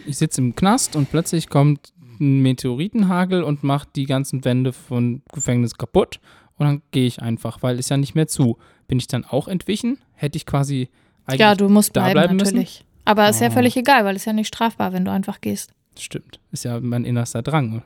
ich 0.08 0.18
sitze 0.18 0.42
im 0.42 0.56
Knast 0.56 0.96
und 0.96 1.10
plötzlich 1.10 1.50
kommt 1.50 1.94
ein 2.20 2.42
Meteoritenhagel 2.42 3.44
und 3.44 3.64
macht 3.64 3.96
die 3.96 4.06
ganzen 4.06 4.46
Wände 4.46 4.72
von 4.74 5.22
Gefängnis 5.34 5.76
kaputt 5.76 6.20
und 6.58 6.66
dann 6.66 6.82
gehe 6.92 7.08
ich 7.08 7.22
einfach, 7.22 7.62
weil 7.64 7.80
ist 7.80 7.90
ja 7.90 7.98
nicht 7.98 8.16
mehr 8.16 8.28
zu. 8.28 8.58
Bin 8.88 9.00
ich 9.00 9.08
dann 9.08 9.26
auch 9.26 9.48
entwichen? 9.48 9.98
Hätte 10.14 10.38
ich 10.38 10.46
quasi 10.46 10.90
eigentlich. 11.26 11.40
ja, 11.42 11.56
du 11.56 11.68
musst 11.70 11.96
da 11.96 12.02
bleiben, 12.04 12.14
bleiben 12.14 12.36
müssen? 12.38 12.56
natürlich. 12.56 12.86
Aber 13.04 13.28
ist 13.30 13.42
ja 13.42 13.48
Oh. 13.50 13.52
völlig 13.52 13.76
egal, 13.78 14.06
weil 14.06 14.16
es 14.16 14.26
ja 14.26 14.34
nicht 14.34 14.48
strafbar, 14.48 14.94
wenn 14.94 15.06
du 15.06 15.12
einfach 15.12 15.42
gehst. 15.42 15.74
Stimmt. 15.98 16.40
Ist 16.52 16.64
ja 16.66 16.80
mein 16.80 17.04
innerster 17.06 17.42
Drang. 17.42 17.82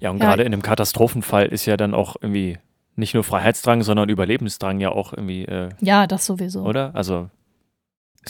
Ja, 0.00 0.10
und 0.10 0.18
Ja. 0.18 0.26
gerade 0.26 0.42
in 0.42 0.52
einem 0.52 0.62
Katastrophenfall 0.62 1.46
ist 1.46 1.66
ja 1.66 1.76
dann 1.76 1.94
auch 1.94 2.16
irgendwie 2.20 2.58
nicht 2.96 3.14
nur 3.14 3.24
Freiheitsdrang, 3.24 3.82
sondern 3.82 4.08
Überlebensdrang 4.08 4.80
ja 4.80 4.90
auch 4.90 5.12
irgendwie, 5.12 5.44
äh, 5.44 5.68
Ja, 5.80 6.06
das 6.06 6.26
sowieso. 6.26 6.62
oder? 6.64 6.94
Also, 6.94 7.28
es 7.32 7.35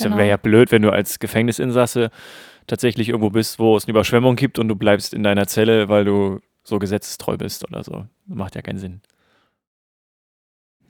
Genau. 0.04 0.16
wäre 0.16 0.28
ja 0.28 0.36
blöd, 0.36 0.72
wenn 0.72 0.82
du 0.82 0.90
als 0.90 1.18
Gefängnisinsasse 1.18 2.10
tatsächlich 2.66 3.08
irgendwo 3.08 3.30
bist, 3.30 3.58
wo 3.58 3.76
es 3.76 3.84
eine 3.84 3.90
Überschwemmung 3.90 4.36
gibt 4.36 4.58
und 4.58 4.68
du 4.68 4.76
bleibst 4.76 5.14
in 5.14 5.22
deiner 5.22 5.46
Zelle, 5.46 5.88
weil 5.88 6.04
du 6.04 6.40
so 6.64 6.78
gesetzestreu 6.78 7.36
bist 7.36 7.66
oder 7.68 7.84
so. 7.84 8.06
Macht 8.26 8.56
ja 8.56 8.62
keinen 8.62 8.78
Sinn. 8.78 9.00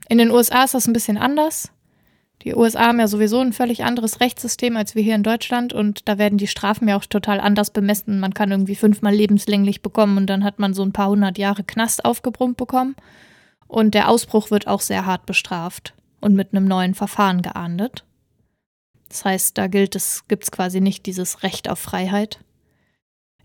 In 0.09 0.17
den 0.17 0.31
USA 0.31 0.63
ist 0.63 0.73
das 0.73 0.87
ein 0.87 0.93
bisschen 0.93 1.17
anders. 1.17 1.71
Die 2.43 2.55
USA 2.55 2.87
haben 2.87 2.99
ja 2.99 3.07
sowieso 3.07 3.39
ein 3.39 3.51
völlig 3.51 3.83
anderes 3.83 4.19
Rechtssystem 4.19 4.77
als 4.77 4.95
wir 4.95 5.01
hier 5.01 5.15
in 5.15 5.23
Deutschland 5.23 5.73
und 5.73 6.07
da 6.07 6.17
werden 6.17 6.37
die 6.37 6.47
Strafen 6.47 6.87
ja 6.87 6.95
auch 6.95 7.05
total 7.05 7.39
anders 7.39 7.71
bemessen. 7.71 8.19
Man 8.19 8.33
kann 8.33 8.51
irgendwie 8.51 8.75
fünfmal 8.75 9.13
lebenslänglich 9.13 9.81
bekommen 9.81 10.17
und 10.17 10.27
dann 10.27 10.43
hat 10.43 10.59
man 10.59 10.73
so 10.73 10.83
ein 10.83 10.93
paar 10.93 11.09
hundert 11.09 11.37
Jahre 11.37 11.63
Knast 11.63 12.05
aufgebrummt 12.05 12.57
bekommen. 12.57 12.95
Und 13.67 13.95
der 13.95 14.09
Ausbruch 14.09 14.49
wird 14.51 14.67
auch 14.67 14.81
sehr 14.81 15.05
hart 15.05 15.25
bestraft 15.25 15.93
und 16.21 16.35
mit 16.35 16.53
einem 16.53 16.65
neuen 16.65 16.93
Verfahren 16.93 17.41
geahndet. 17.41 18.05
Das 19.09 19.25
heißt, 19.25 19.57
da 19.57 19.67
gilt 19.67 19.95
es, 19.95 20.27
gibt 20.27 20.43
es 20.43 20.51
quasi 20.51 20.81
nicht 20.81 21.05
dieses 21.05 21.43
Recht 21.43 21.69
auf 21.69 21.79
Freiheit. 21.79 22.39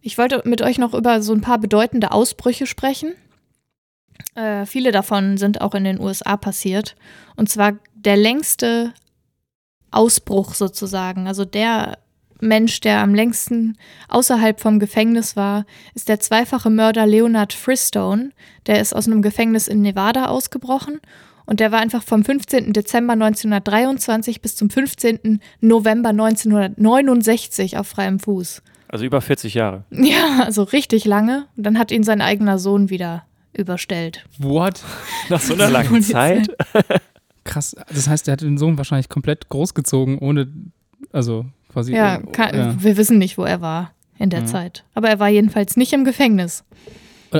Ich 0.01 0.18
wollte 0.18 0.42
mit 0.44 0.62
euch 0.62 0.79
noch 0.79 0.94
über 0.94 1.22
so 1.22 1.33
ein 1.33 1.40
paar 1.40 1.59
bedeutende 1.59 2.11
Ausbrüche 2.11 2.66
sprechen. 2.66 3.14
Äh, 4.35 4.66
viele 4.66 4.90
davon 4.90 5.37
sind 5.37 5.61
auch 5.61 5.75
in 5.75 5.85
den 5.85 6.01
USA 6.01 6.37
passiert. 6.37 6.96
Und 7.37 7.48
zwar 7.48 7.75
der 7.94 8.16
längste 8.16 8.92
Ausbruch 9.90 10.55
sozusagen, 10.55 11.29
also 11.29 11.44
der 11.44 11.98
Mensch, 12.40 12.81
der 12.81 12.98
am 12.98 13.14
längsten 13.14 13.79
außerhalb 14.09 14.61
vom 14.61 14.81
Gefängnis 14.81 15.37
war, 15.37 15.64
ist 15.94 16.09
der 16.09 16.18
zweifache 16.18 16.70
Mörder 16.70 17.07
Leonard 17.07 17.53
Fristone. 17.53 18.33
Der 18.66 18.81
ist 18.81 18.96
aus 18.96 19.07
einem 19.07 19.22
Gefängnis 19.22 19.68
in 19.68 19.81
Nevada 19.81 20.27
ausgebrochen 20.27 21.01
und 21.46 21.61
der 21.61 21.72
war 21.72 21.81
einfach 21.81 22.02
vom 22.02 22.24
15. 22.24 22.72
Dezember 22.72 23.14
1923 23.14 24.40
bis 24.40 24.57
zum 24.57 24.70
15. 24.70 25.40
November 25.61 26.11
1969 26.11 27.76
auf 27.78 27.88
freiem 27.88 28.18
Fuß. 28.20 28.62
Also 28.88 29.05
über 29.05 29.20
40 29.20 29.55
Jahre. 29.55 29.85
Ja, 29.90 30.42
also 30.44 30.62
richtig 30.62 31.05
lange. 31.05 31.46
Und 31.57 31.64
dann 31.64 31.78
hat 31.78 31.90
ihn 31.90 32.02
sein 32.02 32.20
eigener 32.20 32.59
Sohn 32.59 32.90
wieder 32.90 33.24
überstellt. 33.52 34.24
What? 34.38 34.83
Nach 35.28 35.40
so 35.40 35.55
einer 35.55 35.70
langen. 35.70 36.02
Zeit? 36.02 36.48
Krass. 37.44 37.74
Das 37.88 38.09
heißt, 38.09 38.28
er 38.28 38.33
hat 38.33 38.40
den 38.42 38.59
Sohn 38.59 38.78
wahrscheinlich 38.78 39.09
komplett 39.09 39.48
großgezogen, 39.48 40.18
ohne, 40.18 40.48
also 41.11 41.46
quasi. 41.72 41.94
Ja, 41.94 42.18
kann, 42.18 42.55
ja. 42.57 42.74
wir 42.83 42.96
wissen 42.96 43.18
nicht, 43.18 43.37
wo 43.37 43.44
er 43.44 43.61
war 43.61 43.92
in 44.18 44.31
der 44.31 44.40
Ja. 44.40 44.46
Zeit. 44.46 44.85
Aber 44.94 45.09
er 45.09 45.18
war 45.18 45.28
jedenfalls 45.28 45.76
nicht 45.76 45.92
im 45.92 46.05
Gefängnis. 46.05 46.64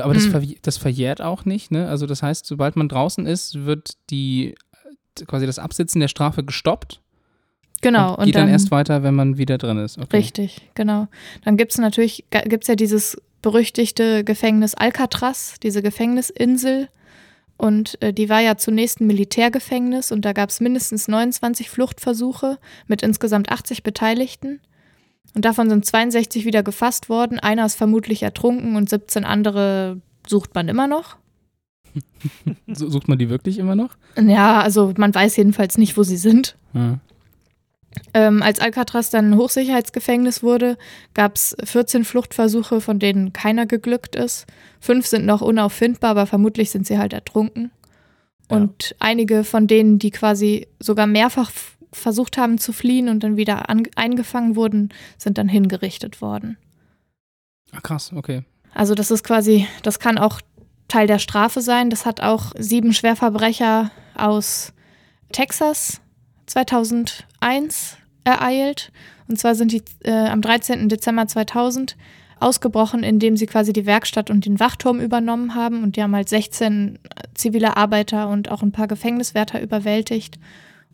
Aber 0.01 0.13
das, 0.13 0.27
Mhm. 0.27 0.35
verwi- 0.35 0.57
das 0.61 0.77
verjährt 0.77 1.21
auch 1.21 1.45
nicht, 1.45 1.71
ne? 1.71 1.87
Also 1.87 2.05
das 2.07 2.23
heißt, 2.23 2.45
sobald 2.45 2.75
man 2.75 2.89
draußen 2.89 3.25
ist, 3.27 3.65
wird 3.65 3.93
die 4.09 4.55
quasi 5.27 5.45
das 5.45 5.59
Absitzen 5.59 5.99
der 5.99 6.07
Strafe 6.07 6.43
gestoppt. 6.43 6.99
Genau. 7.81 8.15
Und 8.15 8.25
geht 8.25 8.35
dann, 8.35 8.47
erst 8.47 8.71
weiter, 8.71 9.03
wenn 9.03 9.13
man 9.13 9.37
wieder 9.37 9.57
drin 9.57 9.77
ist. 9.77 9.97
Okay. 9.97 10.17
Richtig, 10.17 10.61
genau. 10.73 11.07
Dann 11.43 11.57
gibt 11.57 11.73
es 11.73 11.77
natürlich, 11.77 12.23
gibt 12.45 12.63
es 12.63 12.67
ja 12.69 12.75
dieses 12.75 13.21
berüchtigte 13.41 14.23
Gefängnis 14.23 14.73
Alcatraz, 14.73 15.55
diese 15.61 15.81
Gefängnisinsel. 15.81 16.87
Und 17.57 18.01
äh, 18.01 18.13
die 18.13 18.29
war 18.29 18.39
ja 18.39 18.57
zunächst 18.57 18.99
ein 19.01 19.07
Militärgefängnis 19.07 20.11
und 20.11 20.23
da 20.25 20.33
gab 20.33 20.49
es 20.49 20.59
mindestens 20.61 21.07
29 21.07 21.69
Fluchtversuche 21.69 22.57
mit 22.87 23.03
insgesamt 23.03 23.51
80 23.51 23.83
Beteiligten. 23.83 24.59
Und 25.35 25.45
davon 25.45 25.69
sind 25.69 25.85
62 25.85 26.45
wieder 26.45 26.63
gefasst 26.63 27.09
worden. 27.09 27.39
Einer 27.39 27.65
ist 27.65 27.75
vermutlich 27.75 28.23
ertrunken 28.23 28.75
und 28.75 28.89
17 28.89 29.25
andere 29.25 30.01
sucht 30.27 30.53
man 30.55 30.67
immer 30.67 30.87
noch. 30.87 31.17
Sucht 32.67 33.07
man 33.07 33.19
die 33.19 33.29
wirklich 33.29 33.59
immer 33.59 33.75
noch? 33.75 33.95
Ja, 34.19 34.61
also 34.61 34.93
man 34.97 35.13
weiß 35.13 35.35
jedenfalls 35.35 35.77
nicht, 35.77 35.95
wo 35.95 36.03
sie 36.03 36.17
sind. 36.17 36.55
Ja. 36.73 36.99
Ähm, 38.15 38.41
als 38.41 38.59
Alcatraz 38.59 39.11
dann 39.11 39.31
ein 39.31 39.37
Hochsicherheitsgefängnis 39.37 40.41
wurde, 40.41 40.77
gab 41.13 41.35
es 41.35 41.55
14 41.63 42.05
Fluchtversuche, 42.05 42.81
von 42.81 42.97
denen 42.97 43.33
keiner 43.33 43.65
geglückt 43.65 44.15
ist. 44.15 44.47
Fünf 44.79 45.05
sind 45.05 45.25
noch 45.25 45.41
unauffindbar, 45.41 46.11
aber 46.11 46.25
vermutlich 46.25 46.71
sind 46.71 46.87
sie 46.87 46.97
halt 46.97 47.13
ertrunken. 47.13 47.71
Ja. 48.49 48.57
Und 48.57 48.95
einige 48.99 49.43
von 49.43 49.67
denen, 49.67 49.99
die 49.99 50.11
quasi 50.11 50.67
sogar 50.79 51.07
mehrfach 51.07 51.51
versucht 51.93 52.37
haben 52.37 52.57
zu 52.57 52.73
fliehen 52.73 53.09
und 53.09 53.23
dann 53.23 53.37
wieder 53.37 53.69
an 53.69 53.87
eingefangen 53.95 54.55
wurden, 54.55 54.89
sind 55.17 55.37
dann 55.37 55.47
hingerichtet 55.47 56.21
worden. 56.21 56.57
Ah, 57.71 57.81
krass, 57.81 58.11
okay. 58.13 58.43
Also 58.73 58.95
das 58.95 59.11
ist 59.11 59.23
quasi, 59.23 59.67
das 59.83 59.99
kann 59.99 60.17
auch 60.17 60.41
Teil 60.87 61.07
der 61.07 61.19
Strafe 61.19 61.61
sein. 61.61 61.89
Das 61.89 62.05
hat 62.05 62.21
auch 62.21 62.51
sieben 62.57 62.93
Schwerverbrecher 62.93 63.91
aus 64.15 64.73
Texas 65.31 66.01
2001 66.45 67.97
ereilt. 68.23 68.91
Und 69.27 69.39
zwar 69.39 69.55
sind 69.55 69.71
die 69.71 69.83
äh, 70.03 70.11
am 70.11 70.41
13. 70.41 70.89
Dezember 70.89 71.27
2000 71.27 71.95
ausgebrochen, 72.39 73.03
indem 73.03 73.37
sie 73.37 73.45
quasi 73.45 73.73
die 73.73 73.85
Werkstatt 73.85 74.29
und 74.29 74.45
den 74.45 74.59
Wachturm 74.59 74.99
übernommen 74.99 75.55
haben. 75.55 75.83
Und 75.83 75.95
die 75.95 76.03
haben 76.03 76.15
halt 76.15 76.29
16 76.29 76.99
zivile 77.33 77.77
Arbeiter 77.77 78.27
und 78.27 78.51
auch 78.51 78.61
ein 78.61 78.71
paar 78.71 78.87
Gefängniswärter 78.87 79.61
überwältigt, 79.61 80.37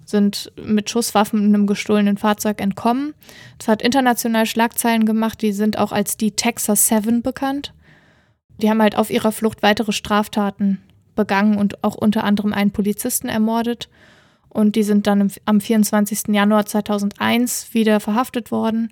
sind 0.10 0.52
mit 0.62 0.90
Schusswaffen 0.90 1.40
in 1.44 1.56
einem 1.56 1.68
gestohlenen 1.68 2.18
Fahrzeug 2.18 2.62
entkommen. 2.62 3.14
Das 3.58 3.68
hat 3.68 3.82
international 3.82 4.46
Schlagzeilen 4.46 5.06
gemacht. 5.06 5.42
Die 5.42 5.54
sind 5.54 5.78
auch 5.78 5.92
als 5.92 6.18
die 6.18 6.32
Texas 6.32 6.88
Seven 6.88 7.22
bekannt. 7.22 7.74
Die 8.62 8.70
haben 8.70 8.82
halt 8.82 8.96
auf 8.96 9.10
ihrer 9.10 9.32
Flucht 9.32 9.64
weitere 9.64 9.92
Straftaten 9.92 10.80
begangen 11.16 11.58
und 11.58 11.84
auch 11.84 11.96
unter 11.96 12.24
anderem 12.24 12.54
einen 12.54 12.72
Polizisten 12.72 13.30
ermordet. 13.30 13.90
Und 14.50 14.76
die 14.76 14.84
sind 14.84 15.06
dann 15.06 15.32
am 15.46 15.62
24. 15.62 16.30
Januar 16.30 16.66
2001 16.66 17.74
wieder 17.74 18.00
verhaftet 18.00 18.52
worden. 18.52 18.92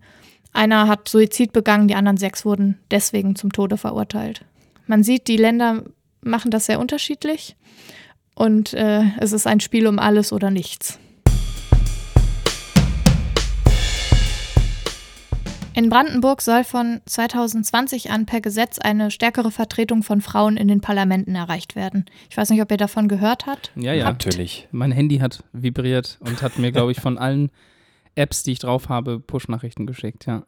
Einer 0.53 0.87
hat 0.87 1.09
Suizid 1.09 1.51
begangen, 1.51 1.87
die 1.87 1.95
anderen 1.95 2.17
sechs 2.17 2.45
wurden 2.45 2.79
deswegen 2.91 3.35
zum 3.35 3.51
Tode 3.51 3.77
verurteilt. 3.77 4.45
Man 4.85 5.03
sieht, 5.03 5.27
die 5.27 5.37
Länder 5.37 5.83
machen 6.21 6.51
das 6.51 6.67
sehr 6.67 6.79
unterschiedlich. 6.79 7.55
Und 8.35 8.73
äh, 8.73 9.03
es 9.19 9.33
ist 9.33 9.47
ein 9.47 9.59
Spiel 9.59 9.87
um 9.87 9.97
alles 9.97 10.31
oder 10.31 10.51
nichts. 10.51 10.99
In 15.77 15.89
Brandenburg 15.89 16.41
soll 16.41 16.63
von 16.63 17.01
2020 17.05 18.09
an 18.09 18.25
per 18.25 18.41
Gesetz 18.41 18.79
eine 18.79 19.11
stärkere 19.11 19.51
Vertretung 19.51 20.01
von 20.01 20.21
Frauen 20.21 20.57
in 20.57 20.67
den 20.67 20.81
Parlamenten 20.81 21.35
erreicht 21.35 21.75
werden. 21.75 22.05
Ich 22.31 22.35
weiß 22.35 22.49
nicht, 22.49 22.63
ob 22.63 22.71
ihr 22.71 22.77
davon 22.77 23.07
gehört 23.07 23.45
habt. 23.45 23.69
Ja, 23.75 23.93
ja. 23.93 24.05
Natürlich. 24.05 24.67
Mein 24.71 24.91
Handy 24.91 25.19
hat 25.19 25.43
vibriert 25.53 26.17
und 26.21 26.41
hat 26.41 26.57
mir, 26.57 26.71
glaube 26.71 26.93
ich, 26.93 26.99
von 26.99 27.19
allen 27.19 27.51
Apps, 28.15 28.41
die 28.41 28.53
ich 28.53 28.59
drauf 28.59 28.89
habe, 28.89 29.19
Push-Nachrichten 29.19 29.85
geschickt, 29.85 30.25
ja. 30.25 30.41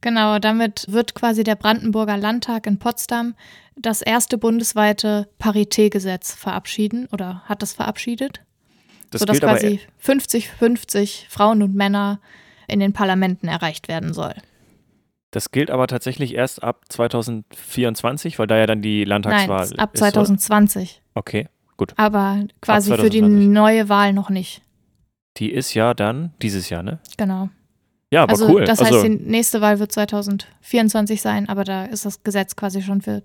Genau, 0.00 0.40
damit 0.40 0.86
wird 0.88 1.14
quasi 1.14 1.44
der 1.44 1.54
Brandenburger 1.54 2.16
Landtag 2.16 2.66
in 2.66 2.80
Potsdam 2.80 3.36
das 3.76 4.02
erste 4.02 4.38
bundesweite 4.38 5.28
Paritätgesetz 5.38 6.34
verabschieden 6.34 7.06
oder 7.12 7.44
hat 7.44 7.62
es 7.62 7.74
verabschiedet, 7.74 8.40
Das 9.12 9.20
sodass 9.20 9.34
gilt 9.38 9.44
aber 9.44 9.60
quasi 9.60 9.78
50-50 10.04 11.28
Frauen 11.28 11.62
und 11.62 11.76
Männer 11.76 12.18
in 12.66 12.80
den 12.80 12.92
Parlamenten 12.92 13.46
erreicht 13.46 13.86
werden 13.86 14.12
soll. 14.12 14.34
Das 15.30 15.50
gilt 15.50 15.70
aber 15.70 15.86
tatsächlich 15.86 16.34
erst 16.34 16.62
ab 16.62 16.84
2024, 16.88 18.38
weil 18.38 18.46
da 18.46 18.56
ja 18.56 18.66
dann 18.66 18.82
die 18.82 19.04
Landtagswahl 19.04 19.68
Nein, 19.68 19.78
ab 19.78 19.90
ist. 19.94 20.00
oder? 20.02 20.10
2020. 20.12 21.02
Okay, 21.14 21.48
Aber 21.96 22.44
quasi 22.62 22.90
für 22.90 23.10
die 23.10 23.18
2020. 23.20 23.48
neue 23.48 23.88
Wahl 23.88 24.12
noch 24.12 24.30
nicht. 24.30 24.62
die 25.36 25.52
ist 25.52 25.74
ja 25.74 25.94
dann 25.94 26.32
dieses 26.42 26.68
Jahr, 26.70 26.82
ne? 26.82 26.98
Genau. 27.16 27.48
Ja, 28.10 28.22
aber 28.22 28.32
also 28.32 28.48
cool. 28.48 28.64
das 28.64 28.80
also, 28.80 28.94
heißt, 28.96 29.04
die 29.04 29.10
nächste 29.10 29.60
Wahl 29.60 29.78
wird 29.78 29.92
2024 29.92 31.20
sein, 31.20 31.48
aber 31.48 31.62
da 31.64 31.84
ist 31.84 32.04
das 32.06 32.22
Gesetz 32.24 32.56
quasi 32.56 32.82
schon 32.82 33.02
für, 33.02 33.22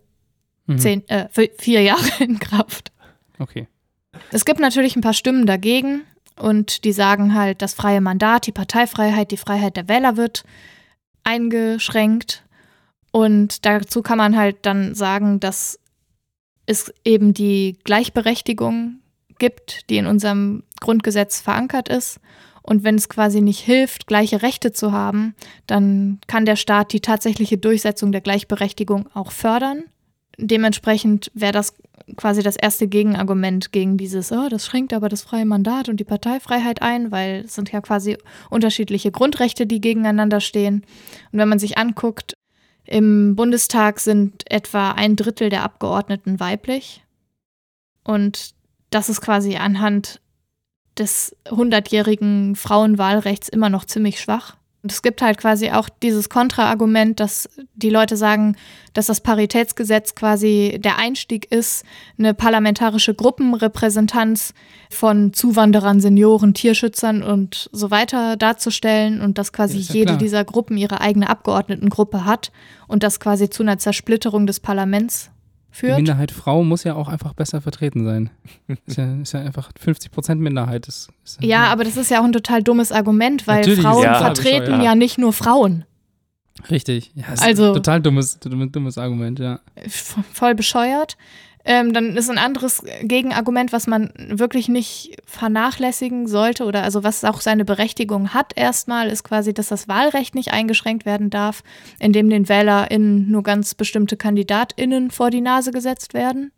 Mhm. 0.68 0.78
zehn, 0.78 1.08
äh, 1.10 1.28
für 1.32 1.50
vier 1.58 1.82
Jahre 1.82 2.02
in 2.24 2.40
Kraft. 2.40 2.92
Okay. 3.40 3.68
Es 4.32 4.46
gibt 4.46 4.60
natürlich 4.60 4.96
ein 4.96 5.02
paar 5.02 5.14
Stimmen 5.14 5.46
dagegen 5.46 6.02
und 6.40 6.84
die 6.84 6.92
sagen 6.92 7.34
halt, 7.36 7.62
das 7.62 7.74
freie 7.74 8.02
Mandat, 8.02 8.46
die 8.48 8.52
Parteifreiheit, 8.52 9.32
die 9.32 9.38
Freiheit 9.38 9.76
der 9.78 9.88
Wähler 9.88 10.16
wird 10.18 10.44
eingeschränkt. 11.24 12.44
Und 13.12 13.66
dazu 13.66 14.02
kann 14.02 14.18
man 14.18 14.36
halt 14.36 14.58
dann 14.64 14.96
sagen, 14.96 15.40
dass 15.40 15.80
es 16.66 16.94
eben 17.04 17.34
die 17.34 17.78
Gleichberechtigung 17.84 19.00
gibt, 19.38 19.90
die 19.90 19.98
in 19.98 20.08
unserem 20.08 20.64
Grundgesetz 20.80 21.42
verankert 21.42 21.90
ist. 21.90 22.20
Und 22.62 22.84
wenn 22.84 22.96
es 22.96 23.10
quasi 23.10 23.42
nicht 23.42 23.60
hilft, 23.60 24.08
gleiche 24.08 24.42
Rechte 24.42 24.72
zu 24.72 24.94
haben, 24.94 25.36
dann 25.68 26.20
kann 26.28 26.46
der 26.46 26.56
Staat 26.56 26.94
die 26.94 27.02
tatsächliche 27.02 27.58
Durchsetzung 27.58 28.12
der 28.14 28.22
Gleichberechtigung 28.22 29.10
auch 29.14 29.32
fördern. 29.32 29.84
Dementsprechend 30.38 31.32
wäre 31.34 31.52
das 31.52 31.74
quasi 32.18 32.42
das 32.42 32.56
erste 32.56 32.88
Gegenargument 32.88 33.72
gegen 33.72 33.98
dieses, 33.98 34.32
oh, 34.32 34.50
das 34.50 34.66
schränkt 34.66 34.94
aber 34.94 35.10
das 35.10 35.22
freie 35.22 35.46
Mandat 35.46 35.90
und 35.90 36.00
die 36.00 36.04
Parteifreiheit 36.04 36.82
ein, 36.82 37.12
weil 37.12 37.44
es 37.46 37.56
sind 37.56 37.72
ja 37.72 37.82
quasi 37.82 38.18
unterschiedliche 38.50 39.12
Grundrechte, 39.12 39.66
die 39.66 39.80
gegeneinander 39.80 40.42
stehen. 40.42 40.86
Und 41.32 41.40
wenn 41.40 41.50
man 41.50 41.60
sich 41.60 41.78
anguckt, 41.78 42.36
im 42.86 43.36
Bundestag 43.36 44.00
sind 44.00 44.44
etwa 44.52 44.92
ein 44.92 45.16
Drittel 45.16 45.50
der 45.50 45.64
Abgeordneten 45.64 46.40
weiblich. 46.40 47.04
Und 48.04 48.54
das 48.90 49.10
ist 49.10 49.22
quasi 49.22 49.56
anhand 49.56 50.20
des 50.98 51.36
hundertjährigen 51.50 52.56
Frauenwahlrechts 52.56 53.50
immer 53.50 53.70
noch 53.70 53.86
ziemlich 53.86 54.20
schwach. 54.20 54.58
Und 54.84 54.92
es 54.92 55.02
gibt 55.02 55.22
halt 55.22 55.38
quasi 55.38 55.72
auch 55.72 55.88
dieses 55.88 56.28
Kontraargument, 56.28 57.22
dass 57.22 57.50
die 57.74 57.90
Leute 57.90 58.18
sagen, 58.18 58.58
dass 58.92 59.06
das 59.06 59.22
Paritätsgesetz 59.22 60.14
quasi 60.14 60.78
der 60.78 60.98
Einstieg 60.98 61.50
ist, 61.50 61.86
eine 62.20 62.34
parlamentarische 62.34 63.14
Gruppenrepräsentanz 63.14 64.54
von 64.90 65.32
Zuwanderern, 65.32 66.02
Senioren, 66.02 66.54
Tierschützern 66.54 67.24
und 67.24 67.70
so 67.72 67.92
weiter 67.92 68.36
darzustellen 68.36 69.22
und 69.22 69.38
dass 69.38 69.54
quasi 69.54 69.78
Ja, 69.78 69.84
ja 69.88 69.94
jede 69.94 70.06
klar. 70.08 70.18
dieser 70.18 70.44
Gruppen 70.44 70.76
ihre 70.76 71.00
eigene 71.00 71.30
Abgeordnetengruppe 71.30 72.26
hat 72.26 72.52
und 72.88 73.04
das 73.04 73.22
quasi 73.22 73.50
zu 73.50 73.64
einer 73.64 73.78
Zersplitterung 73.78 74.46
des 74.48 74.60
Parlaments 74.60 75.32
Die 75.74 75.78
führt. 75.80 75.96
Minderheit 75.98 76.32
Frau 76.32 76.64
muss 76.64 76.84
ja 76.84 76.96
auch 76.96 77.08
einfach 77.08 77.34
besser 77.34 77.62
vertreten 77.62 78.06
sein. 78.06 78.30
Ist 78.86 78.98
ja, 78.98 79.14
ist 79.22 79.34
ja 79.34 79.42
einfach 79.42 79.72
50% 79.74 80.36
Minderheit. 80.36 80.88
Ist, 80.88 81.10
ist 81.24 81.44
Ja, 81.44 81.66
aber 81.66 81.84
das 81.84 81.98
ist 81.98 82.10
ja 82.12 82.20
auch 82.22 82.26
ein 82.26 82.32
total 82.32 82.62
dummes 82.64 82.92
Argument, 82.92 83.48
weil 83.48 83.58
Natürlich 83.62 83.82
Frauen 83.82 84.04
total 84.04 84.22
vertreten 84.36 84.82
ja 84.82 84.96
nicht 84.96 85.18
nur 85.18 85.34
Frauen. 85.34 85.86
Richtig. 86.70 87.12
Ja, 87.16 87.34
ist 87.34 87.42
Also- 87.44 87.70
ein 87.70 87.74
total 87.76 88.02
dummes, 88.02 88.40
dummes, 88.40 88.72
dummes 88.72 88.98
Argument, 88.98 89.40
ja. 89.40 89.60
Voll 90.32 90.56
bescheuert. 90.56 91.18
Ähm, 91.66 91.94
dann 91.94 92.18
ist 92.18 92.30
ein 92.30 92.38
anderes 92.38 92.84
Gegenargument, 93.04 93.72
was 93.72 93.88
man 93.88 94.12
wirklich 94.18 94.68
nicht 94.68 95.16
vernachlässigen 95.26 96.28
sollte 96.28 96.66
oder 96.66 96.84
also 96.84 97.04
was 97.06 97.24
auch 97.24 97.40
seine 97.40 97.64
Berechtigung 97.64 98.34
hat 98.34 98.52
erstmal, 98.56 99.08
ist 99.08 99.24
quasi, 99.24 99.54
dass 99.54 99.70
das 99.70 99.88
Wahlrecht 99.88 100.36
nicht 100.36 100.52
eingeschränkt 100.52 101.06
werden 101.06 101.30
darf, 101.30 101.64
indem 102.00 102.30
den 102.30 102.50
WählerInnen 102.50 103.32
nur 103.32 103.44
ganz 103.44 103.76
bestimmte 103.76 104.18
KandidatInnen 104.18 105.10
vor 105.10 105.30
die 105.30 105.40
Nase 105.40 105.72
gesetzt 105.72 106.14
werden, 106.14 106.52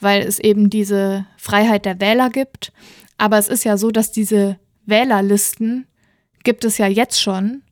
weil 0.00 0.22
es 0.22 0.38
eben 0.38 0.70
diese 0.70 1.26
Freiheit 1.36 1.84
der 1.84 2.00
Wähler 2.00 2.30
gibt. 2.30 2.72
Aber 3.18 3.36
es 3.36 3.48
ist 3.48 3.64
ja 3.64 3.76
so, 3.76 3.90
dass 3.90 4.10
diese 4.10 4.58
Wählerlisten 4.86 5.86
gibt 6.44 6.64
es 6.64 6.78
ja 6.78 6.86
jetzt 6.86 7.20
schon 7.20 7.62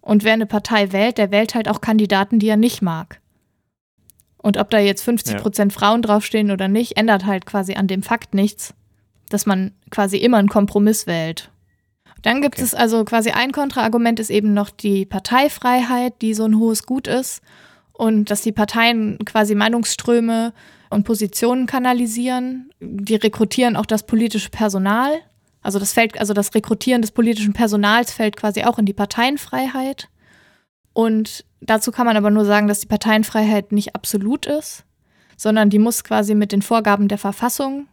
und 0.00 0.22
wer 0.22 0.34
eine 0.34 0.46
Partei 0.46 0.92
wählt, 0.92 1.18
der 1.18 1.32
wählt 1.32 1.56
halt 1.56 1.68
auch 1.68 1.80
Kandidaten, 1.80 2.38
die 2.38 2.48
er 2.48 2.56
nicht 2.56 2.80
mag. 2.80 3.20
Und 4.46 4.58
ob 4.58 4.70
da 4.70 4.78
jetzt 4.78 5.02
50 5.02 5.38
Prozent 5.38 5.72
Frauen 5.72 6.02
draufstehen 6.02 6.52
oder 6.52 6.68
nicht, 6.68 6.96
ändert 6.96 7.26
halt 7.26 7.46
quasi 7.46 7.74
an 7.74 7.88
dem 7.88 8.04
Fakt 8.04 8.32
nichts, 8.32 8.74
dass 9.28 9.44
man 9.44 9.72
quasi 9.90 10.18
immer 10.18 10.36
einen 10.36 10.48
Kompromiss 10.48 11.08
wählt. 11.08 11.50
Dann 12.22 12.42
gibt 12.42 12.54
Okay. 12.54 12.62
es 12.62 12.72
also 12.72 13.04
quasi 13.04 13.30
ein 13.30 13.50
Kontraargument 13.50 14.20
ist 14.20 14.30
eben 14.30 14.54
noch 14.54 14.70
die 14.70 15.04
Parteifreiheit, 15.04 16.22
die 16.22 16.32
so 16.32 16.44
ein 16.44 16.60
hohes 16.60 16.86
Gut 16.86 17.08
ist 17.08 17.42
und 17.92 18.30
dass 18.30 18.42
die 18.42 18.52
Parteien 18.52 19.18
quasi 19.24 19.56
Meinungsströme 19.56 20.52
und 20.90 21.02
Positionen 21.02 21.66
kanalisieren. 21.66 22.70
Die 22.78 23.16
rekrutieren 23.16 23.74
auch 23.74 23.86
das 23.86 24.06
politische 24.06 24.50
Personal. 24.50 25.10
Also 25.60 25.80
das 25.80 25.92
fällt, 25.92 26.20
also 26.20 26.34
das 26.34 26.54
Rekrutieren 26.54 27.02
des 27.02 27.10
politischen 27.10 27.52
Personals 27.52 28.12
fällt 28.12 28.36
quasi 28.36 28.62
auch 28.62 28.78
in 28.78 28.86
die 28.86 28.92
Parteienfreiheit. 28.92 30.08
Und 30.96 31.44
dazu 31.60 31.92
kann 31.92 32.06
man 32.06 32.16
aber 32.16 32.30
nur 32.30 32.46
sagen, 32.46 32.68
dass 32.68 32.80
die 32.80 32.86
Parteienfreiheit 32.86 33.70
nicht 33.70 33.94
absolut 33.94 34.46
ist, 34.46 34.86
sondern 35.36 35.68
die 35.68 35.78
muss 35.78 36.04
quasi 36.04 36.34
mit 36.34 36.52
den 36.52 36.62
Vorgaben 36.62 37.06
der 37.06 37.18
Verfassung 37.18 37.86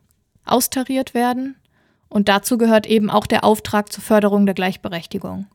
austariert 0.46 1.14
werden. 1.14 1.58
Und 2.08 2.30
dazu 2.30 2.58
gehört 2.58 2.88
eben 2.88 3.10
auch 3.10 3.28
der 3.28 3.44
Auftrag 3.44 3.92
zur 3.92 4.02
Förderung 4.02 4.46
der 4.46 4.56
Gleichberechtigung, 4.56 5.48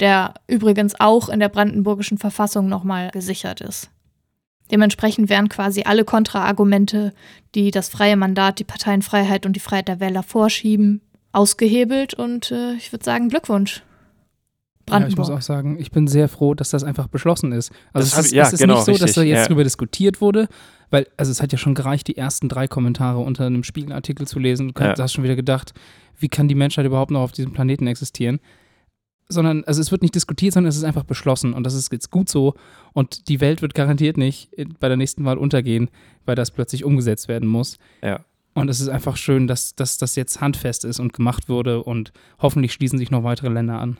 der 0.00 0.32
übrigens 0.46 0.98
auch 0.98 1.28
in 1.28 1.38
der 1.38 1.50
brandenburgischen 1.50 2.16
Verfassung 2.16 2.66
nochmal 2.66 3.10
gesichert 3.10 3.60
ist. 3.60 3.90
Dementsprechend 4.70 5.28
werden 5.28 5.50
quasi 5.50 5.82
alle 5.82 6.06
Kontraargumente, 6.06 7.12
die 7.54 7.72
das 7.72 7.90
freie 7.90 8.16
Mandat, 8.16 8.58
die 8.58 8.64
Parteienfreiheit 8.64 9.44
und 9.44 9.52
die 9.52 9.60
Freiheit 9.60 9.88
der 9.88 10.00
Wähler 10.00 10.22
vorschieben, 10.22 11.02
ausgehebelt 11.32 12.14
und 12.14 12.52
äh, 12.52 12.72
ich 12.72 12.90
würde 12.90 13.04
sagen 13.04 13.28
Glückwunsch. 13.28 13.82
Ja, 14.88 14.98
ich 14.98 15.00
Brandenburg. 15.02 15.18
muss 15.18 15.30
auch 15.30 15.42
sagen, 15.42 15.76
ich 15.80 15.90
bin 15.90 16.06
sehr 16.06 16.28
froh, 16.28 16.54
dass 16.54 16.70
das 16.70 16.84
einfach 16.84 17.08
beschlossen 17.08 17.50
ist. 17.52 17.72
Also 17.92 18.08
Das 18.10 18.18
es 18.18 18.26
ist, 18.26 18.32
ja, 18.32 18.44
es 18.44 18.52
ist 18.52 18.60
genau, 18.60 18.74
nicht 18.76 18.84
so, 18.84 18.92
dass 18.92 19.00
richtig, 19.02 19.14
da 19.14 19.22
jetzt 19.22 19.38
ja. 19.40 19.46
drüber 19.48 19.64
diskutiert 19.64 20.20
wurde, 20.20 20.48
weil, 20.90 21.06
also 21.16 21.32
es 21.32 21.42
hat 21.42 21.50
ja 21.50 21.58
schon 21.58 21.74
gereicht, 21.74 22.06
die 22.06 22.16
ersten 22.16 22.48
drei 22.48 22.68
Kommentare 22.68 23.18
unter 23.18 23.46
einem 23.46 23.64
Spiegelartikel 23.64 24.26
zu 24.28 24.38
lesen. 24.38 24.72
Du 24.74 24.82
Ja. 24.82 24.94
hast 24.96 25.12
schon 25.12 25.24
wieder 25.24 25.34
gedacht, 25.36 25.72
wie 26.18 26.28
kann 26.28 26.46
die 26.48 26.54
Menschheit 26.54 26.86
überhaupt 26.86 27.10
noch 27.10 27.20
auf 27.20 27.32
diesem 27.32 27.52
Planeten 27.52 27.86
existieren? 27.88 28.38
Sondern, 29.28 29.64
also 29.64 29.80
es 29.80 29.90
wird 29.90 30.02
nicht 30.02 30.14
diskutiert, 30.14 30.54
sondern 30.54 30.68
es 30.68 30.76
ist 30.76 30.84
einfach 30.84 31.02
beschlossen 31.02 31.52
und 31.52 31.64
das 31.64 31.74
ist 31.74 31.90
jetzt 31.90 32.12
gut 32.12 32.28
so 32.28 32.54
und 32.92 33.28
die 33.28 33.40
Welt 33.40 33.60
wird 33.60 33.74
garantiert 33.74 34.16
nicht 34.16 34.50
bei 34.78 34.86
der 34.86 34.96
nächsten 34.96 35.24
Wahl 35.24 35.36
untergehen, 35.36 35.90
weil 36.26 36.36
das 36.36 36.52
plötzlich 36.52 36.84
umgesetzt 36.84 37.26
werden 37.26 37.48
muss. 37.48 37.76
Ja. 38.04 38.20
Und 38.54 38.68
es 38.70 38.80
ist 38.80 38.88
einfach 38.88 39.16
schön, 39.16 39.48
dass, 39.48 39.74
dass 39.74 39.98
das 39.98 40.14
jetzt 40.14 40.40
handfest 40.40 40.84
ist 40.84 41.00
und 41.00 41.12
gemacht 41.12 41.48
wurde 41.48 41.82
und 41.82 42.12
hoffentlich 42.38 42.72
schließen 42.72 42.98
sich 43.00 43.10
noch 43.10 43.24
weitere 43.24 43.48
Länder 43.48 43.80
an. 43.80 43.96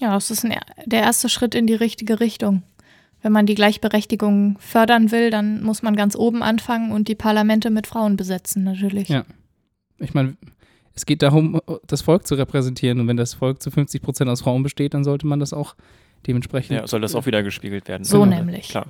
Ja, 0.00 0.12
das 0.12 0.30
ist 0.30 0.44
ein, 0.44 0.54
der 0.86 1.00
erste 1.02 1.28
Schritt 1.28 1.54
in 1.54 1.66
die 1.66 1.74
richtige 1.74 2.20
Richtung. 2.20 2.62
Wenn 3.22 3.32
man 3.32 3.46
die 3.46 3.54
Gleichberechtigung 3.54 4.58
fördern 4.58 5.10
will, 5.10 5.30
dann 5.30 5.62
muss 5.62 5.82
man 5.82 5.96
ganz 5.96 6.14
oben 6.14 6.42
anfangen 6.42 6.92
und 6.92 7.08
die 7.08 7.14
Parlamente 7.14 7.70
mit 7.70 7.86
Frauen 7.86 8.16
besetzen, 8.16 8.64
natürlich. 8.64 9.08
Ja. 9.08 9.24
Ich 9.98 10.12
meine, 10.12 10.36
es 10.94 11.06
geht 11.06 11.22
darum, 11.22 11.60
das 11.86 12.02
Volk 12.02 12.26
zu 12.26 12.34
repräsentieren. 12.34 13.00
Und 13.00 13.08
wenn 13.08 13.16
das 13.16 13.34
Volk 13.34 13.62
zu 13.62 13.70
50 13.70 14.02
Prozent 14.02 14.28
aus 14.28 14.42
Frauen 14.42 14.62
besteht, 14.62 14.92
dann 14.94 15.04
sollte 15.04 15.26
man 15.26 15.40
das 15.40 15.52
auch 15.52 15.74
dementsprechend. 16.26 16.76
Ja, 16.78 16.86
soll 16.86 17.00
das 17.00 17.14
auch 17.14 17.24
wieder 17.26 17.42
gespiegelt 17.42 17.88
werden. 17.88 18.04
So 18.04 18.20
Genau. 18.22 18.36
nämlich. 18.36 18.68
Klar. 18.68 18.86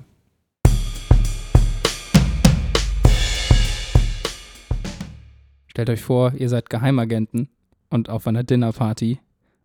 Stellt 5.67 5.89
euch 5.89 6.01
vor, 6.01 6.33
ihr 6.37 6.49
seid 6.49 6.69
Geheimagenten 6.69 7.49
und 7.89 8.09
auf 8.09 8.27
einer 8.27 8.43
Dinnerparty 8.43 9.19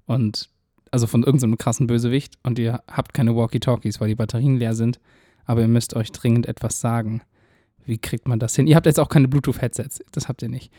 und 0.06 0.48
also 0.90 1.06
von 1.06 1.22
irgendeinem 1.22 1.58
krassen 1.58 1.86
Bösewicht 1.86 2.34
und 2.42 2.58
ihr 2.58 2.82
habt 2.88 3.14
keine 3.14 3.36
Walkie-Talkies, 3.36 4.00
weil 4.00 4.08
die 4.08 4.14
Batterien 4.14 4.56
leer 4.56 4.74
sind, 4.74 5.00
aber 5.44 5.60
ihr 5.62 5.68
müsst 5.68 5.94
euch 5.94 6.12
dringend 6.12 6.46
etwas 6.46 6.80
sagen. 6.80 7.22
Wie 7.84 7.98
kriegt 7.98 8.28
man 8.28 8.38
das 8.38 8.56
hin? 8.56 8.66
Ihr 8.66 8.76
habt 8.76 8.86
jetzt 8.86 9.00
auch 9.00 9.08
keine 9.08 9.28
Bluetooth-Headsets, 9.28 10.00
das 10.12 10.28
habt 10.28 10.42
ihr 10.42 10.48
nicht. 10.48 10.72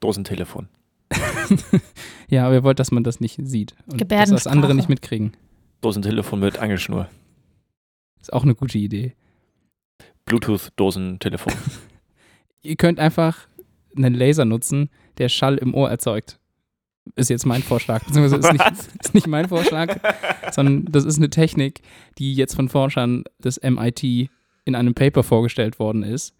Dosentelefon. 0.00 0.68
Ja, 2.30 2.44
aber 2.44 2.56
ihr 2.56 2.62
wollt, 2.62 2.78
dass 2.78 2.90
man 2.90 3.04
das 3.04 3.20
nicht 3.20 3.40
sieht 3.42 3.74
und 3.86 4.10
dass 4.10 4.28
das 4.28 4.46
andere 4.46 4.74
nicht 4.74 4.90
mitkriegen. 4.90 5.32
Dosentelefon 5.80 6.40
mit 6.40 6.58
Angelschnur. 6.58 7.08
Ist 8.20 8.32
auch 8.32 8.42
eine 8.42 8.54
gute 8.54 8.76
Idee. 8.76 9.14
Bluetooth-Dosentelefon. 10.26 11.54
Ihr 12.62 12.76
könnt 12.76 12.98
einfach 12.98 13.48
einen 13.96 14.12
Laser 14.12 14.44
nutzen, 14.44 14.90
der 15.16 15.30
Schall 15.30 15.56
im 15.56 15.74
Ohr 15.74 15.88
erzeugt. 15.88 16.38
Ist 17.16 17.30
jetzt 17.30 17.46
mein 17.46 17.62
Vorschlag. 17.62 18.04
Beziehungsweise 18.04 18.36
ist 18.36 18.52
nicht, 18.52 19.04
ist 19.04 19.14
nicht 19.14 19.26
mein 19.26 19.48
Vorschlag, 19.48 19.96
sondern 20.52 20.84
das 20.90 21.04
ist 21.04 21.18
eine 21.18 21.30
Technik, 21.30 21.80
die 22.18 22.34
jetzt 22.34 22.54
von 22.54 22.68
Forschern 22.68 23.24
des 23.38 23.60
MIT 23.62 24.30
in 24.64 24.74
einem 24.74 24.94
Paper 24.94 25.22
vorgestellt 25.22 25.78
worden 25.78 26.02
ist. 26.02 26.34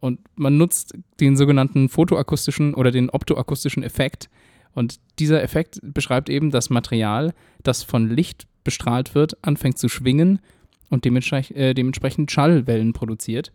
Und 0.00 0.20
man 0.36 0.56
nutzt 0.56 0.94
den 1.20 1.36
sogenannten 1.36 1.88
photoakustischen 1.88 2.74
oder 2.74 2.90
den 2.90 3.10
optoakustischen 3.10 3.82
Effekt. 3.82 4.30
Und 4.72 5.00
dieser 5.18 5.42
Effekt 5.42 5.80
beschreibt 5.82 6.28
eben 6.28 6.50
das 6.50 6.70
Material, 6.70 7.34
das 7.62 7.82
von 7.82 8.08
Licht 8.08 8.46
bestrahlt 8.62 9.14
wird, 9.14 9.42
anfängt 9.44 9.78
zu 9.78 9.88
schwingen 9.88 10.40
und 10.88 11.04
dementsprech 11.04 11.50
äh, 11.52 11.74
dementsprechend 11.74 12.30
Schallwellen 12.30 12.92
produziert. 12.92 13.52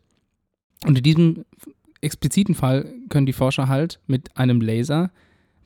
Und 0.85 0.97
in 0.97 1.03
diesem 1.03 1.45
expliziten 2.01 2.55
Fall 2.55 2.93
können 3.09 3.25
die 3.25 3.33
Forscher 3.33 3.67
halt 3.67 3.99
mit 4.07 4.35
einem 4.35 4.59
Laser 4.59 5.11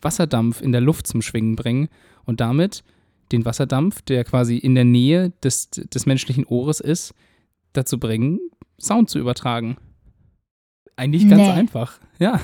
Wasserdampf 0.01 0.61
in 0.61 0.71
der 0.71 0.81
Luft 0.81 1.07
zum 1.07 1.21
Schwingen 1.21 1.55
bringen 1.55 1.89
und 2.25 2.39
damit 2.41 2.83
den 3.31 3.45
Wasserdampf, 3.45 4.01
der 4.03 4.23
quasi 4.23 4.57
in 4.57 4.75
der 4.75 4.85
Nähe 4.85 5.33
des, 5.43 5.69
des 5.69 6.05
menschlichen 6.05 6.45
Ohres 6.45 6.79
ist, 6.79 7.13
dazu 7.73 7.99
bringen, 7.99 8.39
Sound 8.79 9.09
zu 9.09 9.19
übertragen. 9.19 9.77
Eigentlich 10.95 11.27
ganz 11.27 11.41
Nee. 11.43 11.49
einfach, 11.51 11.99
ja. 12.19 12.39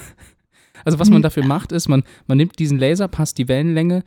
Also 0.86 1.00
was 1.00 1.10
man 1.10 1.22
dafür 1.22 1.46
macht, 1.46 1.72
ist, 1.72 1.88
man, 1.88 2.04
man 2.28 2.38
nimmt 2.38 2.60
diesen 2.60 2.78
Laser, 2.78 3.08
passt 3.08 3.38
die 3.38 3.48
Wellenlänge 3.48 4.04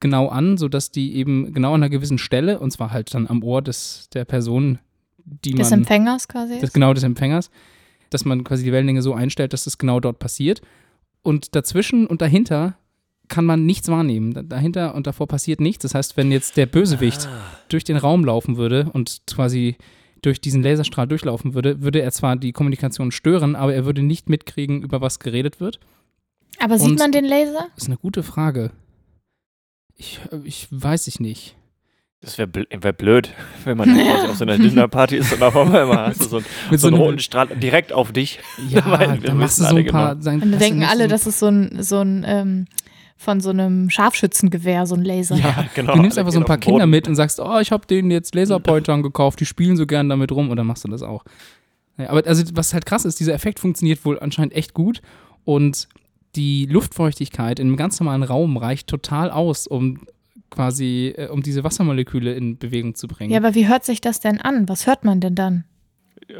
genau 0.00 0.28
an, 0.28 0.56
sodass 0.56 0.90
die 0.90 1.16
eben 1.16 1.52
genau 1.52 1.74
an 1.74 1.82
einer 1.82 1.90
gewissen 1.90 2.18
Stelle, 2.18 2.58
und 2.58 2.70
zwar 2.70 2.90
halt 2.92 3.12
dann 3.14 3.26
am 3.26 3.42
Ohr 3.42 3.62
des, 3.62 4.08
der 4.14 4.24
Person, 4.24 4.78
die 5.18 5.52
Des 5.52 5.70
man 5.70 5.80
Empfängers 5.80 6.28
quasi. 6.28 6.58
des, 6.60 6.72
genau 6.72 6.94
des 6.94 7.02
Empfängers, 7.02 7.50
dass 8.10 8.24
man 8.24 8.44
quasi 8.44 8.64
die 8.64 8.72
Wellenlänge 8.72 9.02
so 9.02 9.14
einstellt, 9.14 9.52
dass 9.52 9.66
es 9.66 9.78
genau 9.78 10.00
dort 10.00 10.18
passiert. 10.18 10.62
Und 11.26 11.54
dazwischen 11.56 12.06
und 12.06 12.22
dahinter 12.22 12.78
kann 13.28 13.44
man 13.44 13.66
nichts 13.66 13.88
wahrnehmen. 13.88 14.32
Da- 14.32 14.42
Dahinter 14.42 14.94
und 14.94 15.08
davor 15.08 15.26
passiert 15.26 15.60
nichts. 15.60 15.82
Das 15.82 15.94
heißt, 15.94 16.16
wenn 16.16 16.30
jetzt 16.30 16.56
der 16.56 16.66
Bösewicht 16.66 17.28
durch 17.68 17.82
den 17.82 17.96
Raum 17.96 18.24
laufen 18.24 18.56
würde 18.56 18.88
und 18.92 19.22
quasi 19.26 19.76
durch 20.22 20.40
diesen 20.40 20.62
Laserstrahl 20.62 21.08
durchlaufen 21.08 21.52
würde, 21.54 21.82
würde 21.82 22.00
er 22.00 22.12
zwar 22.12 22.36
die 22.36 22.52
Kommunikation 22.52 23.10
stören, 23.10 23.56
aber 23.56 23.74
er 23.74 23.84
würde 23.84 24.02
nicht 24.02 24.28
mitkriegen, 24.28 24.82
über 24.82 25.00
was 25.00 25.18
geredet 25.18 25.58
wird. 25.60 25.80
Aber 26.60 26.78
sieht 26.78 26.90
und- 26.90 26.98
man 27.00 27.10
den 27.10 27.24
Laser? 27.24 27.66
Das 27.74 27.82
ist 27.84 27.88
eine 27.88 27.98
gute 27.98 28.22
Frage. 28.22 28.70
Ich, 29.96 30.20
ich 30.44 30.68
weiß 30.70 31.08
ich 31.08 31.18
nicht. 31.18 31.55
Das 32.22 32.38
wäre 32.38 32.48
bl 32.48 32.66
wär 32.70 32.92
blöd, 32.92 33.32
wenn 33.64 33.76
man 33.76 33.88
quasi 33.94 34.26
auf 34.28 34.36
so 34.36 34.44
einer 34.44 34.58
Dinnerparty 34.58 35.16
ist 35.16 35.32
und 35.32 35.42
auf 35.42 35.54
einmal 35.56 36.08
hast 36.08 36.22
du 36.22 36.28
so, 36.28 36.36
einen- 36.38 36.46
Mit 36.70 36.80
so 36.80 36.86
einen 36.88 36.96
einem- 36.96 37.04
roten 37.04 37.18
Strahl 37.18 37.46
direkt 37.48 37.92
auf 37.92 38.12
dich. 38.12 38.40
Ja, 38.68 38.82
Weil 38.90 39.22
wir 39.22 39.28
da 39.28 39.34
machst 39.34 39.58
du 39.60 39.64
so 39.64 39.76
ein 39.76 39.86
paar. 39.86 40.14
genau. 40.14 40.22
Sein, 40.22 40.42
Und 40.42 40.50
dann 40.52 40.58
denken 40.60 40.84
alle, 40.84 41.04
so, 41.04 41.08
das 41.10 41.26
ist 41.26 41.38
so 41.38 41.46
ein, 41.46 41.82
so 41.82 42.00
ein 42.00 42.24
ähm, 42.26 42.66
von 43.18 43.40
so 43.40 43.48
einem 43.50 43.88
Scharfschützengewehr, 43.88 44.86
so 44.86 44.94
ein 44.94 45.02
Laser. 45.04 45.36
Ja, 45.36 45.66
genau. 45.74 45.94
Du 45.94 46.02
nimmst 46.02 46.18
einfach 46.18 46.32
so 46.32 46.38
ein 46.38 46.44
paar 46.44 46.58
Kinder 46.58 46.86
mit 46.86 47.08
und 47.08 47.14
sagst, 47.14 47.40
oh, 47.40 47.58
ich 47.60 47.70
habe 47.72 47.86
denen 47.86 48.10
jetzt 48.10 48.34
Laserpointern 48.34 49.02
gekauft, 49.02 49.40
die 49.40 49.46
spielen 49.46 49.76
so 49.78 49.86
gern 49.86 50.08
damit 50.10 50.32
rum 50.32 50.50
und 50.50 50.56
dann 50.58 50.66
machst 50.66 50.84
du 50.84 50.88
das 50.88 51.02
auch. 51.02 51.24
Ja, 51.96 52.10
aber 52.10 52.26
also, 52.26 52.42
was 52.54 52.74
halt 52.74 52.84
krass 52.84 53.06
ist, 53.06 53.18
dieser 53.20 53.32
Effekt 53.32 53.58
funktioniert 53.58 54.04
wohl 54.04 54.18
anscheinend 54.20 54.54
echt 54.54 54.74
gut 54.74 55.00
und 55.44 55.88
die 56.34 56.66
Luftfeuchtigkeit 56.66 57.58
in 57.58 57.68
einem 57.68 57.76
ganz 57.78 57.98
normalen 58.00 58.22
Raum 58.22 58.58
reicht 58.58 58.86
total 58.88 59.30
aus, 59.30 59.66
um 59.66 60.00
quasi, 60.50 61.14
äh, 61.16 61.28
um 61.28 61.42
diese 61.42 61.64
Wassermoleküle 61.64 62.34
in 62.34 62.58
Bewegung 62.58 62.94
zu 62.94 63.08
bringen. 63.08 63.30
Ja, 63.32 63.38
aber 63.38 63.54
wie 63.54 63.68
hört 63.68 63.84
sich 63.84 64.00
das 64.00 64.20
denn 64.20 64.40
an? 64.40 64.68
Was 64.68 64.86
hört 64.86 65.04
man 65.04 65.20
denn 65.20 65.34
dann? 65.34 65.64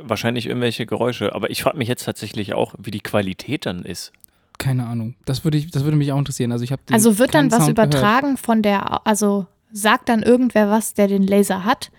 Wahrscheinlich 0.02 0.46
irgendwelche 0.46 0.86
Geräusche. 0.86 1.34
Aber 1.34 1.50
ich 1.50 1.62
frage 1.62 1.78
mich 1.78 1.88
jetzt 1.88 2.04
tatsächlich 2.04 2.54
auch, 2.54 2.74
wie 2.78 2.90
die 2.90 3.00
Qualität 3.00 3.66
dann 3.66 3.82
ist. 3.84 4.12
Keine 4.58 4.86
Ahnung. 4.86 5.14
Das 5.26 5.44
würde, 5.44 5.58
ich, 5.58 5.70
das 5.70 5.84
würde 5.84 5.96
mich 5.96 6.12
auch 6.12 6.18
interessieren. 6.18 6.50
Also, 6.50 6.64
ich 6.64 6.72
habe 6.72 6.82
Also 6.90 7.18
wird 7.18 7.34
dann 7.34 7.50
was 7.52 7.64
Sound 7.64 7.76
gehört. 7.76 7.94
übertragen 7.94 8.36
von 8.36 8.62
der, 8.62 9.06
also 9.06 9.46
sagt 9.70 10.08
dann 10.08 10.22
irgendwer 10.22 10.70
was, 10.70 10.94
der 10.94 11.08
den 11.08 11.22
Laser 11.22 11.64
hat? 11.64 11.90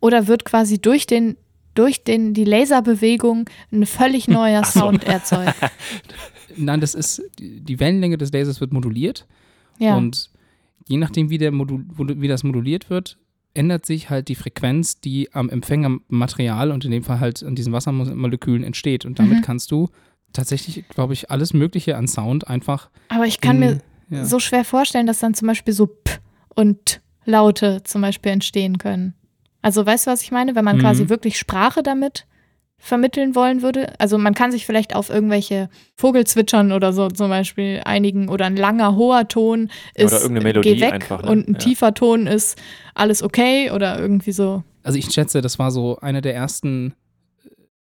Oder 0.00 0.26
wird 0.26 0.44
quasi 0.44 0.78
durch 0.80 1.06
den, 1.06 1.36
durch 1.74 2.04
den, 2.04 2.32
die 2.32 2.44
Laserbewegung 2.44 3.48
ein 3.70 3.84
völlig 3.86 4.28
neuer 4.28 4.62
Ach 4.64 4.70
so. 4.72 4.80
Sound 4.80 5.04
erzeugt? 5.04 5.54
Nein, 6.56 6.80
das 6.80 6.94
ist, 6.94 7.22
die 7.38 7.60
die 7.60 7.78
Wellenlänge 7.80 8.16
des 8.16 8.32
Lasers 8.32 8.60
wird 8.62 8.72
moduliert 8.72 9.26
Ja. 9.78 9.96
Und 9.96 10.30
je 10.88 10.96
nachdem, 10.98 11.30
wie, 11.30 11.38
der 11.38 11.52
Modul, 11.52 11.84
wie 11.96 12.28
das 12.28 12.44
moduliert 12.44 12.90
wird, 12.90 13.18
ändert 13.54 13.86
sich 13.86 14.10
halt 14.10 14.28
die 14.28 14.34
Frequenz, 14.34 15.00
die 15.00 15.32
am 15.32 15.48
Empfängermaterial 15.48 16.70
und 16.70 16.84
in 16.84 16.90
dem 16.90 17.02
Fall 17.02 17.20
halt 17.20 17.42
an 17.42 17.54
diesen 17.54 17.72
Wassermolekülen 17.72 18.62
entsteht. 18.64 19.04
Und 19.04 19.18
damit 19.18 19.38
Mhm. 19.38 19.42
kannst 19.42 19.70
du 19.70 19.88
tatsächlich, 20.32 20.86
glaube 20.88 21.14
ich, 21.14 21.30
alles 21.30 21.54
Mögliche 21.54 21.96
an 21.96 22.06
Sound 22.08 22.48
einfach. 22.48 22.90
aber 23.08 23.26
ich 23.26 23.40
kann 23.40 23.62
in, 23.62 23.70
mir 23.70 23.78
ja. 24.10 24.24
so 24.24 24.38
schwer 24.38 24.64
vorstellen, 24.64 25.06
dass 25.06 25.20
dann 25.20 25.34
zum 25.34 25.48
Beispiel 25.48 25.72
so 25.72 25.86
P 25.86 26.12
und 26.54 26.84
T 26.86 26.98
Laute 27.28 27.82
zum 27.82 28.02
Beispiel 28.02 28.30
entstehen 28.30 28.78
können. 28.78 29.14
Also 29.62 29.84
weißt 29.84 30.06
du, 30.06 30.10
was 30.12 30.22
ich 30.22 30.30
meine? 30.30 30.54
Wenn 30.54 30.64
man 30.64 30.76
Mhm. 30.76 30.80
quasi 30.80 31.08
wirklich 31.08 31.38
Sprache 31.38 31.82
damit 31.82 32.26
vermitteln 32.86 33.34
wollen 33.34 33.62
würde. 33.62 33.98
Also 34.00 34.16
man 34.18 34.34
kann 34.34 34.52
sich 34.52 34.64
vielleicht 34.66 34.94
auf 34.94 35.10
irgendwelche 35.10 35.68
Vogelzwitschern 35.96 36.72
oder 36.72 36.92
so 36.92 37.08
zum 37.08 37.28
Beispiel 37.28 37.82
einigen 37.84 38.28
oder 38.28 38.46
ein 38.46 38.56
langer, 38.56 38.96
hoher 38.96 39.28
Ton 39.28 39.70
ist 39.94 40.12
Oder 40.12 40.22
irgendeine 40.22 40.44
Melodie 40.44 40.74
geh 40.76 40.80
weg 40.80 40.92
einfach, 40.94 41.22
ne? 41.22 41.30
und 41.30 41.48
ein 41.48 41.52
Ja. 41.54 41.58
tiefer 41.58 41.94
Ton 41.94 42.26
ist 42.26 42.58
alles 42.94 43.22
okay 43.22 43.70
oder 43.70 43.98
irgendwie 43.98 44.32
so. 44.32 44.62
Also 44.82 44.98
ich 44.98 45.10
schätze, 45.12 45.40
das 45.40 45.58
war 45.58 45.70
so 45.70 45.98
einer 45.98 46.20
der 46.20 46.34
ersten, 46.34 46.94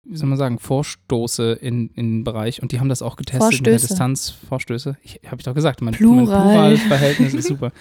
wie 0.04 0.16
soll 0.16 0.28
man 0.28 0.38
sagen, 0.38 0.58
Vorstoße 0.58 1.52
in, 1.60 1.90
in 1.94 2.10
den 2.18 2.24
Bereich 2.24 2.62
und 2.62 2.72
die 2.72 2.80
haben 2.80 2.88
das 2.88 3.02
auch 3.02 3.16
getestet 3.16 3.52
mit 3.52 3.66
der 3.66 3.72
Vorstöße. 3.74 3.88
Distanz. 3.88 4.30
Vorstöße. 4.48 4.96
Ich, 5.02 5.20
Habe 5.26 5.36
ich 5.38 5.44
doch 5.44 5.54
gesagt, 5.54 5.82
mein, 5.82 5.94
Plural. 5.94 6.24
mein 6.26 6.78
Pluralverhältnis 6.78 7.34
ist 7.34 7.48
super. 7.48 7.72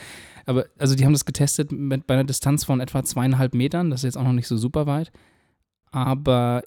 Aber 0.46 0.66
also 0.78 0.94
die 0.96 1.06
haben 1.06 1.14
das 1.14 1.24
getestet 1.24 1.72
mit, 1.72 2.06
bei 2.06 2.16
einer 2.16 2.26
Distanz 2.26 2.66
von 2.66 2.82
etwa 2.82 3.02
zweieinhalb 3.04 3.54
Metern. 3.54 3.90
Das 3.90 4.02
ist 4.02 4.04
jetzt 4.04 4.18
auch 4.18 4.24
noch 4.26 4.34
nicht 4.34 4.48
so 4.48 4.58
super 4.58 4.86
weit. 4.88 5.12
Aber 5.92 6.64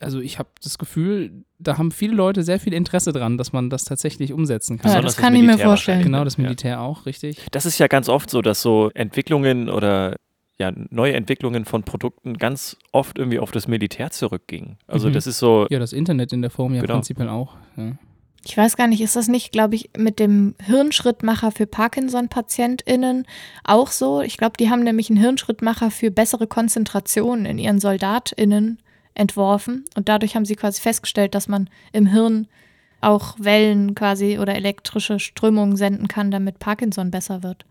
also 0.00 0.20
ich 0.20 0.38
habe 0.38 0.48
das 0.62 0.78
Gefühl, 0.78 1.44
da 1.58 1.78
haben 1.78 1.90
viele 1.90 2.14
Leute 2.14 2.42
sehr 2.42 2.60
viel 2.60 2.74
Interesse 2.74 3.12
dran, 3.12 3.38
dass 3.38 3.52
man 3.52 3.70
das 3.70 3.84
tatsächlich 3.84 4.32
umsetzen 4.32 4.78
kann. 4.78 4.92
Ja, 4.92 5.00
das 5.00 5.16
kann 5.16 5.34
ich 5.34 5.42
mir 5.42 5.58
vorstellen. 5.58 6.02
Genau, 6.02 6.22
das 6.24 6.38
Militär 6.38 6.80
auch, 6.80 7.06
richtig. 7.06 7.38
Das 7.50 7.64
ist 7.66 7.78
ja 7.78 7.86
ganz 7.86 8.08
oft 8.08 8.28
so, 8.30 8.42
dass 8.42 8.60
so 8.60 8.90
Entwicklungen 8.94 9.68
oder 9.70 10.16
ja, 10.58 10.72
neue 10.90 11.12
Entwicklungen 11.14 11.64
von 11.66 11.82
Produkten 11.82 12.38
ganz 12.38 12.76
oft 12.92 13.18
irgendwie 13.18 13.38
auf 13.38 13.50
das 13.50 13.68
Militär 13.68 14.10
zurückgingen. 14.10 14.78
Also 14.86 15.08
Mhm. 15.08 15.12
das 15.12 15.26
ist 15.26 15.38
so, 15.38 15.66
Ja, 15.70 15.78
das 15.78 15.92
Internet 15.92 16.32
in 16.32 16.40
der 16.40 16.50
Form 16.50 16.74
ja 16.74 16.80
Genau. 16.80 16.94
prinzipiell 16.94 17.28
auch. 17.28 17.56
Ja. 17.76 17.92
Ich 18.44 18.56
weiß 18.56 18.76
gar 18.76 18.86
nicht, 18.86 19.00
ist 19.00 19.16
das 19.16 19.26
nicht, 19.28 19.50
glaube 19.50 19.74
ich, 19.74 19.90
mit 19.98 20.18
dem 20.20 20.54
Hirnschrittmacher 20.62 21.50
für 21.50 21.66
Parkinson-PatientInnen 21.66 23.26
auch 23.64 23.88
so? 23.90 24.20
Ich 24.22 24.36
glaube, 24.36 24.54
die 24.58 24.70
haben 24.70 24.82
nämlich 24.84 25.10
einen 25.10 25.18
Hirnschrittmacher 25.18 25.90
für 25.90 26.10
bessere 26.10 26.46
Konzentration 26.46 27.44
in 27.44 27.58
ihren 27.58 27.80
SoldatInnen 27.80 28.78
entworfen. 29.16 29.84
Und 29.96 30.08
dadurch 30.08 30.36
haben 30.36 30.44
sie 30.44 30.56
quasi 30.56 30.80
festgestellt, 30.80 31.34
dass 31.34 31.48
man 31.48 31.68
im 31.92 32.06
Hirn 32.06 32.46
auch 33.00 33.36
Wellen 33.38 33.94
quasi 33.94 34.38
oder 34.38 34.54
elektrische 34.54 35.18
Strömungen 35.18 35.76
senden 35.76 36.08
kann, 36.08 36.30
damit 36.30 36.58
Parkinson 36.58 37.10
besser 37.10 37.42
wird. 37.42 37.64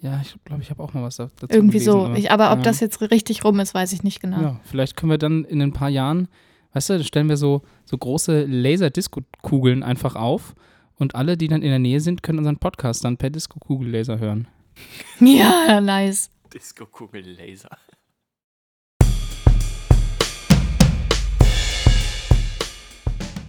Ja, 0.00 0.20
ich 0.22 0.36
glaube, 0.44 0.62
ich 0.62 0.70
habe 0.70 0.82
auch 0.82 0.94
mal 0.94 1.02
was 1.02 1.16
da- 1.16 1.30
dazu 1.40 1.54
Irgendwie 1.54 1.78
gelesen, 1.78 1.92
so. 1.92 2.14
Ich, 2.14 2.30
aber 2.30 2.52
ob 2.52 2.58
ja. 2.58 2.64
das 2.64 2.80
jetzt 2.80 3.00
richtig 3.00 3.44
rum 3.44 3.58
ist, 3.58 3.74
weiß 3.74 3.92
ich 3.92 4.02
nicht 4.04 4.20
genau. 4.20 4.40
Ja, 4.40 4.60
vielleicht 4.64 4.96
können 4.96 5.10
wir 5.10 5.18
dann 5.18 5.44
in 5.44 5.60
ein 5.60 5.72
paar 5.72 5.88
Jahren, 5.88 6.28
weißt 6.72 6.90
du, 6.90 6.98
da 6.98 7.04
stellen 7.04 7.28
wir 7.28 7.36
so, 7.36 7.62
so 7.84 7.98
große 7.98 8.44
Laserdisco-Kugeln 8.44 9.82
einfach 9.82 10.14
auf 10.14 10.54
und 10.96 11.14
alle, 11.16 11.36
die 11.36 11.48
dann 11.48 11.62
in 11.62 11.70
der 11.70 11.80
Nähe 11.80 12.00
sind, 12.00 12.22
können 12.22 12.38
unseren 12.38 12.58
Podcast 12.58 13.04
dann 13.04 13.16
per 13.16 13.30
Disco-Kugellaser 13.30 14.18
hören. 14.18 14.46
Ja, 15.20 15.80
nice. 15.80 16.30
Disco-Kugel-Laser. 16.54 17.76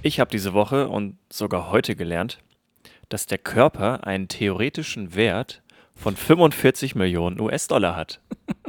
Ich 0.02 0.20
habe 0.20 0.32
diese 0.32 0.54
Woche 0.54 0.88
und 0.88 1.18
sogar 1.30 1.72
heute 1.72 1.96
gelernt, 1.96 2.40
dass 3.10 3.26
der 3.26 3.38
Körper 3.38 4.08
einen 4.08 4.30
theoretischen 4.30 5.14
Wert 5.14 5.62
von 5.94 6.16
45 6.16 6.96
Millionen 6.96 7.40
US-Dollar 7.40 7.96
hat. 7.96 8.22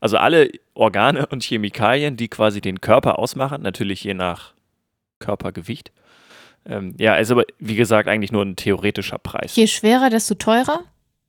Also 0.00 0.16
alle 0.16 0.50
Organe 0.72 1.26
und 1.26 1.42
Chemikalien, 1.42 2.16
die 2.16 2.28
quasi 2.28 2.62
den 2.62 2.80
Körper 2.80 3.18
ausmachen, 3.18 3.60
natürlich 3.60 4.04
je 4.04 4.14
nach 4.14 4.54
Körpergewicht. 5.18 5.92
Ähm, 6.64 6.94
ja, 6.98 7.16
ist 7.16 7.30
aber 7.30 7.44
wie 7.58 7.76
gesagt 7.76 8.08
eigentlich 8.08 8.32
nur 8.32 8.42
ein 8.42 8.56
theoretischer 8.56 9.18
Preis. 9.18 9.54
Je 9.54 9.66
schwerer, 9.66 10.08
desto 10.08 10.34
teurer. 10.34 10.80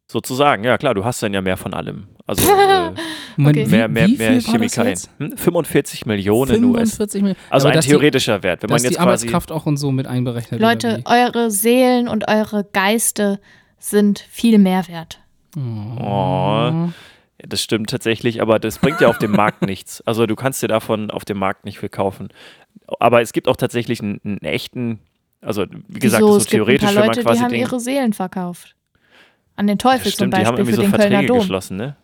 Sozusagen, 0.10 0.64
ja 0.64 0.78
klar, 0.78 0.94
du 0.94 1.04
hast 1.04 1.22
dann 1.22 1.34
ja 1.34 1.42
mehr 1.42 1.58
von 1.58 1.74
allem. 1.74 2.08
Also 2.26 2.50
äh, 2.50 2.92
Okay. 3.40 3.66
mehr, 3.68 3.88
mehr, 3.88 4.08
mehr 4.08 4.42
Chemikalien. 4.42 4.94
jetzt? 4.94 5.10
Hm? 5.20 5.38
45 5.38 6.06
Millionen 6.08 6.64
US. 6.66 6.96
45 6.96 7.22
Millionen. 7.22 7.40
Also 7.50 7.68
Aber 7.68 7.74
ein 7.74 7.78
dass 7.78 7.86
die- 7.86 7.92
theoretischer 7.92 8.42
Wert. 8.42 8.64
Wenn 8.64 8.70
man 8.70 8.78
jetzt 8.82 8.90
die 8.92 8.96
quasi. 8.96 9.04
Arbeitskraft 9.04 9.52
auch 9.52 9.66
und 9.68 9.78
so 9.78 9.92
mit 9.92 10.08
einberechnet. 10.08 10.60
Leute, 10.60 11.04
eure 11.06 11.52
Seelen 11.52 12.08
und 12.08 12.28
eure 12.28 12.64
Geiste 12.74 13.40
sind 13.80 14.20
viel 14.32 14.58
mehr 14.58 14.88
wert. 14.88 15.20
Oh. 15.56 15.60
Ja, 16.00 16.90
das 17.48 17.62
stimmt 17.62 17.90
tatsächlich, 17.90 18.42
aber 18.42 18.58
das 18.60 18.80
bringt 18.80 19.02
ja 19.02 19.08
auf 19.10 19.20
dem 19.20 19.32
Markt 19.32 19.62
nichts. 19.66 20.02
Also 20.08 20.26
du 20.26 20.36
kannst 20.36 20.64
dir 20.64 20.68
davon 20.68 21.12
auf 21.12 21.26
dem 21.26 21.38
Markt 21.38 21.66
nicht 21.66 21.80
viel 21.80 21.90
kaufen. 21.90 22.30
Aber 23.00 23.22
es 23.22 23.34
gibt 23.34 23.48
auch 23.48 23.56
tatsächlich 23.58 24.02
einen, 24.02 24.20
einen 24.24 24.38
echten, 24.42 25.00
also 25.42 25.66
wie 25.90 26.00
gesagt, 26.00 26.24
Wieso? 26.24 26.32
so 26.32 26.38
es 26.38 26.44
gibt 26.46 26.54
ein 26.54 26.66
theoretisch, 26.66 26.86
paar 26.86 26.96
wenn 26.96 27.00
man 27.02 27.08
Leute, 27.10 27.22
quasi 27.22 27.38
die 27.40 27.44
haben 27.44 27.52
denkt, 27.52 27.68
ihre 27.68 27.80
Seelen 27.80 28.14
verkauft. 28.14 28.74
An 29.58 29.68
den 29.68 29.78
Teufel 29.78 29.98
ja, 29.98 30.04
zum 30.04 30.12
stimmt, 30.12 30.34
die 30.34 30.38
haben 30.38 30.56
Beispiel 30.56 30.60
irgendwie 30.60 30.72
für 30.72 30.76
so 30.76 30.82
den 30.84 30.92
Kölner 30.92 31.04
Verträge 31.10 31.28
Dom. 31.28 31.40
geschlossen, 31.40 31.78
ne? 31.78 31.96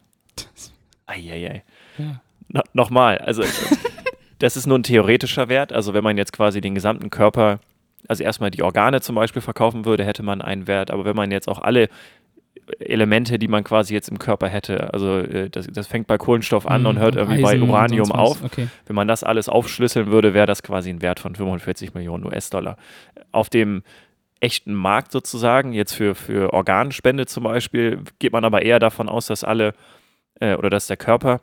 Eieiei. 1.06 1.64
Ja. 1.98 2.22
No, 2.50 2.62
Nochmal, 2.74 3.20
also 3.20 3.44
das 4.40 4.58
ist 4.58 4.68
nur 4.68 4.78
ein 4.78 4.84
theoretischer 4.84 5.50
Wert. 5.50 5.72
Also 5.72 5.94
wenn 5.94 6.04
man 6.04 6.18
jetzt 6.18 6.34
quasi 6.34 6.62
den 6.62 6.76
gesamten 6.76 7.10
Körper, 7.10 7.60
also 8.08 8.24
erstmal 8.24 8.52
die 8.52 8.64
Organe 8.64 9.02
zum 9.02 9.16
Beispiel 9.16 9.42
verkaufen 9.42 9.86
würde, 9.86 10.04
hätte 10.04 10.24
man 10.24 10.42
einen 10.42 10.68
Wert. 10.68 10.92
Aber 10.92 11.06
wenn 11.06 11.16
man 11.16 11.32
jetzt 11.32 11.48
auch 11.48 11.60
alle 11.60 11.90
Elemente, 12.80 13.38
die 13.38 13.48
man 13.48 13.64
quasi 13.64 13.94
jetzt 13.94 14.10
im 14.10 14.20
Körper 14.20 14.48
hätte, 14.48 14.94
also 14.94 15.20
äh, 15.20 15.50
das, 15.50 15.68
das 15.68 15.88
fängt 15.88 16.08
bei 16.08 16.18
Kohlenstoff 16.18 16.66
an 16.66 16.86
und 16.86 16.96
Mhm, 16.96 17.02
hört 17.02 17.16
irgendwie 17.16 17.42
bei 17.42 17.50
Eisen 17.50 17.64
und 17.64 17.70
Uranium 17.70 18.12
auf. 18.12 18.44
Okay. 18.44 18.68
Wenn 18.86 18.96
man 18.96 19.08
das 19.08 19.24
alles 19.24 19.50
aufschlüsseln 19.50 20.08
würde, 20.08 20.34
wäre 20.34 20.48
das 20.48 20.64
quasi 20.64 20.90
ein 20.90 21.02
Wert 21.02 21.20
von 21.20 21.36
45 21.36 21.94
Millionen 21.94 22.26
US-Dollar. 22.26 22.78
Auf 23.32 23.50
dem 23.50 23.84
echten 24.44 24.74
Markt 24.74 25.12
sozusagen, 25.12 25.74
jetzt 25.74 25.94
für, 25.94 26.16
für 26.16 26.54
Organspende 26.54 27.26
zum 27.26 27.44
Beispiel, 27.44 28.04
geht 28.20 28.34
man 28.34 28.46
aber 28.46 28.62
eher 28.62 28.80
davon 28.80 29.10
aus, 29.10 29.28
dass 29.28 29.44
alle 29.44 29.74
äh, 30.40 30.56
oder 30.56 30.70
dass 30.70 30.88
der 30.88 30.98
Körper 30.98 31.42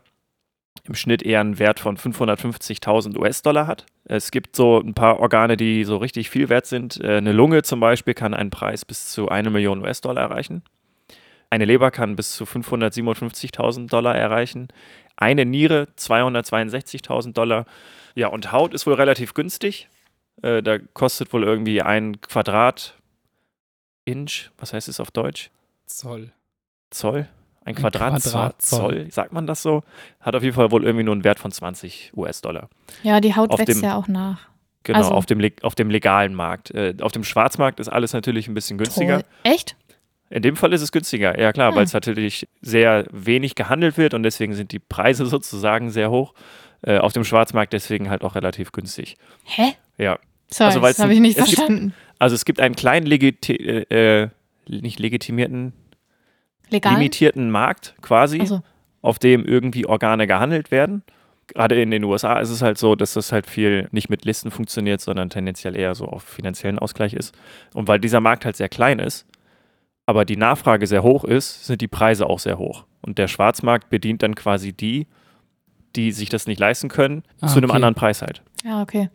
im 0.83 0.95
Schnitt 0.95 1.23
eher 1.23 1.41
einen 1.41 1.59
Wert 1.59 1.79
von 1.79 1.97
550.000 1.97 3.17
US-Dollar 3.17 3.67
hat. 3.67 3.85
Es 4.05 4.31
gibt 4.31 4.55
so 4.55 4.79
ein 4.79 4.93
paar 4.93 5.19
Organe, 5.19 5.57
die 5.57 5.83
so 5.83 5.97
richtig 5.97 6.29
viel 6.29 6.49
wert 6.49 6.65
sind. 6.65 6.99
Äh, 7.03 7.17
eine 7.17 7.33
Lunge 7.33 7.63
zum 7.63 7.79
Beispiel 7.79 8.13
kann 8.13 8.33
einen 8.33 8.51
Preis 8.51 8.85
bis 8.85 9.09
zu 9.09 9.29
1 9.29 9.49
Million 9.49 9.81
US-Dollar 9.81 10.21
erreichen. 10.21 10.63
Eine 11.49 11.65
Leber 11.65 11.91
kann 11.91 12.15
bis 12.15 12.33
zu 12.33 12.45
557.000 12.45 13.89
Dollar 13.89 14.15
erreichen. 14.15 14.69
Eine 15.17 15.45
Niere 15.45 15.87
262.000 15.97 17.33
Dollar. 17.33 17.65
Ja, 18.15 18.27
und 18.27 18.51
Haut 18.51 18.73
ist 18.73 18.87
wohl 18.87 18.93
relativ 18.93 19.33
günstig. 19.33 19.89
Äh, 20.41 20.63
da 20.63 20.77
kostet 20.79 21.31
wohl 21.33 21.43
irgendwie 21.43 21.81
ein 21.81 22.19
Quadrat 22.21 22.95
Inch, 24.05 24.49
was 24.57 24.73
heißt 24.73 24.87
es 24.87 24.99
auf 24.99 25.11
Deutsch? 25.11 25.51
Zoll. 25.85 26.31
Zoll? 26.89 27.27
Ein 27.63 27.75
Ein 27.75 27.75
Quadrat, 27.75 28.13
Quadratzoll. 28.21 28.79
Zoll, 29.03 29.11
sagt 29.11 29.33
man 29.33 29.45
das 29.45 29.61
so? 29.61 29.83
Hat 30.19 30.35
auf 30.35 30.41
jeden 30.41 30.55
Fall 30.55 30.71
wohl 30.71 30.83
irgendwie 30.83 31.03
nur 31.03 31.13
einen 31.13 31.23
Wert 31.23 31.37
von 31.39 31.51
20 31.51 32.11
US-Dollar. 32.15 32.69
Ja, 33.03 33.21
die 33.21 33.35
Haut 33.35 33.51
Auf 33.51 33.59
wächst 33.59 33.77
dem- 33.77 33.83
ja 33.83 33.95
auch 33.95 34.07
nach. 34.07 34.47
Genau, 34.83 34.97
Also- 34.97 35.11
auf, 35.11 35.27
dem, 35.27 35.39
auf 35.61 35.75
dem 35.75 35.91
legalen 35.91 36.33
Markt. 36.33 36.71
Äh, 36.71 36.95
auf 37.01 37.11
dem 37.11 37.23
Schwarzmarkt 37.23 37.79
ist 37.79 37.87
alles 37.89 38.13
natürlich 38.13 38.47
ein 38.47 38.55
bisschen 38.55 38.79
günstiger. 38.79 39.21
Toll. 39.21 39.29
Echt? 39.43 39.75
In 40.31 40.41
dem 40.41 40.55
Fall 40.55 40.73
ist 40.73 40.81
es 40.81 40.91
günstiger, 40.91 41.37
ja 41.39 41.51
klar, 41.53 41.69
Hm. 41.69 41.75
weil 41.75 41.83
es 41.83 41.93
natürlich 41.93 42.47
sehr 42.61 43.05
wenig 43.11 43.53
gehandelt 43.53 43.97
wird 43.97 44.15
und 44.15 44.23
deswegen 44.23 44.53
sind 44.55 44.71
die 44.71 44.79
Preise 44.79 45.25
sozusagen 45.27 45.91
sehr 45.91 46.09
hoch. 46.09 46.33
Äh, 46.83 46.97
auf 46.97 47.13
dem 47.13 47.23
Schwarzmarkt 47.23 47.73
deswegen 47.73 48.09
halt 48.09 48.23
auch 48.23 48.35
relativ 48.35 48.71
günstig. 48.71 49.17
Hä? 49.43 49.73
Ja. 49.97 50.17
Sorry, 50.49 50.67
Also, 50.69 50.79
das 50.81 50.99
habe 50.99 51.13
ich 51.13 51.19
nicht 51.19 51.37
es 51.37 51.45
gibt- 51.45 51.57
verstanden. 51.57 51.93
Also 52.19 52.35
es 52.35 52.45
gibt 52.45 52.59
einen 52.59 52.75
kleinen 52.75 53.05
legiti 53.05 53.53
äh, 53.53 54.23
äh, 54.23 54.29
nicht 54.67 54.99
legitimierten, 54.99 55.73
Legal? 56.69 56.93
limitierten 56.93 57.51
Markt 57.51 57.95
quasi, 58.01 58.39
Also, 58.39 58.61
auf 59.01 59.19
dem 59.19 59.45
irgendwie 59.45 59.85
Organe 59.85 60.27
gehandelt 60.27 60.71
werden. 60.71 61.03
Gerade 61.47 61.81
in 61.81 61.91
den 61.91 62.03
USA 62.03 62.39
ist 62.39 62.49
es 62.49 62.61
halt 62.61 62.77
so, 62.77 62.95
dass 62.95 63.13
das 63.13 63.31
halt 63.31 63.45
viel 63.47 63.87
nicht 63.91 64.09
mit 64.09 64.23
Listen 64.25 64.51
funktioniert, 64.51 65.01
sondern 65.01 65.29
tendenziell 65.29 65.75
eher 65.75 65.95
so 65.95 66.05
auf 66.05 66.23
finanziellen 66.23 66.79
Ausgleich 66.79 67.13
ist. 67.13 67.35
Und 67.73 67.87
weil 67.87 67.99
dieser 67.99 68.21
Markt 68.21 68.45
halt 68.45 68.55
sehr 68.55 68.69
klein 68.69 68.99
ist, 68.99 69.25
aber 70.05 70.23
die 70.23 70.37
Nachfrage 70.37 70.87
sehr 70.87 71.03
hoch 71.03 71.23
ist, 71.25 71.65
sind 71.65 71.81
die 71.81 71.87
Preise 71.87 72.27
auch 72.27 72.39
sehr 72.39 72.57
hoch. 72.57 72.85
Und 73.01 73.17
der 73.17 73.27
Schwarzmarkt 73.27 73.89
bedient 73.89 74.23
dann 74.23 74.35
quasi 74.35 74.71
die, 74.73 75.07
die 75.95 76.11
sich 76.11 76.29
das 76.29 76.47
nicht 76.47 76.59
leisten 76.59 76.89
können, 76.89 77.23
Ah, 77.41 77.47
zu 77.47 77.57
einem 77.57 77.69
okay. 77.69 77.75
anderen 77.75 77.95
Preis 77.95 78.21
halt. 78.21 78.41
ja, 78.63 78.81
okay. 78.81 79.09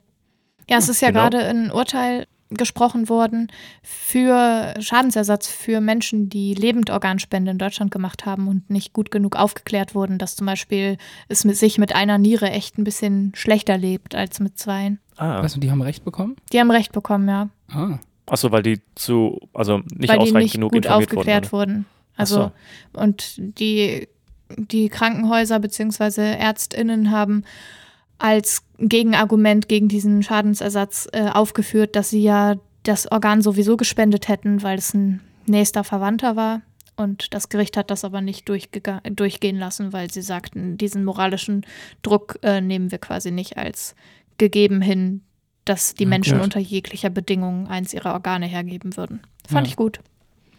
Ja, 0.69 0.79
es 0.79 0.89
ist 0.89 1.01
ja 1.01 1.09
Genau. 1.09 1.21
gerade 1.21 1.39
ein 1.45 1.71
Urteil 1.71 2.27
gesprochen 2.51 3.09
worden 3.09 3.49
für 3.83 4.75
Schadensersatz 4.81 5.49
für 5.49 5.81
Menschen, 5.81 6.29
die 6.29 6.55
Lebendorganspende 6.55 7.51
in 7.51 7.59
Deutschland 7.59 7.91
gemacht 7.91 8.25
haben 8.27 8.47
und 8.49 8.69
nicht 8.71 8.93
gut 8.93 9.11
genug 9.11 9.35
aufgeklärt 9.37 9.95
wurden, 9.95 10.19
dass 10.19 10.37
zum 10.37 10.47
Beispiel 10.47 10.97
es 11.29 11.45
mit 11.45 11.57
sich 11.57 11.79
mit 11.79 11.95
einer 11.95 12.19
Niere 12.19 12.51
echt 12.51 12.79
ein 12.79 12.85
bisschen 12.85 13.33
schlechter 13.35 13.77
lebt 13.79 14.15
als 14.15 14.39
mit 14.41 14.59
zweien. 14.59 15.01
Ah, 15.17 15.43
Weißt 15.43 15.57
du, 15.57 15.61
die 15.61 15.71
haben 15.71 15.83
Recht 15.83 16.05
bekommen? 16.05 16.37
Die 16.53 16.61
haben 16.61 16.71
Recht 16.71 16.93
bekommen, 16.93 17.29
ja. 17.29 17.49
Ah. 17.69 17.99
achso, 18.27 18.51
weil 18.53 18.63
die 18.63 18.81
zu, 18.95 19.41
also 19.55 19.79
nicht 19.79 20.09
weil 20.09 20.19
die 20.19 20.23
ausreichend 20.23 20.35
nicht 20.43 20.53
genug 20.55 20.73
gut 20.73 20.85
informiert 20.85 21.11
aufgeklärt 21.11 21.53
wurden. 21.53 21.73
wurden. 21.75 21.87
Also 22.17 22.53
so. 22.95 23.01
und 23.01 23.35
die, 23.59 24.09
die 24.57 24.89
Krankenhäuser 24.89 25.59
bzw. 25.59 26.35
ÄrztInnen 26.37 27.11
haben 27.11 27.45
als 28.19 28.63
Gegenargument 28.79 29.69
gegen 29.69 29.89
diesen 29.89 30.23
Schadensersatz 30.23 31.09
äh, 31.13 31.29
aufgeführt, 31.29 31.97
dass 31.97 32.11
sie 32.11 32.23
ja 32.23 32.57
das 32.83 33.11
Organ 33.11 33.43
sowieso 33.43 33.77
gespendet 33.77 34.29
hätten, 34.29 34.63
weil 34.63 34.79
es 34.79 34.95
ein 34.95 35.21
nächster 35.47 35.85
Verwandter 35.85 36.37
war 36.37 36.63
Und 36.97 37.35
das 37.35 37.49
Gericht 37.51 37.77
hat 37.77 37.91
das 37.91 38.05
aber 38.05 38.21
nicht 38.23 38.49
durchgehen 38.49 39.59
lassen, 39.59 39.93
weil 39.93 40.11
sie 40.11 40.23
sagten, 40.23 40.79
diesen 40.79 41.05
moralischen 41.05 41.67
Druck 42.03 42.39
äh, 42.43 42.61
nehmen 42.63 42.91
wir 42.91 42.99
quasi 42.99 43.31
nicht 43.31 43.59
als 43.59 43.95
gegeben 44.39 44.81
hin, 44.81 45.21
dass 45.67 45.95
die 45.95 46.05
Ja, 46.05 46.09
Menschen 46.09 46.35
gut. 46.39 46.45
unter 46.45 46.61
jeglicher 46.61 47.11
Bedingung 47.11 47.67
eins 47.69 47.93
ihrer 47.93 48.13
Organe 48.15 48.47
hergeben 48.47 48.97
würden. 48.97 49.21
Fand 49.49 49.67
Ja. 49.67 49.71
ich 49.73 49.77
gut. 49.77 50.01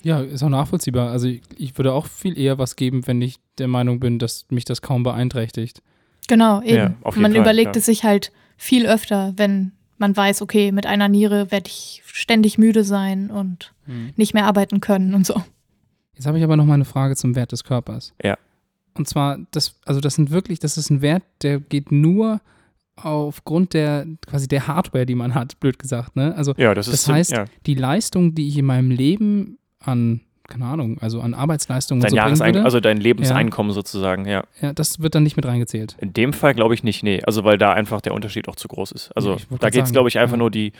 Ja, 0.07 0.21
ist 0.21 0.41
auch 0.41 0.49
nachvollziehbar. 0.49 1.11
Also 1.11 1.27
ich, 1.27 1.41
ich 1.57 1.77
würde 1.77 1.91
auch 1.91 2.05
viel 2.05 2.39
eher 2.39 2.57
was 2.57 2.77
geben, 2.77 3.05
wenn 3.07 3.21
ich 3.21 3.39
der 3.57 3.67
Meinung 3.67 3.99
bin, 3.99 4.19
dass 4.19 4.45
mich 4.49 4.63
das 4.63 4.81
kaum 4.81 5.03
beeinträchtigt. 5.03 5.81
Genau, 6.29 6.61
eben. 6.61 6.75
Ja, 6.77 6.93
auf 7.01 7.15
jeden 7.15 7.23
man 7.23 7.33
Fall, 7.33 7.41
überlegt 7.41 7.73
klar. 7.73 7.77
es 7.77 7.87
sich 7.87 8.05
halt 8.05 8.31
viel 8.55 8.87
öfter, 8.87 9.33
wenn 9.35 9.73
man 9.97 10.15
weiß, 10.15 10.41
okay, 10.41 10.71
mit 10.71 10.85
einer 10.85 11.09
Niere 11.09 11.51
werde 11.51 11.67
ich 11.67 12.03
ständig 12.05 12.57
müde 12.57 12.85
sein 12.85 13.29
und 13.29 13.73
nicht 14.15 14.33
mehr 14.33 14.45
arbeiten 14.45 14.79
können 14.79 15.13
und 15.13 15.25
so. 15.25 15.43
Jetzt 16.13 16.25
habe 16.25 16.37
ich 16.37 16.43
aber 16.45 16.55
noch 16.55 16.65
mal 16.65 16.75
eine 16.75 16.85
Frage 16.85 17.17
zum 17.17 17.35
Wert 17.35 17.51
des 17.51 17.65
Körpers. 17.65 18.13
Ja. 18.23 18.37
Und 18.93 19.09
zwar, 19.09 19.39
das, 19.51 19.75
also 19.85 19.99
das 19.99 20.15
sind 20.15 20.31
wirklich, 20.31 20.59
das 20.59 20.77
ist 20.77 20.89
ein 20.89 21.01
Wert, 21.01 21.23
der 21.41 21.59
geht 21.59 21.91
nur 21.91 22.39
aufgrund 22.95 23.73
der 23.73 24.07
quasi 24.25 24.47
der 24.47 24.67
Hardware, 24.67 25.05
die 25.05 25.15
man 25.15 25.35
hat, 25.35 25.59
blöd 25.59 25.79
gesagt. 25.79 26.15
Ne? 26.15 26.33
Also 26.35 26.53
Ja, 26.57 26.73
das 26.73 26.87
ist 26.87 27.07
Das 27.07 27.13
heißt, 27.13 27.31
ja, 27.31 27.45
die 27.65 27.75
Leistung, 27.75 28.35
die 28.35 28.47
ich 28.47 28.57
in 28.57 28.65
meinem 28.65 28.89
Leben 28.89 29.57
an, 29.83 30.21
keine 30.47 30.65
Ahnung, 30.65 30.97
also 31.01 31.21
an 31.21 31.33
Arbeitsleistung 31.33 31.97
und 31.97 32.03
dein 32.03 32.11
so 32.11 32.15
bringen 32.15 32.25
Jahresein 32.25 32.53
würde, 32.55 32.65
also 32.65 32.79
dein 32.79 32.97
Lebenseinkommen 32.97 33.73
sozusagen, 33.73 34.25
ja. 34.25 34.43
ja, 34.61 34.73
das 34.73 34.99
wird 35.01 35.15
dann 35.15 35.23
nicht 35.23 35.35
mit 35.35 35.45
reingezählt. 35.45 35.95
In 35.99 36.13
dem 36.13 36.33
Fall 36.33 36.53
glaube 36.53 36.73
ich 36.73 36.83
nicht, 36.83 37.03
nee. 37.03 37.21
Also 37.25 37.43
weil 37.43 37.57
da 37.57 37.73
einfach 37.73 38.01
der 38.01 38.13
Unterschied 38.13 38.47
auch 38.47 38.55
zu 38.55 38.67
groß 38.67 38.91
ist. 38.93 39.11
Also 39.15 39.33
Ja, 39.35 39.57
da 39.59 39.69
geht 39.69 39.83
es, 39.85 39.91
glaube 39.91 40.09
ich, 40.09 40.19
einfach 40.19 40.35
ja. 40.35 40.39
nur 40.39 40.51
die, 40.51 40.71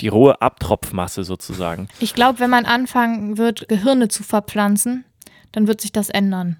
die 0.00 0.08
rohe 0.08 0.40
Abtropfmasse 0.42 1.24
sozusagen. 1.24 1.88
Ich 2.00 2.12
glaube, 2.14 2.40
wenn 2.40 2.50
man 2.50 2.66
anfangen 2.66 3.38
wird, 3.38 3.68
Gehirne 3.68 4.08
zu 4.08 4.22
verpflanzen, 4.22 5.04
dann 5.52 5.66
wird 5.66 5.80
sich 5.80 5.92
das 5.92 6.10
ändern. 6.10 6.58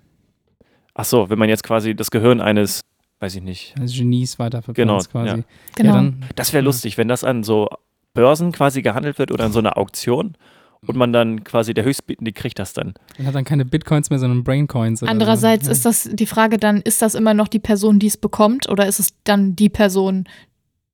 Ach 0.94 1.04
so, 1.04 1.28
wenn 1.28 1.38
man 1.38 1.50
jetzt 1.50 1.62
quasi 1.62 1.94
das 1.94 2.10
Gehirn 2.10 2.40
eines, 2.40 2.80
weiß 3.20 3.34
ich 3.34 3.42
nicht, 3.42 3.74
Also 3.78 3.98
Genies 3.98 4.38
weiter 4.38 4.62
Genau, 4.72 4.98
verpflanzt 5.00 5.10
quasi. 5.12 5.40
ja. 5.40 5.44
Genau. 5.74 5.88
Ja, 5.90 5.94
dann, 5.96 6.24
das 6.36 6.54
wäre 6.54 6.62
Ja. 6.62 6.64
lustig, 6.64 6.96
wenn 6.96 7.08
das 7.08 7.22
an 7.22 7.42
so 7.42 7.68
Börsen 8.14 8.52
quasi 8.52 8.80
gehandelt 8.80 9.18
wird 9.18 9.30
oder 9.30 9.44
an 9.44 9.52
so 9.52 9.58
einer 9.58 9.76
Auktion 9.76 10.38
und 10.86 10.96
man 10.96 11.12
dann 11.12 11.44
quasi 11.44 11.74
der 11.74 11.84
Höchstbietende 11.84 12.32
kriegt 12.32 12.58
das 12.58 12.72
dann. 12.72 12.94
man 13.18 13.26
hat 13.26 13.34
dann 13.34 13.44
keine 13.44 13.64
Bitcoins 13.64 14.10
mehr, 14.10 14.18
sondern 14.18 14.44
Braincoins. 14.44 15.02
Andererseits 15.02 15.66
so. 15.66 15.72
ist 15.72 15.84
das 15.84 16.08
die 16.12 16.26
Frage 16.26 16.58
dann, 16.58 16.80
ist 16.82 17.02
das 17.02 17.14
immer 17.14 17.34
noch 17.34 17.48
die 17.48 17.58
Person, 17.58 17.98
die 17.98 18.06
es 18.08 18.16
bekommt 18.16 18.68
oder 18.68 18.86
ist 18.86 19.00
es 19.00 19.14
dann 19.24 19.56
die 19.56 19.68
Person, 19.68 20.28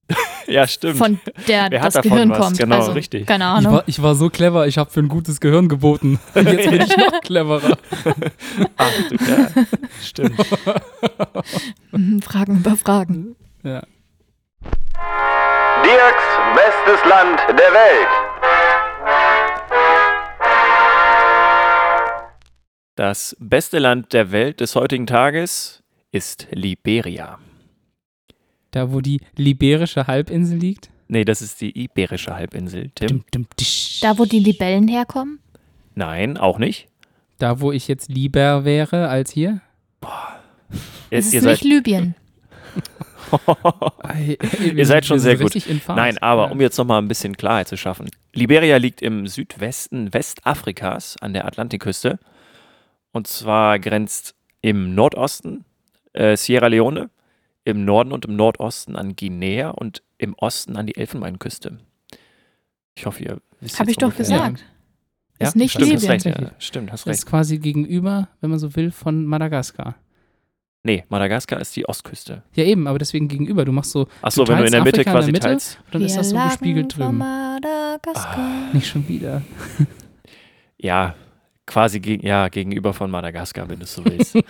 Ja, 0.47 0.67
stimmt. 0.67 0.99
von 0.99 1.21
der 1.49 1.69
Wer 1.71 1.83
hat 1.83 1.95
das 1.95 2.03
Gehirn 2.03 2.31
was? 2.31 2.39
kommt? 2.39 2.59
Genau, 2.59 2.77
also, 2.77 2.93
richtig. 2.93 3.27
Keine 3.27 3.45
ich, 3.45 3.51
Ahnung. 3.51 3.73
war, 3.75 3.85
ich 3.87 4.03
war 4.03 4.15
so 4.15 4.29
clever, 4.31 4.67
ich 4.67 4.79
habe 4.79 4.91
für 4.91 5.01
ein 5.01 5.09
gutes 5.09 5.41
Gehirn 5.41 5.69
geboten. 5.69 6.19
Und 6.35 6.49
jetzt 6.49 6.71
bin 6.71 6.81
ich 6.81 6.97
noch 6.97 7.21
cleverer. 7.21 7.79
Ach, 8.77 8.91
du, 9.09 9.17
ja, 9.17 9.49
stimmt. 10.03 10.39
Mhm, 11.93 12.23
Fragen 12.23 12.57
über 12.59 12.77
Fragen. 12.77 13.37
Ja. 13.63 13.83
Dirks 15.85 16.29
bestes 16.55 17.09
Land 17.09 17.41
der 17.49 17.57
Welt. 17.57 18.09
Das 22.95 23.35
beste 23.41 23.79
Land 23.79 24.13
der 24.13 24.33
Welt 24.33 24.61
des 24.61 24.77
heutigen 24.77 25.07
Tages 25.07 25.83
ist 26.11 26.47
Liberia. 26.51 27.39
Da, 28.71 28.93
wo 28.93 29.01
die 29.01 29.21
Liberische 29.35 30.07
Halbinsel 30.07 30.59
liegt. 30.59 30.91
Nee, 31.09 31.25
das 31.25 31.41
ist 31.41 31.63
die 31.63 31.71
Iberische 31.85 32.35
Halbinsel, 32.35 32.91
Tim. 32.95 33.25
Da, 34.03 34.19
wo 34.19 34.27
die 34.27 34.41
Libellen 34.41 34.89
herkommen? 34.89 35.41
Nein, 35.95 36.37
auch 36.37 36.59
nicht. 36.59 36.89
Da, 37.39 37.61
wo 37.61 37.73
ich 37.73 37.89
jetzt 37.89 38.11
lieber 38.11 38.67
wäre 38.67 39.09
als 39.09 39.31
hier. 39.31 39.63
Es 41.09 41.27
ist 41.27 41.35
ihr 41.35 41.43
nicht 41.43 41.63
seid, 41.63 41.63
Libyen. 41.63 42.15
Ihr 44.75 44.87
seid 44.87 45.07
schon 45.07 45.19
sehr 45.19 45.39
gut. 45.39 45.55
Nein, 45.89 46.19
aber 46.19 46.51
um 46.51 46.61
jetzt 46.61 46.77
nochmal 46.77 47.01
ein 47.01 47.09
bisschen 47.09 47.37
Klarheit 47.37 47.69
zu 47.69 47.79
schaffen. 47.79 48.11
Liberia 48.35 48.77
liegt 48.77 49.01
im 49.01 49.27
Südwesten 49.27 50.13
Westafrikas 50.13 51.17
an 51.21 51.33
der 51.33 51.47
Atlantikküste. 51.47 52.19
Und 53.13 53.27
zwar 53.27 53.79
grenzt 53.79 54.35
im 54.61 54.95
Nordosten 54.95 55.65
äh, 56.13 56.37
Sierra 56.37 56.67
Leone, 56.69 57.11
im 57.65 57.85
Norden 57.85 58.13
und 58.13 58.25
im 58.25 58.37
Nordosten 58.37 58.97
an 58.97 59.15
Guinea 59.17 59.71
und 59.71 60.03
im 60.19 60.35
Osten 60.35 60.77
an 60.77 60.87
die 60.87 60.97
Elfenbeinküste. 60.97 61.79
Ich 62.95 63.07
hoffe, 63.07 63.23
ihr 63.23 63.41
wisst 63.61 63.79
Habe 63.79 63.91
ich 63.91 63.97
doch 63.97 64.15
gesagt. 64.15 64.65
Ja? 65.41 65.49
Ist 65.49 65.57
nicht 65.57 65.73
Stimmt, 65.73 65.93
hast 65.95 66.09
recht, 66.09 66.25
ja. 66.25 66.53
Stimmt, 66.59 66.93
hast 66.93 67.07
Das 67.07 67.17
ist 67.19 67.23
recht. 67.25 67.31
quasi 67.31 67.59
gegenüber, 67.59 68.29
wenn 68.41 68.51
man 68.51 68.59
so 68.59 68.77
will, 68.77 68.91
von 68.93 69.25
Madagaskar. 69.27 69.97
Nee, 70.85 71.05
Madagaskar 71.09 71.61
ist 71.61 71.75
die 71.77 71.89
Ostküste. 71.89 72.43
Ja, 72.55 72.65
eben, 72.65 72.87
aber 72.87 72.99
deswegen 72.99 73.29
gegenüber. 73.29 73.65
Du 73.65 73.73
machst 73.73 73.93
so, 73.93 74.09
Achso, 74.21 74.45
Du 74.45 74.53
wenn 74.53 74.59
du 74.59 74.65
in 74.67 74.73
der 74.73 74.83
Mitte 74.83 75.01
Afrika 75.01 75.11
in 75.11 75.15
der 75.15 75.21
quasi 75.21 75.33
Mitte? 75.33 75.47
teilst. 75.47 75.79
dann 75.93 76.03
ist 76.03 76.17
das 76.17 76.31
so 76.31 76.37
gespiegelt 76.37 76.97
drüben. 76.97 77.19
Madagaskar. 77.19 78.73
Nicht 78.73 78.89
schon 78.89 79.07
wieder. 79.09 79.43
Ja, 80.79 81.15
quasi 81.67 82.01
gegen, 82.01 82.27
ja, 82.27 82.49
gegenüber 82.49 82.93
von 82.93 83.09
Madagaskar, 83.11 83.69
wenn 83.69 83.79
du 83.79 83.85
es 83.85 83.95
so 83.95 84.05
willst. 84.05 84.37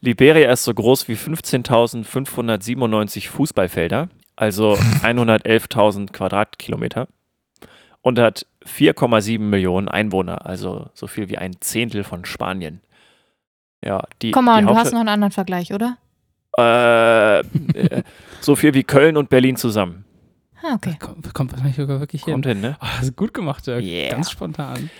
Liberia 0.00 0.50
ist 0.52 0.64
so 0.64 0.72
groß 0.72 1.08
wie 1.08 1.14
15.597 1.14 3.28
Fußballfelder, 3.28 4.08
also 4.36 4.78
111.000 5.02 6.12
Quadratkilometer 6.12 7.08
und 8.02 8.18
hat 8.18 8.46
4,7 8.64 9.40
Millionen 9.40 9.88
Einwohner, 9.88 10.46
also 10.46 10.88
so 10.94 11.08
viel 11.08 11.28
wie 11.28 11.38
ein 11.38 11.60
Zehntel 11.60 12.04
von 12.04 12.24
Spanien. 12.24 12.80
Ja, 13.84 14.04
die, 14.22 14.30
Komm 14.30 14.44
mal, 14.46 14.60
die 14.60 14.66
du 14.66 14.76
hast 14.76 14.92
noch 14.92 15.00
einen 15.00 15.08
anderen 15.08 15.32
Vergleich, 15.32 15.72
oder? 15.72 15.98
äh, 16.58 17.40
äh, 17.40 18.02
so 18.40 18.56
viel 18.56 18.74
wie 18.74 18.84
Köln 18.84 19.16
und 19.16 19.28
Berlin 19.28 19.56
zusammen. 19.56 20.04
Ah, 20.62 20.74
okay. 20.74 20.96
Kommt, 20.98 21.32
kommt 21.34 21.52
wahrscheinlich 21.52 21.76
sogar 21.76 22.00
wirklich 22.00 22.24
hin. 22.24 22.34
Kommt 22.34 22.46
hin, 22.46 22.60
ne? 22.60 22.76
Oh, 22.80 22.86
das 22.96 23.08
ist 23.08 23.16
gut 23.16 23.32
gemacht, 23.32 23.66
Dirk. 23.66 23.82
Yeah. 23.82 24.10
Ganz 24.10 24.30
spontan. 24.30 24.90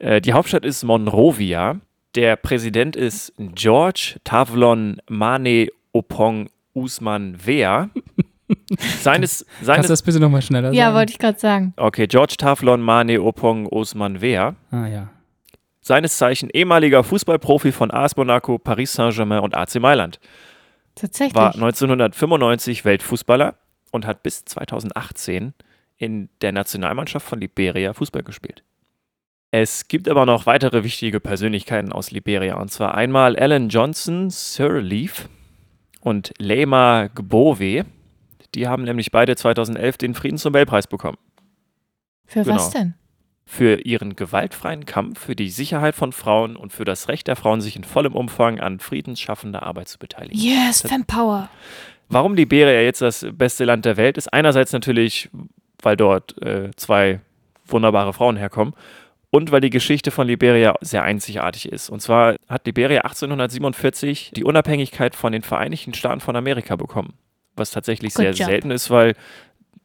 Äh, 0.00 0.20
die 0.20 0.32
Hauptstadt 0.32 0.64
ist 0.64 0.84
Monrovia. 0.84 1.80
Der 2.14 2.36
Präsident 2.36 2.96
ist 2.96 3.32
George 3.38 4.16
Tavlon 4.24 5.00
Mane 5.08 5.68
Opong 5.92 6.48
Usman 6.74 7.36
Wea. 7.44 7.90
Seines, 9.00 9.44
Kannst 9.44 9.60
du 9.60 9.64
seines, 9.66 9.86
das 9.88 10.02
bitte 10.02 10.20
nochmal 10.20 10.40
schneller 10.40 10.72
Ja, 10.72 10.86
sagen? 10.86 10.96
wollte 10.96 11.12
ich 11.12 11.18
gerade 11.18 11.38
sagen. 11.38 11.74
okay, 11.76 12.06
George 12.06 12.34
Tavlon 12.38 12.80
Mane 12.80 13.20
Opong 13.20 13.66
Usman 13.66 14.20
Wea. 14.22 14.54
Ah, 14.70 14.86
ja. 14.86 15.10
Seines 15.82 16.16
Zeichen 16.16 16.48
ehemaliger 16.50 17.04
Fußballprofi 17.04 17.72
von 17.72 17.90
AS 17.90 18.16
Monaco, 18.16 18.58
Paris 18.58 18.92
Saint-Germain 18.94 19.40
und 19.40 19.54
AC 19.54 19.76
Mailand. 19.80 20.18
Tatsächlich. 20.94 21.34
War 21.34 21.54
1995 21.54 22.84
Weltfußballer 22.84 23.54
und 23.92 24.06
hat 24.06 24.22
bis 24.22 24.44
2018 24.46 25.52
in 25.98 26.28
der 26.40 26.52
Nationalmannschaft 26.52 27.26
von 27.26 27.40
Liberia 27.40 27.92
Fußball 27.92 28.22
gespielt. 28.22 28.62
Es 29.50 29.88
gibt 29.88 30.08
aber 30.08 30.26
noch 30.26 30.44
weitere 30.44 30.84
wichtige 30.84 31.20
Persönlichkeiten 31.20 31.90
aus 31.92 32.10
Liberia, 32.10 32.56
und 32.56 32.70
zwar 32.70 32.94
einmal 32.94 33.34
Alan 33.36 33.70
Johnson, 33.70 34.28
Sirleaf 34.28 35.28
und 36.00 36.32
Lema 36.38 37.08
Gbove. 37.14 37.86
Die 38.54 38.68
haben 38.68 38.84
nämlich 38.84 39.10
beide 39.10 39.36
2011 39.36 39.96
den 39.96 40.14
Friedensnobelpreis 40.14 40.86
bekommen. 40.86 41.16
Für 42.26 42.46
was 42.46 42.72
genau. 42.72 42.84
denn? 42.84 42.94
Für 43.46 43.80
ihren 43.80 44.16
gewaltfreien 44.16 44.84
Kampf 44.84 45.20
für 45.20 45.34
die 45.34 45.48
Sicherheit 45.48 45.94
von 45.94 46.12
Frauen 46.12 46.54
und 46.54 46.70
für 46.70 46.84
das 46.84 47.08
Recht 47.08 47.26
der 47.26 47.36
Frauen, 47.36 47.62
sich 47.62 47.76
in 47.76 47.84
vollem 47.84 48.14
Umfang 48.14 48.60
an 48.60 48.78
friedensschaffender 48.78 49.62
Arbeit 49.62 49.88
zu 49.88 49.98
beteiligen. 49.98 50.38
Yes, 50.38 50.82
Fempower. 50.82 51.48
Warum 52.10 52.34
Liberia 52.34 52.82
jetzt 52.82 53.00
das 53.00 53.26
beste 53.32 53.64
Land 53.64 53.86
der 53.86 53.96
Welt 53.96 54.18
ist, 54.18 54.30
einerseits 54.30 54.72
natürlich, 54.72 55.30
weil 55.82 55.96
dort 55.96 56.40
äh, 56.42 56.70
zwei 56.76 57.20
wunderbare 57.66 58.12
Frauen 58.12 58.36
herkommen 58.36 58.74
und 59.30 59.52
weil 59.52 59.60
die 59.60 59.70
Geschichte 59.70 60.10
von 60.10 60.26
Liberia 60.26 60.74
sehr 60.80 61.02
einzigartig 61.02 61.70
ist. 61.70 61.90
Und 61.90 62.00
zwar 62.00 62.36
hat 62.48 62.66
Liberia 62.66 63.02
1847 63.02 64.32
die 64.34 64.44
Unabhängigkeit 64.44 65.14
von 65.14 65.32
den 65.32 65.42
Vereinigten 65.42 65.94
Staaten 65.94 66.20
von 66.20 66.36
Amerika 66.36 66.76
bekommen, 66.76 67.14
was 67.54 67.70
tatsächlich 67.70 68.14
Good 68.14 68.22
sehr 68.22 68.32
job. 68.32 68.46
selten 68.48 68.70
ist, 68.70 68.90
weil 68.90 69.14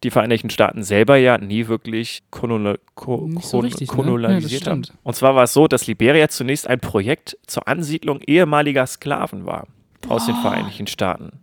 die 0.03 0.11
Vereinigten 0.11 0.49
Staaten 0.49 0.83
selber 0.83 1.15
ja 1.17 1.37
nie 1.37 1.67
wirklich 1.67 2.23
kolonial, 2.29 2.79
ko, 2.95 3.29
so 3.41 3.61
ne? 3.61 3.69
kolonialisiert 3.87 4.65
Ja, 4.65 4.71
haben. 4.71 4.83
Und 5.03 5.15
zwar 5.15 5.35
war 5.35 5.43
es 5.43 5.53
so, 5.53 5.67
dass 5.67 5.87
Liberia 5.87 6.27
zunächst 6.27 6.67
ein 6.67 6.79
Projekt 6.79 7.37
zur 7.47 7.67
Ansiedlung 7.67 8.21
ehemaliger 8.21 8.85
Sklaven 8.85 9.45
war 9.45 9.67
aus 10.09 10.25
den 10.25 10.35
Boah. 10.35 10.41
Vereinigten 10.41 10.87
Staaten. 10.87 11.39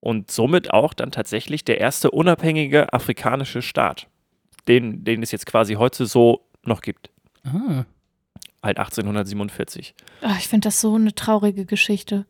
Und 0.00 0.30
somit 0.30 0.72
auch 0.72 0.94
dann 0.94 1.10
tatsächlich 1.10 1.64
der 1.64 1.80
erste 1.80 2.10
unabhängige 2.10 2.92
afrikanische 2.92 3.62
Staat, 3.62 4.08
den, 4.68 5.04
den 5.04 5.22
es 5.22 5.32
jetzt 5.32 5.46
quasi 5.46 5.74
heute 5.74 6.06
so 6.06 6.46
noch 6.64 6.80
gibt. 6.80 7.10
Ah. 7.46 7.84
Halt 8.62 8.78
1847. 8.78 9.94
Ah, 10.22 10.34
ich 10.38 10.48
finde 10.48 10.66
das 10.66 10.80
so 10.80 10.94
eine 10.94 11.14
traurige 11.14 11.64
Geschichte. 11.66 12.26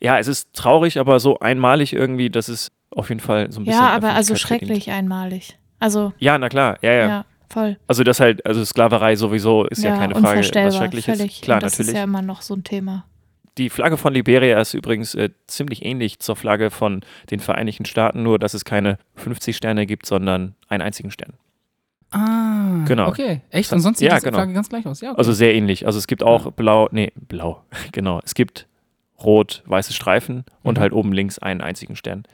Ja, 0.00 0.18
es 0.18 0.28
ist 0.28 0.52
traurig, 0.52 0.98
aber 0.98 1.20
so 1.20 1.38
einmalig 1.38 1.92
irgendwie, 1.92 2.30
dass 2.30 2.48
es 2.48 2.70
auf 2.90 3.08
jeden 3.08 3.20
Fall 3.20 3.50
so 3.50 3.60
ein 3.60 3.64
bisschen. 3.64 3.80
Ja, 3.80 3.88
aber 3.88 4.12
also 4.12 4.34
Öffentlichkeit 4.34 4.58
verdient. 4.60 4.82
schrecklich 4.82 4.94
einmalig. 4.94 5.58
Also, 5.78 6.12
Ja, 6.18 6.38
na 6.38 6.48
klar, 6.48 6.78
ja, 6.82 6.92
ja. 6.92 7.08
ja. 7.08 7.24
voll. 7.48 7.76
Also 7.86 8.04
das 8.04 8.20
halt, 8.20 8.44
also 8.46 8.64
Sklaverei 8.64 9.16
sowieso 9.16 9.64
ist 9.66 9.82
ja, 9.82 9.96
keine 9.96 10.14
Frage, 10.14 10.40
was 10.40 10.76
Schreckliches. 10.76 11.16
völlig. 11.16 11.42
Klar, 11.42 11.60
das 11.60 11.72
natürlich. 11.72 11.88
ist 11.88 11.96
ja 11.96 12.04
immer 12.04 12.22
noch 12.22 12.42
so 12.42 12.54
ein 12.54 12.64
Thema. 12.64 13.04
Die 13.58 13.68
Flagge 13.68 13.98
von 13.98 14.14
Liberia 14.14 14.60
ist 14.60 14.72
übrigens 14.72 15.14
äh, 15.14 15.30
ziemlich 15.46 15.84
ähnlich 15.84 16.20
zur 16.20 16.36
Flagge 16.36 16.70
von 16.70 17.02
den 17.30 17.40
Vereinigten 17.40 17.84
Staaten, 17.84 18.22
nur 18.22 18.38
dass 18.38 18.54
es 18.54 18.64
keine 18.64 18.98
50 19.16 19.56
Sterne 19.56 19.84
gibt, 19.86 20.06
sondern 20.06 20.54
einen 20.68 20.82
einzigen 20.82 21.10
Stern. 21.10 21.34
Ah, 22.12 22.84
Genau. 22.86 23.08
Okay, 23.08 23.40
echt? 23.50 23.72
Und 23.72 23.80
sonst 23.80 23.98
sieht 23.98 24.08
Ja, 24.08 24.18
die 24.18 24.24
genau. 24.24 24.38
Flagge 24.38 24.52
ganz 24.52 24.68
gleich 24.68 24.86
aus. 24.86 25.00
Ja, 25.00 25.10
okay. 25.10 25.18
Also 25.18 25.32
sehr 25.32 25.54
ähnlich. 25.54 25.86
Also 25.86 25.98
es 25.98 26.06
gibt 26.06 26.22
auch 26.22 26.50
blau, 26.52 26.88
nee, 26.92 27.12
blau, 27.16 27.62
genau. 27.92 28.20
Es 28.24 28.34
gibt 28.34 28.66
rot, 29.22 29.62
weiße 29.66 29.92
Streifen 29.92 30.44
und 30.62 30.76
Mhm. 30.78 30.80
halt 30.82 30.92
oben 30.92 31.12
links 31.12 31.38
einen 31.38 31.60
einzigen 31.60 31.96
Stern. 31.96 32.24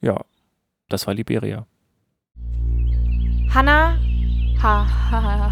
Ja, 0.00 0.20
das 0.88 1.06
war 1.06 1.14
Liberia. 1.14 1.66
Hannah. 3.54 3.98
Ha, 4.62 4.86
ha, 5.10 5.22
ha. 5.22 5.50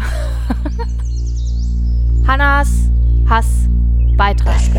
Hannas 2.27 2.89
Hassbeitrag. 3.27 4.59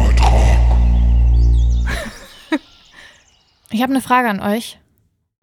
Ich 3.73 3.83
habe 3.83 3.93
eine 3.93 4.01
Frage 4.03 4.29
an 4.29 4.41
euch. 4.41 4.80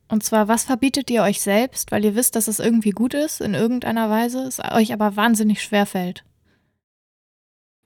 Und 0.10 0.24
zwar, 0.24 0.48
was 0.48 0.64
verbietet 0.64 1.10
ihr 1.10 1.24
euch 1.24 1.42
selbst, 1.42 1.92
weil 1.92 2.06
ihr 2.06 2.16
wisst, 2.16 2.36
dass 2.36 2.48
es 2.48 2.60
irgendwie 2.60 2.92
gut 2.92 3.14
ist, 3.14 3.42
in 3.42 3.54
irgendeiner 3.54 4.10
Weise, 4.10 4.44
es 4.44 4.60
euch 4.60 4.94
aber 4.94 5.16
wahnsinnig 5.16 5.62
schwer 5.62 5.86
fällt? 5.86 6.24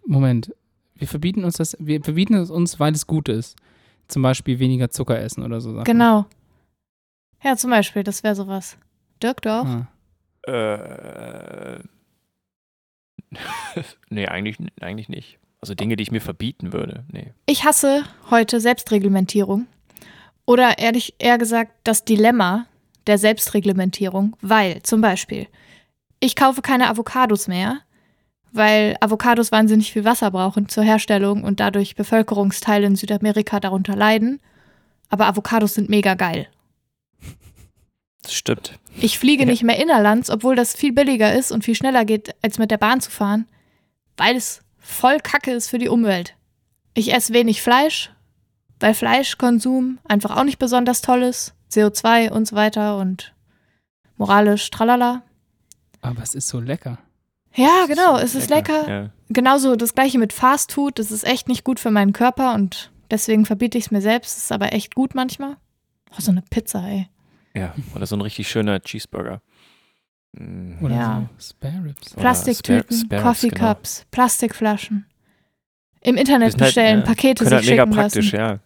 Moment. 0.06 0.54
Wir 0.94 1.08
verbieten 1.08 1.44
uns 1.44 1.56
das, 1.56 1.76
wir 1.80 2.04
verbieten 2.04 2.36
es 2.36 2.52
uns, 2.52 2.80
weil 2.80 2.94
es 2.94 3.08
gut 3.08 3.28
ist. 3.28 3.58
Zum 4.08 4.22
Beispiel 4.22 4.60
weniger 4.60 4.92
Zucker 4.92 5.20
essen 5.20 5.44
oder 5.44 5.62
so 5.62 5.74
Sachen. 5.74 5.86
Genau. 5.86 6.26
Ja, 7.44 7.56
zum 7.56 7.72
Beispiel, 7.72 8.04
das 8.04 8.24
wäre 8.24 8.36
sowas. 8.36 8.78
Dirk, 9.24 9.42
du 9.42 9.50
auch? 9.50 9.66
Ah. 9.66 9.88
Äh, 10.48 11.80
nee, 14.10 14.28
eigentlich, 14.28 14.58
eigentlich 14.80 15.10
nicht. 15.10 15.40
Also 15.60 15.76
Dinge, 15.76 15.96
die 15.96 16.04
ich 16.04 16.12
mir 16.12 16.22
verbieten 16.22 16.74
würde. 16.74 17.04
Nee. 17.12 17.34
Ich 17.46 17.64
hasse 17.64 18.04
heute 18.30 18.60
Selbstreglementierung. 18.60 19.68
Oder 20.46 20.80
ehrlich, 20.80 21.16
eher 21.20 21.38
gesagt, 21.38 21.72
das 21.84 22.04
Dilemma 22.06 22.66
der 23.08 23.18
Selbstreglementierung, 23.18 24.36
weil 24.42 24.82
zum 24.84 25.02
Beispiel, 25.02 25.48
ich 26.20 26.36
kaufe 26.36 26.62
keine 26.62 26.90
Avocados 26.90 27.48
mehr, 27.48 27.80
weil 28.52 28.98
Avocados 29.00 29.52
wahnsinnig 29.52 29.92
viel 29.92 30.04
Wasser 30.06 30.30
brauchen 30.32 30.68
zur 30.70 30.84
Herstellung 30.84 31.44
und 31.44 31.60
dadurch 31.60 31.96
Bevölkerungsteile 31.96 32.86
in 32.86 32.96
Südamerika 32.96 33.60
darunter 33.60 33.96
leiden. 33.96 34.40
Aber 35.10 35.26
Avocados 35.28 35.74
sind 35.74 35.90
mega 35.90 36.14
geil. 36.16 36.48
Das 38.24 38.34
stimmt. 38.34 38.78
Ich 39.00 39.18
fliege 39.18 39.44
Ja. 39.44 39.50
nicht 39.50 39.64
mehr 39.64 39.80
innerlands, 39.82 40.30
obwohl 40.30 40.56
das 40.56 40.76
viel 40.76 40.92
billiger 40.94 41.34
ist 41.34 41.52
und 41.52 41.64
viel 41.64 41.76
schneller 41.76 42.06
geht, 42.06 42.36
als 42.44 42.60
mit 42.60 42.70
der 42.72 42.78
Bahn 42.78 43.02
zu 43.02 43.10
fahren, 43.10 43.48
weil 44.18 44.36
es 44.36 44.62
voll 44.78 45.18
Kacke 45.20 45.52
ist 45.52 45.70
für 45.70 45.80
die 45.80 45.90
Umwelt. 45.90 46.36
Ich 46.94 47.14
esse 47.14 47.34
wenig 47.34 47.62
Fleisch, 47.62 48.12
weil 48.82 48.94
Fleischkonsum 48.94 50.00
einfach 50.08 50.36
auch 50.38 50.44
nicht 50.44 50.60
besonders 50.60 51.02
toll 51.02 51.24
ist. 51.24 51.54
CO2 51.72 52.30
und 52.32 52.48
so 52.48 52.56
weiter 52.56 52.98
und 52.98 53.34
moralisch, 54.18 54.70
tralala. 54.72 55.24
Aber 56.02 56.22
es 56.24 56.36
ist 56.36 56.48
so 56.50 56.60
lecker. 56.60 56.98
Ja, 57.54 57.86
genau, 57.88 58.18
es 58.18 58.36
ist 58.36 58.50
lecker. 58.50 58.90
Ja. 58.90 59.10
Genauso 59.30 59.76
das 59.76 59.94
gleiche 59.94 60.18
mit 60.20 60.34
Fast 60.34 60.72
Food. 60.74 61.00
Das 61.00 61.12
ist 61.12 61.24
echt 61.26 61.48
nicht 61.48 61.64
gut 61.64 61.80
für 61.80 61.92
meinen 61.92 62.12
Körper 62.14 62.54
und 62.56 62.92
deswegen 63.10 63.46
verbiete 63.46 63.78
ich 63.78 63.86
es 63.86 63.92
mir 63.92 64.02
selbst. 64.02 64.38
Es 64.38 64.44
ist 64.46 64.52
aber 64.52 64.74
echt 64.74 64.96
gut 64.96 65.16
manchmal. 65.16 65.58
Oh, 66.12 66.20
so 66.20 66.32
eine 66.32 66.42
Pizza, 66.42 66.84
ey. 66.88 67.08
ja, 67.54 67.74
oder 67.96 68.06
so 68.06 68.16
ein 68.16 68.22
richtig 68.22 68.50
schöner 68.50 68.80
Cheeseburger. 68.82 69.42
Oder 70.82 70.96
Ja. 70.96 71.30
so 71.38 71.50
Spare 71.54 71.84
Ribs. 71.86 72.14
Oder 72.14 72.22
Plastiktüten, 72.22 72.98
Spare- 72.98 73.06
Spares, 73.06 73.24
Coffee 73.24 73.50
genau. 73.50 73.68
Cups, 73.68 74.06
Plastikflaschen. 74.12 75.06
Im 76.02 76.16
Internet 76.18 76.54
halt, 76.54 76.58
bestellen, 76.58 77.00
ja, 77.02 77.06
Pakete 77.06 77.44
sich 77.44 77.54
halt 77.54 77.66
mega 77.66 77.84
schicken 77.84 77.94
praktisch, 77.96 78.32
lassen. 78.32 78.36
ja. 78.56 78.60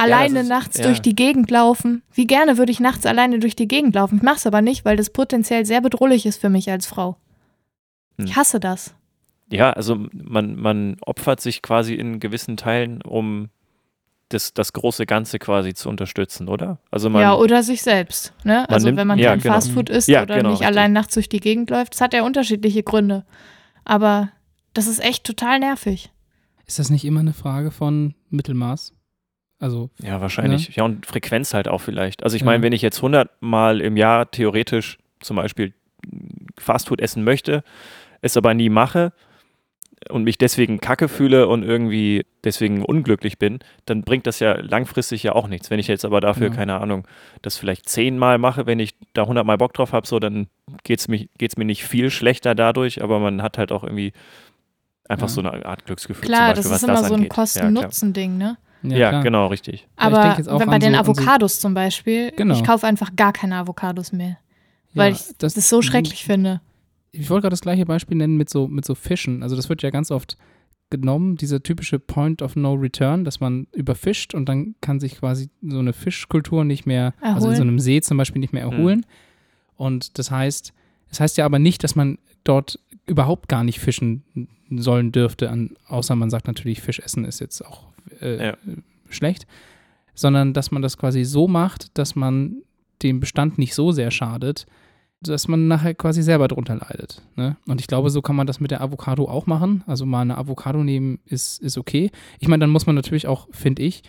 Alleine 0.00 0.40
ist- 0.40 0.48
nachts 0.48 0.78
ja. 0.78 0.84
durch 0.84 1.00
die 1.00 1.14
Gegend 1.16 1.50
laufen. 1.50 2.02
Wie 2.12 2.26
gerne 2.26 2.58
würde 2.58 2.72
ich 2.72 2.80
nachts 2.80 3.06
alleine 3.06 3.38
durch 3.38 3.56
die 3.56 3.68
Gegend 3.68 3.94
laufen? 3.94 4.16
Ich 4.16 4.22
mache 4.22 4.36
es 4.36 4.46
aber 4.46 4.62
nicht, 4.62 4.84
weil 4.84 4.96
das 4.96 5.10
potenziell 5.10 5.64
sehr 5.66 5.80
bedrohlich 5.80 6.26
ist 6.26 6.40
für 6.40 6.48
mich 6.50 6.70
als 6.70 6.86
Frau. 6.86 7.16
Hm. 8.18 8.26
Ich 8.26 8.36
hasse 8.36 8.60
das. 8.60 8.94
Ja, 9.50 9.70
also 9.70 10.06
man, 10.12 10.56
man 10.56 10.96
opfert 11.02 11.40
sich 11.40 11.62
quasi 11.62 11.94
in 11.94 12.18
gewissen 12.18 12.56
Teilen, 12.56 13.00
um 13.02 13.48
das, 14.28 14.52
das 14.54 14.72
große 14.72 15.06
Ganze 15.06 15.38
quasi 15.38 15.72
zu 15.72 15.88
unterstützen, 15.88 16.48
oder? 16.48 16.80
Also 16.90 17.08
man, 17.10 17.22
ja, 17.22 17.34
oder 17.34 17.62
sich 17.62 17.80
selbst. 17.82 18.32
Ne? 18.42 18.68
Also 18.68 18.86
nimmt- 18.88 18.98
wenn 18.98 19.06
man 19.06 19.18
ja, 19.20 19.30
kein 19.30 19.40
genau. 19.40 19.54
Fastfood 19.54 19.88
isst 19.88 20.08
Ja, 20.08 20.22
oder 20.22 20.36
genau, 20.38 20.48
nicht 20.50 20.60
richtig. 20.62 20.66
allein 20.76 20.92
nachts 20.92 21.14
durch 21.14 21.28
die 21.28 21.38
Gegend 21.38 21.70
läuft. 21.70 21.94
Das 21.94 22.00
hat 22.00 22.12
ja 22.12 22.24
unterschiedliche 22.24 22.82
Gründe. 22.82 23.24
Aber 23.84 24.30
das 24.74 24.88
ist 24.88 24.98
echt 25.00 25.22
total 25.22 25.60
nervig. 25.60 26.10
Ist 26.66 26.80
das 26.80 26.90
nicht 26.90 27.04
immer 27.04 27.20
eine 27.20 27.32
Frage 27.34 27.70
von 27.70 28.14
Mittelmaß? 28.30 28.92
Also, 29.58 29.90
Ja, 30.02 30.20
wahrscheinlich. 30.20 30.76
Ja, 30.76 30.84
und 30.84 31.06
Frequenz 31.06 31.54
halt 31.54 31.66
auch 31.68 31.80
vielleicht. 31.80 32.22
Also 32.22 32.36
ich 32.36 32.42
Ja. 32.42 32.46
meine, 32.46 32.62
wenn 32.62 32.72
ich 32.72 32.82
jetzt 32.82 33.00
100 33.00 33.30
Mal 33.40 33.80
im 33.80 33.96
Jahr 33.96 34.30
theoretisch 34.30 34.98
zum 35.20 35.36
Beispiel 35.36 35.72
Fastfood 36.58 37.00
essen 37.00 37.24
möchte, 37.24 37.64
es 38.20 38.36
aber 38.36 38.52
nie 38.54 38.68
mache 38.68 39.12
und 40.10 40.24
mich 40.24 40.36
deswegen 40.38 40.78
kacke 40.78 41.08
fühle 41.08 41.48
und 41.48 41.62
irgendwie 41.62 42.26
deswegen 42.44 42.84
unglücklich 42.84 43.38
bin, 43.38 43.58
dann 43.86 44.02
bringt 44.02 44.26
das 44.26 44.40
ja 44.40 44.52
langfristig 44.60 45.22
ja 45.22 45.32
auch 45.32 45.48
nichts. 45.48 45.70
Wenn 45.70 45.80
ich 45.80 45.88
jetzt 45.88 46.04
aber 46.04 46.20
dafür, 46.20 46.48
Ja. 46.48 46.54
keine 46.54 46.78
Ahnung, 46.78 47.08
das 47.42 47.56
vielleicht 47.56 47.88
zehnmal 47.88 48.36
mache, 48.38 48.66
wenn 48.66 48.78
ich 48.78 48.94
da 49.14 49.22
100 49.26 49.44
Mal 49.46 49.56
Bock 49.56 49.72
drauf 49.72 49.92
habe, 49.92 50.06
so, 50.06 50.18
dann 50.20 50.48
geht 50.84 51.00
es 51.00 51.08
geht's 51.38 51.56
mir 51.56 51.64
nicht 51.64 51.84
viel 51.84 52.10
schlechter 52.10 52.54
dadurch, 52.54 53.02
aber 53.02 53.18
man 53.20 53.42
hat 53.42 53.56
halt 53.58 53.72
auch 53.72 53.82
irgendwie 53.84 54.12
einfach 55.08 55.28
Ja. 55.28 55.32
so 55.34 55.40
eine 55.40 55.64
Art 55.64 55.86
Glücksgefühl. 55.86 56.26
Klar, 56.26 56.54
zum 56.54 56.56
Beispiel, 56.56 56.62
das 56.62 56.70
was 56.72 56.82
ist 56.82 56.88
immer 56.88 57.04
so 57.08 57.14
ein. 57.14 57.28
Kosten-Nutzen-Ding, 57.28 58.36
ne? 58.36 58.58
Ja, 58.90 59.08
klar. 59.10 59.22
genau, 59.22 59.46
richtig. 59.48 59.86
Ja, 59.98 60.08
ich 60.38 60.48
Aber 60.48 60.66
bei 60.66 60.78
den 60.78 60.92
so- 60.92 60.98
an 60.98 61.04
so- 61.04 61.12
Avocados 61.12 61.60
zum 61.60 61.74
Beispiel, 61.74 62.32
Genau. 62.36 62.54
ich 62.54 62.64
kaufe 62.64 62.86
einfach 62.86 63.14
gar 63.16 63.32
keine 63.32 63.56
Avocados 63.56 64.12
mehr, 64.12 64.38
weil 64.94 65.12
Ja, 65.12 65.16
ich 65.18 65.36
das, 65.38 65.54
so 65.54 65.82
schrecklich 65.82 66.24
finde. 66.24 66.60
Ich 67.12 67.30
wollte 67.30 67.42
gerade 67.42 67.52
das 67.54 67.62
gleiche 67.62 67.86
Beispiel 67.86 68.16
nennen 68.16 68.36
mit 68.36 68.50
so, 68.50 68.68
mit 68.68 68.84
so 68.84 68.94
Fischen. 68.94 69.42
Also 69.42 69.56
das 69.56 69.68
wird 69.68 69.82
ja 69.82 69.90
ganz 69.90 70.10
oft 70.10 70.36
genommen, 70.90 71.36
dieser 71.36 71.62
typische 71.62 71.98
Point 71.98 72.42
of 72.42 72.54
No 72.54 72.74
Return, 72.74 73.24
dass 73.24 73.40
man 73.40 73.66
überfischt 73.72 74.34
und 74.34 74.48
dann 74.48 74.74
kann 74.80 75.00
sich 75.00 75.16
quasi 75.18 75.48
so 75.62 75.78
eine 75.80 75.92
Fischkultur 75.92 76.64
nicht 76.64 76.86
mehr, 76.86 77.14
also 77.20 77.34
in 77.36 77.40
so 77.40 77.46
Erholen. 77.48 77.68
einem 77.68 77.78
See 77.80 78.00
zum 78.02 78.16
Beispiel 78.18 78.40
nicht 78.40 78.52
mehr 78.52 78.66
Mhm. 78.66 78.72
erholen. 78.72 79.06
Und 79.76 80.18
das 80.18 80.30
heißt, 80.30 80.72
das 81.08 81.20
heißt 81.20 81.36
ja 81.38 81.44
aber 81.44 81.58
nicht, 81.58 81.82
dass 81.82 81.96
man 81.96 82.18
dort 82.44 82.78
überhaupt 83.06 83.48
gar 83.48 83.64
nicht 83.64 83.80
fischen 83.80 84.22
sollen 84.70 85.10
dürfte, 85.12 85.50
an, 85.50 85.76
außer 85.88 86.14
man 86.16 86.30
sagt 86.30 86.46
natürlich, 86.46 86.80
Fisch 86.82 86.98
essen 87.00 87.24
ist 87.24 87.40
jetzt 87.40 87.64
auch 87.64 87.84
äh, 88.20 88.48
Ja. 88.48 88.56
schlecht, 89.08 89.46
sondern 90.14 90.52
dass 90.52 90.70
man 90.70 90.82
das 90.82 90.96
quasi 90.98 91.24
so 91.24 91.48
macht, 91.48 91.96
dass 91.98 92.14
man 92.16 92.62
dem 93.02 93.20
Bestand 93.20 93.58
nicht 93.58 93.74
so 93.74 93.92
sehr 93.92 94.10
schadet, 94.10 94.66
dass 95.22 95.48
man 95.48 95.66
nachher 95.68 95.94
quasi 95.94 96.22
selber 96.22 96.46
drunter 96.48 96.76
leidet. 96.76 97.22
Ne? 97.36 97.56
Und 97.66 97.80
ich 97.80 97.86
glaube, 97.86 98.10
so 98.10 98.22
kann 98.22 98.36
man 98.36 98.46
das 98.46 98.60
mit 98.60 98.70
der 98.70 98.80
Avocado 98.80 99.28
auch 99.28 99.46
machen. 99.46 99.82
Also 99.86 100.06
mal 100.06 100.20
eine 100.22 100.36
Avocado 100.38 100.82
nehmen 100.84 101.18
ist, 101.24 101.60
ist 101.62 101.78
okay. 101.78 102.10
Ich 102.38 102.48
meine, 102.48 102.60
dann 102.62 102.70
muss 102.70 102.86
man 102.86 102.94
natürlich 102.94 103.26
auch, 103.26 103.48
finde 103.50 103.82
ich, 103.82 104.02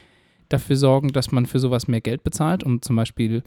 dafür 0.49 0.75
sorgen, 0.77 1.09
dass 1.09 1.31
man 1.31 1.45
für 1.45 1.59
sowas 1.59 1.87
mehr 1.87 2.01
Geld 2.01 2.23
bezahlt, 2.23 2.63
um 2.63 2.81
zum 2.81 2.95
Beispiel 2.95 3.43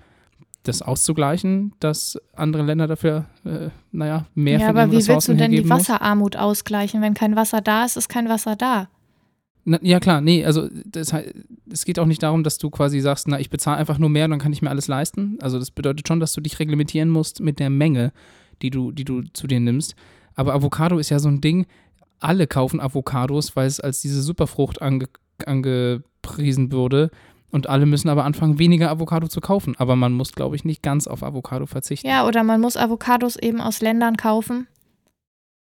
das 0.64 0.82
auszugleichen, 0.82 1.72
dass 1.80 2.18
andere 2.34 2.62
Länder 2.62 2.86
dafür, 2.86 3.24
äh, 3.46 3.68
naja, 3.92 4.26
mehr 4.34 4.54
Ja, 4.58 4.66
von 4.66 4.68
aber 4.70 4.80
ihren 4.80 4.90
wie 4.90 4.94
willst 4.96 5.08
Ressourcen 5.08 5.36
du 5.36 5.42
denn 5.42 5.50
die 5.52 5.56
hergeben 5.58 5.76
muss. 5.78 5.88
Wasserarmut 5.88 6.36
ausgleichen? 6.36 7.00
Wenn 7.00 7.14
kein 7.14 7.36
Wasser 7.36 7.62
da 7.62 7.84
ist, 7.84 7.96
ist 7.96 8.08
kein 8.08 8.28
Wasser 8.28 8.56
da. 8.56 8.88
Na, 9.64 9.78
ja, 9.82 10.00
klar, 10.00 10.20
nee, 10.20 10.44
also 10.44 10.68
das, 10.86 11.12
es 11.70 11.84
geht 11.84 11.98
auch 11.98 12.06
nicht 12.06 12.22
darum, 12.22 12.42
dass 12.42 12.58
du 12.58 12.70
quasi 12.70 13.00
sagst, 13.00 13.28
na, 13.28 13.38
ich 13.38 13.50
bezahle 13.50 13.76
einfach 13.76 13.98
nur 13.98 14.08
mehr, 14.08 14.26
dann 14.26 14.38
kann 14.38 14.52
ich 14.52 14.62
mir 14.62 14.70
alles 14.70 14.88
leisten. 14.88 15.38
Also 15.40 15.58
das 15.58 15.70
bedeutet 15.70 16.08
schon, 16.08 16.20
dass 16.20 16.32
du 16.32 16.40
dich 16.40 16.58
reglementieren 16.58 17.10
musst 17.10 17.40
mit 17.40 17.58
der 17.58 17.70
Menge, 17.70 18.12
die 18.62 18.70
du, 18.70 18.90
die 18.92 19.04
du 19.04 19.22
zu 19.32 19.46
dir 19.46 19.60
nimmst. 19.60 19.94
Aber 20.34 20.54
Avocado 20.54 20.98
ist 20.98 21.10
ja 21.10 21.18
so 21.18 21.28
ein 21.28 21.40
Ding, 21.40 21.66
alle 22.20 22.46
kaufen 22.46 22.80
Avocados, 22.80 23.56
weil 23.56 23.66
es 23.66 23.80
als 23.80 24.00
diese 24.00 24.22
Superfrucht 24.22 24.80
ange, 24.80 25.08
angepriesen 25.44 26.72
wurde. 26.72 27.10
Und 27.50 27.68
alle 27.68 27.84
müssen 27.84 28.08
aber 28.08 28.24
anfangen, 28.24 28.58
weniger 28.58 28.90
Avocado 28.90 29.26
zu 29.26 29.40
kaufen. 29.40 29.74
Aber 29.76 29.96
man 29.96 30.12
muss, 30.12 30.32
glaube 30.32 30.54
ich, 30.54 30.64
nicht 30.64 30.82
ganz 30.82 31.08
auf 31.08 31.22
Avocado 31.24 31.66
verzichten. 31.66 32.06
Ja, 32.06 32.26
oder 32.26 32.44
man 32.44 32.60
muss 32.60 32.76
Avocados 32.76 33.36
eben 33.36 33.60
aus 33.60 33.80
Ländern 33.80 34.16
kaufen, 34.16 34.68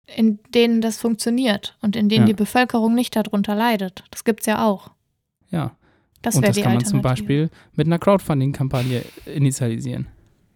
in 0.06 0.38
denen 0.54 0.80
das 0.80 0.98
funktioniert 0.98 1.76
und 1.82 1.96
in 1.96 2.08
denen 2.08 2.22
Ja. 2.22 2.26
die 2.28 2.34
Bevölkerung 2.34 2.94
nicht 2.94 3.16
darunter 3.16 3.54
leidet. 3.54 4.04
Das 4.10 4.24
gibt's 4.24 4.46
ja 4.46 4.64
auch. 4.64 4.90
Ja. 5.50 5.76
Das 6.22 6.36
Und 6.36 6.46
das 6.46 6.56
kann 6.60 6.74
man 6.74 6.84
zum. 6.84 7.02
Beispiel 7.02 7.50
mit 7.74 7.86
einer 7.86 7.98
Crowdfunding-Kampagne 7.98 9.02
initialisieren. 9.26 10.08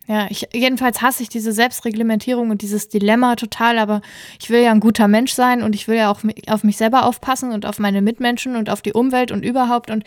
Ja, 0.08 0.26
ich, 0.28 0.48
jedenfalls 0.52 1.02
hasse 1.02 1.22
ich 1.22 1.28
diese 1.28 1.52
Selbstreglementierung 1.52 2.50
und 2.50 2.62
dieses 2.62 2.88
Dilemma 2.88 3.36
total, 3.36 3.78
aber 3.78 4.00
ich 4.40 4.50
will 4.50 4.60
ja 4.60 4.72
ein 4.72 4.80
guter 4.80 5.06
Mensch 5.06 5.32
sein 5.32 5.62
und 5.62 5.76
ich 5.76 5.86
will 5.86 5.96
ja 5.96 6.10
auch 6.10 6.22
auf 6.48 6.64
mich 6.64 6.76
selber 6.76 7.06
aufpassen 7.06 7.52
und 7.52 7.64
auf 7.66 7.78
meine 7.78 8.02
Mitmenschen 8.02 8.56
und 8.56 8.70
auf 8.70 8.82
die 8.82 8.92
Umwelt 8.92 9.30
und 9.30 9.44
überhaupt 9.44 9.90
und 9.90 10.02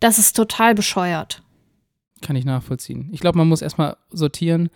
das 0.00 0.18
ist 0.18 0.36
total 0.36 0.74
bescheuert. 0.74 1.42
Kann 2.20 2.36
ich 2.36 2.44
nachvollziehen. 2.44 3.08
Ich 3.12 3.20
glaube, 3.20 3.38
man 3.38 3.48
muss 3.48 3.62
erstmal 3.62 3.96
sortieren, 4.10 4.68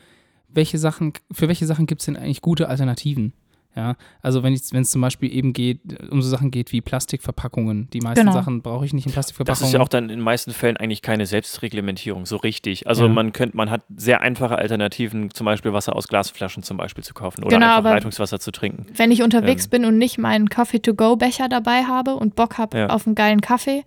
welche 0.49 0.79
Sachen, 0.79 1.13
für 1.31 1.49
welche 1.49 1.67
Sachen 1.67 1.87
gibt 1.87 2.01
es 2.01 2.07
denn 2.07 2.17
eigentlich 2.17 2.41
gute 2.41 2.69
Alternativen? 2.69 3.35
Ja, 3.77 3.95
also 4.21 4.43
wenn 4.43 4.53
es 4.53 4.91
zum 4.91 5.01
Beispiel 5.01 5.33
eben 5.33 5.53
geht, 5.53 5.79
um 6.11 6.21
so 6.23 6.29
Sachen 6.29 6.51
geht 6.51 6.73
wie 6.73 6.81
Plastikverpackungen. 6.81 7.89
Die 7.91 8.01
meisten 8.01 8.21
Genau. 8.27 8.33
Sachen 8.33 8.63
brauche 8.63 8.85
ich 8.85 8.93
nicht 8.93 9.05
in 9.07 9.11
Das 9.11 9.15
Plastikverpackungen. 9.15 9.69
ist 9.69 9.73
ja 9.73 9.81
auch 9.81 9.89
dann 9.89 10.05
in 10.05 10.09
den 10.09 10.21
meisten 10.21 10.53
Fällen 10.53 10.77
eigentlich 10.77 11.03
keine 11.03 11.25
Selbstreglementierung, 11.25 12.27
so 12.27 12.37
richtig. 12.37 12.89
Also 12.89 13.07
Ja. 13.07 13.13
man 13.13 13.33
könnte, 13.33 13.57
man 13.57 13.71
hat 13.71 13.83
sehr 13.95 14.23
einfache 14.23 14.57
Alternativen, 14.59 15.31
zum 15.33 15.45
Beispiel 15.45 15.73
Wasser 15.73 15.95
aus 15.95 16.09
Glasflaschen 16.09 16.65
zum 16.65 16.79
Beispiel 16.79 17.05
zu 17.05 17.15
kaufen 17.15 17.45
oder 17.45 17.55
Genau, 17.55 17.67
einfach 17.67 17.79
aber- 17.79 17.91
Leitungswasser 17.91 18.41
zu 18.41 18.51
trinken. 18.51 18.87
Wenn 18.97 19.13
ich 19.13 19.23
unterwegs 19.23 19.67
Ähm. 19.67 19.71
bin 19.71 19.85
und 19.85 19.99
nicht 19.99 20.19
meinen 20.19 20.49
Coffee-to-go-Becher 20.51 21.49
dabei 21.49 21.85
habe 21.85 22.17
und 22.17 22.35
Bock 22.35 22.59
habe 22.59 22.77
Ja. 22.77 22.87
auf 22.89 23.07
einen 23.07 23.15
geilen 23.15 23.41
Kaffee, 23.41 23.85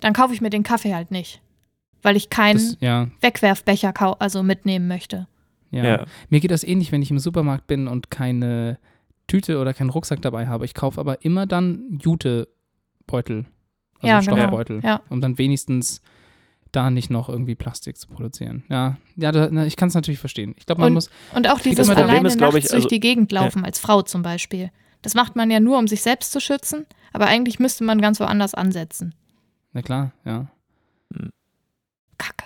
dann 0.00 0.12
kaufe 0.12 0.34
ich 0.34 0.40
mir 0.40 0.50
den 0.50 0.64
Kaffee 0.64 0.92
halt 0.92 1.12
nicht. 1.12 1.40
Weil 2.02 2.16
ich 2.16 2.30
keinen 2.30 2.56
das, 2.56 2.76
ja, 2.80 3.06
Wegwerfbecher 3.20 3.92
kau 3.92 4.12
also 4.14 4.42
mitnehmen 4.42 4.88
möchte. 4.88 5.28
ja. 5.70 5.84
Ja. 5.84 6.04
Mir 6.30 6.40
geht 6.40 6.50
das 6.50 6.64
ähnlich, 6.64 6.90
wenn 6.90 7.00
ich 7.00 7.10
im 7.12 7.18
Supermarkt 7.20 7.66
bin 7.68 7.86
und 7.88 8.10
keine 8.10 8.78
Tüte 9.26 9.58
oder 9.58 9.72
keinen 9.74 9.90
Rucksack 9.90 10.22
dabei 10.22 10.46
habe. 10.46 10.64
Ich 10.64 10.74
kaufe 10.74 11.00
aber 11.00 11.24
immer 11.24 11.46
dann 11.46 11.98
Jutebeutel. 12.02 13.46
Also 13.96 14.06
Ja, 14.06 14.20
genau. 14.20 14.36
Stoffbeutel. 14.36 14.80
Ja. 14.84 15.00
Um 15.08 15.20
dann 15.20 15.38
wenigstens 15.38 16.00
da 16.72 16.90
nicht 16.90 17.08
noch 17.10 17.28
irgendwie 17.28 17.54
Plastik 17.54 17.96
zu 17.96 18.08
produzieren. 18.08 18.64
Ja, 18.68 18.96
ja 19.16 19.32
da, 19.32 19.48
na, 19.50 19.64
ich 19.64 19.76
kann 19.76 19.88
es 19.88 19.94
natürlich 19.94 20.18
verstehen. 20.18 20.54
Ich 20.58 20.66
glaube, 20.66 20.80
man 20.80 20.88
Und- 20.88 20.94
muss. 20.94 21.10
Und 21.34 21.48
auch 21.48 21.60
dieses 21.60 21.88
alleine 21.88 22.26
ist, 22.28 22.38
nachts 22.40 22.56
ich, 22.56 22.62
durch 22.64 22.74
also- 22.74 22.88
die 22.88 23.00
Gegend 23.00 23.30
laufen, 23.32 23.64
als 23.64 23.78
Frau 23.78 24.02
zum 24.02 24.22
Beispiel. 24.22 24.70
Das 25.02 25.14
macht 25.14 25.36
man 25.36 25.50
ja 25.50 25.60
nur, 25.60 25.78
um 25.78 25.86
sich 25.86 26.02
selbst 26.02 26.32
zu 26.32 26.40
schützen, 26.40 26.86
aber 27.12 27.26
eigentlich 27.26 27.58
müsste 27.58 27.84
man 27.84 28.00
ganz 28.00 28.20
woanders 28.20 28.54
ansetzen. 28.54 29.14
Na 29.72 29.82
klar, 29.82 30.12
ja. 30.24 30.48
Kacke. 32.18 32.44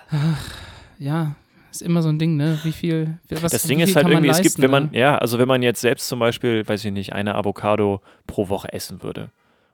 Ja, 0.99 1.37
ist 1.81 1.87
immer 1.87 2.03
so 2.03 2.09
ein 2.09 2.19
Ding, 2.19 2.37
ne? 2.37 2.59
Wie 2.63 2.73
viel. 2.73 3.19
Was, 3.31 3.53
das 3.53 3.65
wie 3.65 3.69
Ding 3.69 3.79
viel 3.79 3.89
ist 3.89 3.97
halt 3.97 4.09
irgendwie, 4.09 4.29
es 4.29 4.37
gibt, 4.39 4.59
leisten, 4.59 4.63
wenn 4.63 4.71
man, 4.71 4.91
ne? 4.91 4.99
ja, 4.99 5.19
also 5.19 5.39
wenn 5.39 5.49
man 5.49 5.63
jetzt 5.63 5.81
selbst 5.81 6.09
zum 6.09 6.19
Beispiel, 6.19 6.67
weiß 6.67 6.85
ich 6.85 6.93
nicht, 6.93 7.13
eine 7.13 7.35
Avocado 7.35 8.01
pro 8.27 8.49
Woche 8.49 8.73
essen 8.73 9.03
würde 9.03 9.31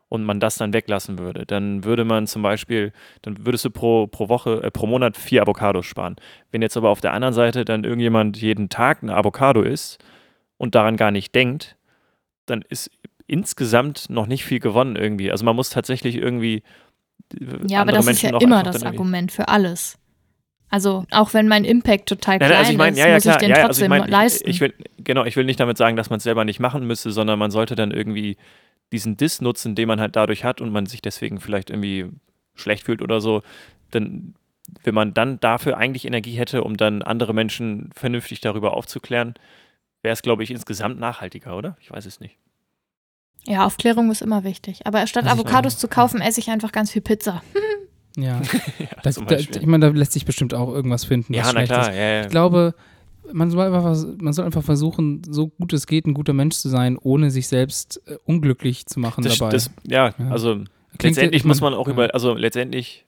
und 0.09 0.25
man 0.25 0.41
das 0.41 0.57
dann 0.57 0.73
weglassen 0.73 1.19
würde, 1.19 1.47
dann 1.47 1.85
würde 1.85 2.05
man 2.05 2.27
zum 2.27 2.43
Beispiel, 2.43 2.93
dann 3.23 3.47
würdest 3.47 3.65
du 3.65 3.71
pro, 3.71 4.07
pro 4.07 4.29
Woche, 4.29 4.63
äh, 4.63 4.71
pro 4.71 4.87
Monat 4.87 5.17
vier 5.17 5.43
Avocados 5.43 5.87
sparen. 5.87 6.17
Wenn 6.51 6.63
jetzt 6.63 6.77
aber 6.77 6.91
auf 6.91 7.01
der 7.01 7.13
anderen 7.13 7.35
Seite 7.35 7.65
dann 7.65 7.85
irgendjemand 7.85 8.37
jeden 8.37 8.69
Tag 8.69 9.03
eine 9.03 9.17
Avocado 9.17 9.63
isst 9.63 9.99
und 10.59 10.75
daran 10.75 10.97
gar 10.97 11.11
nicht 11.11 11.35
denkt, 11.35 11.77
dann 12.47 12.63
ist 12.69 12.91
insgesamt 13.27 14.11
noch 14.11 14.27
nicht 14.27 14.45
viel 14.45 14.61
gewonnen 14.61 14.97
irgendwie. 14.97 15.31
Also 15.31 15.45
man 15.45 15.57
muss 15.57 15.71
tatsächlich 15.71 16.17
irgendwie 16.17 16.63
äh, 17.41 17.67
Ja, 17.67 17.81
aber 17.81 17.93
das 17.93 18.01
ist 18.01 18.07
Menschen 18.07 18.27
ja 18.27 18.33
noch 18.33 18.41
immer 18.41 18.63
das 18.63 18.83
Argument 18.83 19.33
für 19.33 19.49
alles. 19.49 19.99
Also 20.75 21.07
auch 21.13 21.35
wenn 21.35 21.47
mein 21.47 21.65
Impact 21.65 22.09
total 22.09 22.39
Nein, 22.39 22.49
klein 22.49 22.59
also 22.59 22.73
ich 22.73 22.79
meine, 22.79 22.97
ist, 22.97 22.99
ja, 22.99 23.07
ja, 23.07 23.15
muss 23.15 23.23
klar, 23.23 23.37
ich 23.37 23.41
den 23.43 23.51
ja, 23.51 23.65
trotzdem 23.65 23.93
also 23.93 24.03
ich 24.03 24.11
mein, 24.11 24.11
leisten. 24.11 24.49
Ich, 24.49 24.57
ich 24.57 24.61
will, 24.61 24.75
genau, 24.99 25.25
ich 25.25 25.37
will 25.37 25.45
nicht 25.45 25.61
damit 25.61 25.79
sagen, 25.79 25.95
dass 25.95 26.11
man 26.11 26.17
es 26.17 26.25
selber 26.25 26.45
nicht 26.45 26.59
machen 26.59 26.85
müsste, 26.85 27.13
sondern 27.13 27.39
man 27.39 27.53
sollte 27.53 27.77
dann 27.77 27.93
irgendwie 27.93 28.37
diesen 28.91 29.17
Diss 29.17 29.41
nutzen, 29.41 29.77
den 29.77 29.87
man 29.87 30.01
halt 30.01 30.17
dadurch 30.17 30.43
hat 30.43 30.61
und 30.61 30.73
man 30.73 30.87
sich 30.87 31.01
deswegen 31.01 31.39
vielleicht 31.39 31.71
irgendwie 31.71 32.11
schlecht 32.57 32.87
fühlt 32.87 33.03
oder 33.03 33.21
so, 33.21 33.43
dann, 33.93 34.35
wenn 34.83 34.95
man 34.97 35.15
dann 35.15 35.39
dafür 35.39 35.77
eigentlich 35.79 36.07
Energie 36.07 36.35
hätte, 36.35 36.65
um 36.65 36.77
dann 36.77 37.03
andere 37.03 37.35
Menschen 37.35 37.91
vernünftig 37.95 38.41
darüber 38.41 38.77
aufzuklären, 38.77 39.35
wäre 40.03 40.13
es, 40.13 40.23
glaube 40.23 40.43
ich, 40.43 40.51
insgesamt 40.51 40.99
nachhaltiger, 40.99 41.57
oder? 41.57 41.77
Ich 41.81 41.93
weiß 41.93 42.05
es 42.05 42.19
nicht. 42.19 42.37
ja, 43.45 43.65
Aufklärung 43.65 44.11
ist 44.11 44.23
immer 44.23 44.43
wichtig. 44.43 44.89
Aber 44.89 45.07
statt 45.07 45.29
Avocados 45.29 45.79
zu 45.79 45.87
kaufen, 45.87 46.21
esse 46.21 46.41
ich 46.41 46.51
einfach 46.51 46.73
ganz 46.73 46.91
viel 46.91 47.03
Pizza. 47.03 47.45
Ja. 48.23 48.41
ja, 48.79 48.87
Da, 49.03 49.11
zum 49.11 49.27
da, 49.27 49.37
ich 49.37 49.67
meine, 49.67 49.91
da 49.91 49.97
lässt 49.97 50.13
sich 50.13 50.25
bestimmt 50.25 50.55
auch 50.55 50.73
irgendwas 50.73 51.05
finden. 51.05 51.35
ja, 51.35 51.51
na 51.53 51.65
klar, 51.65 51.93
ja, 51.93 52.01
ja. 52.03 52.21
Ich 52.23 52.29
glaube, 52.29 52.75
man 53.33 53.51
soll, 53.51 53.67
einfach, 53.67 53.97
man 54.21 54.33
soll 54.33 54.45
einfach 54.45 54.63
versuchen, 54.63 55.23
so 55.29 55.49
gut 55.49 55.73
es 55.73 55.87
geht, 55.87 56.07
ein 56.07 56.15
guter 56.15 56.33
Mensch 56.33 56.57
zu 56.57 56.69
sein, 56.69 56.97
ohne 57.01 57.31
sich 57.31 57.49
selbst 57.49 58.01
äh, 58.07 58.17
unglücklich 58.25 58.87
zu 58.87 59.01
machen 59.01 59.25
das, 59.25 59.39
dabei. 59.39 59.51
das, 59.51 59.71
ja, 59.87 60.15
Ja. 60.19 60.29
also 60.31 60.55
Klingt- 60.99 61.17
letztendlich 61.17 61.43
ich 61.43 61.45
muss 61.45 61.61
man 61.61 61.75
auch 61.75 61.87
ja. 61.89 61.93
über, 61.95 62.15
also 62.15 62.35
letztendlich, 62.35 63.05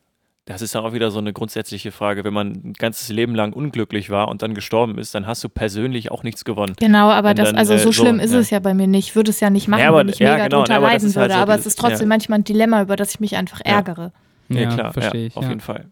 das 0.47 0.63
ist 0.63 0.75
dann 0.75 0.85
auch 0.85 0.93
wieder 0.93 1.11
so 1.11 1.19
eine 1.19 1.33
grundsätzliche 1.33 1.93
Frage, 1.93 2.25
wenn 2.25 2.33
man 2.35 2.53
ein 2.53 2.73
ganzes 2.73 3.09
Leben 3.11 3.35
lang 3.35 3.53
unglücklich 3.53 4.11
war 4.11 4.29
und 4.29 4.43
dann 4.43 4.55
gestorben 4.55 4.97
ist, 4.99 5.15
dann 5.15 5.27
hast 5.27 5.45
du 5.45 5.49
persönlich 5.49 6.11
auch 6.11 6.23
nichts 6.25 6.45
gewonnen. 6.45 6.75
Genau, 6.81 7.11
aber 7.11 7.35
das, 7.35 7.51
dann, 7.51 7.59
also 7.59 7.75
äh, 7.75 7.79
so 7.79 7.93
so, 7.93 7.93
schlimm 8.03 8.19
ist 8.19 8.33
ja. 8.33 8.39
es 8.41 8.51
ja 8.51 8.59
bei 8.59 8.73
mir 8.75 8.87
nicht. 8.87 9.09
Ich 9.11 9.17
würde 9.17 9.31
es 9.31 9.39
ja 9.41 9.51
nicht 9.51 9.69
machen, 9.69 9.83
Ja, 9.83 9.89
aber- 9.91 9.99
wenn 9.99 10.09
ich 10.09 10.19
ja, 10.19 10.33
mega 10.33 10.45
genau, 10.49 10.57
drunter 10.65 10.81
das 10.81 10.83
leiden 10.83 11.07
halt 11.09 11.15
würde. 11.17 11.35
so 11.35 11.41
aber 11.41 11.53
es 11.53 11.59
dieses- 11.61 11.73
ist 11.75 11.79
trotzdem 11.79 12.01
ja. 12.01 12.07
manchmal 12.09 12.39
ein 12.41 12.45
Dilemma, 12.45 12.83
über 12.83 12.97
das 12.97 13.11
ich 13.15 13.21
mich 13.21 13.37
einfach 13.37 13.61
Ja. 13.65 13.73
ärgere. 13.73 14.13
Ja, 14.49 14.75
klar, 14.75 14.93
verstehe 14.93 15.23
ja, 15.23 15.27
ich. 15.29 15.37
auf 15.37 15.43
ja. 15.45 15.49
jeden 15.51 15.61
Fall. 15.61 15.91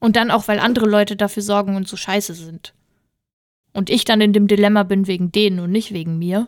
Und 0.00 0.16
dann 0.16 0.30
auch, 0.30 0.48
weil 0.48 0.60
andere 0.60 0.86
Leute 0.86 1.16
dafür 1.16 1.42
sorgen 1.42 1.76
und 1.76 1.88
so 1.88 1.96
scheiße 1.96 2.34
sind. 2.34 2.74
Und 3.72 3.90
ich 3.90 4.04
dann 4.04 4.20
in 4.20 4.32
dem 4.32 4.46
Dilemma 4.46 4.82
bin 4.82 5.06
wegen 5.06 5.32
denen 5.32 5.60
und 5.60 5.70
nicht 5.70 5.92
wegen 5.92 6.18
mir, 6.18 6.46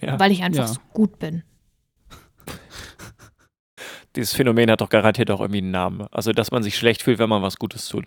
Ja. 0.00 0.18
weil 0.18 0.32
ich 0.32 0.42
einfach 0.42 0.62
Ja. 0.66 0.68
so 0.68 0.80
gut 0.92 1.18
bin. 1.18 1.42
Dieses 4.16 4.34
Phänomen 4.34 4.70
hat 4.70 4.80
doch 4.80 4.88
garantiert 4.88 5.30
auch 5.30 5.40
irgendwie 5.40 5.58
einen 5.58 5.70
Namen. 5.70 6.06
Also, 6.10 6.32
dass 6.32 6.50
man 6.50 6.62
sich 6.62 6.76
schlecht 6.76 7.02
fühlt, 7.02 7.18
wenn 7.18 7.28
man 7.28 7.42
was 7.42 7.56
Gutes 7.56 7.88
tut. 7.88 8.06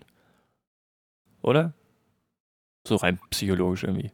Oder? 1.41 1.73
So 2.85 2.97
rein 2.97 3.19
psychologisch 3.29 3.83
irgendwie. 3.83 4.11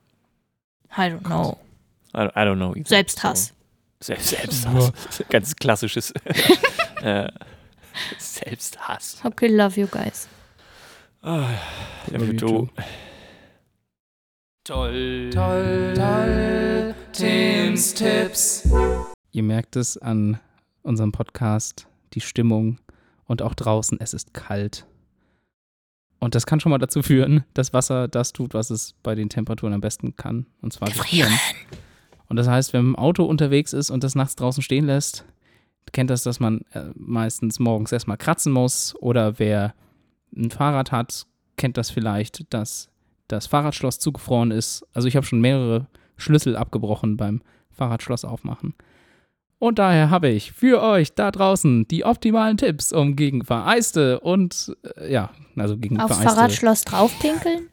I 0.95 1.01
don't 1.11 1.21
know. 1.25 1.57
I, 2.15 2.25
I 2.25 2.45
don't 2.45 2.55
know. 2.57 2.73
either. 2.75 2.87
Selbsthass. 2.87 3.53
So, 4.01 4.13
Selbst, 4.13 4.29
Selbsthass. 4.29 5.23
Ganz 5.29 5.55
klassisches. 5.55 6.13
äh, 7.01 7.31
Selbsthass. 8.17 9.21
Okay, 9.23 9.47
love 9.47 9.79
you 9.79 9.87
guys. 9.87 10.27
Ah, 11.21 11.49
Love 12.11 12.25
you. 12.25 12.37
Toll. 12.37 12.69
Toll, 14.63 15.29
toll, 15.95 16.95
Tims 17.11 17.93
Tipps. 17.93 18.69
Ihr 19.31 19.43
merkt 19.43 19.75
es 19.75 19.97
an 19.97 20.39
unserem 20.83 21.11
Podcast, 21.11 21.87
die 22.13 22.21
Stimmung 22.21 22.79
und 23.25 23.41
auch 23.41 23.55
draußen, 23.55 23.99
es 23.99 24.13
ist 24.13 24.33
kalt. 24.33 24.85
Und 26.19 26.35
das 26.35 26.45
kann 26.45 26.59
schon 26.59 26.69
mal 26.69 26.77
dazu 26.77 27.01
führen, 27.01 27.45
dass 27.53 27.73
Wasser 27.73 28.07
das 28.07 28.33
tut, 28.33 28.53
was 28.53 28.69
es 28.69 28.93
bei 29.01 29.15
den 29.15 29.29
Temperaturen 29.29 29.73
am 29.73 29.81
besten 29.81 30.15
kann, 30.15 30.45
und 30.61 30.73
zwar 30.73 30.89
gefrieren. 30.89 31.33
Und 32.27 32.35
das 32.35 32.47
heißt, 32.47 32.73
wenn 32.73 32.85
man 32.85 32.93
im 32.93 32.99
Auto 32.99 33.23
unterwegs 33.23 33.73
ist 33.73 33.89
und 33.89 34.03
das 34.03 34.15
nachts 34.15 34.35
draußen 34.35 34.61
stehen 34.61 34.85
lässt, 34.85 35.25
kennt 35.91 36.09
das, 36.09 36.23
dass 36.23 36.39
man 36.39 36.61
äh, 36.73 36.85
meistens 36.95 37.59
morgens 37.59 37.91
erstmal 37.91 38.17
kratzen 38.17 38.51
muss 38.51 38.95
oder 38.99 39.39
wer 39.39 39.73
ein 40.35 40.51
Fahrrad 40.51 40.91
hat, 40.91 41.25
kennt 41.57 41.77
das 41.77 41.89
vielleicht, 41.89 42.53
dass 42.53 42.89
das 43.27 43.47
Fahrradschloss 43.47 43.99
zugefroren 43.99 44.51
ist. 44.51 44.85
Also 44.93 45.07
ich 45.07 45.15
habe 45.15 45.25
schon 45.25 45.41
mehrere 45.41 45.87
Schlüssel 46.17 46.55
abgebrochen 46.55 47.17
beim 47.17 47.41
Fahrradschloss 47.71 48.25
aufmachen. 48.25 48.73
Und 49.59 49.77
daher 49.77 50.09
habe 50.09 50.29
ich 50.29 50.53
für 50.53 50.81
euch 50.81 51.13
da 51.13 51.31
draußen 51.31 51.87
die 51.87 52.05
optimalen 52.05 52.55
Tipps, 52.55 52.93
um 52.93 53.17
gegen 53.17 53.43
vereiste 53.43 54.21
und 54.21 54.75
äh, 54.95 55.11
ja, 55.11 55.31
also 55.57 55.77
gegen 55.77 55.99
Aufs 55.99 56.15
vereiste. 56.15 56.35
Fahrradschloss 56.35 56.85
draufpinkeln? 56.85 57.69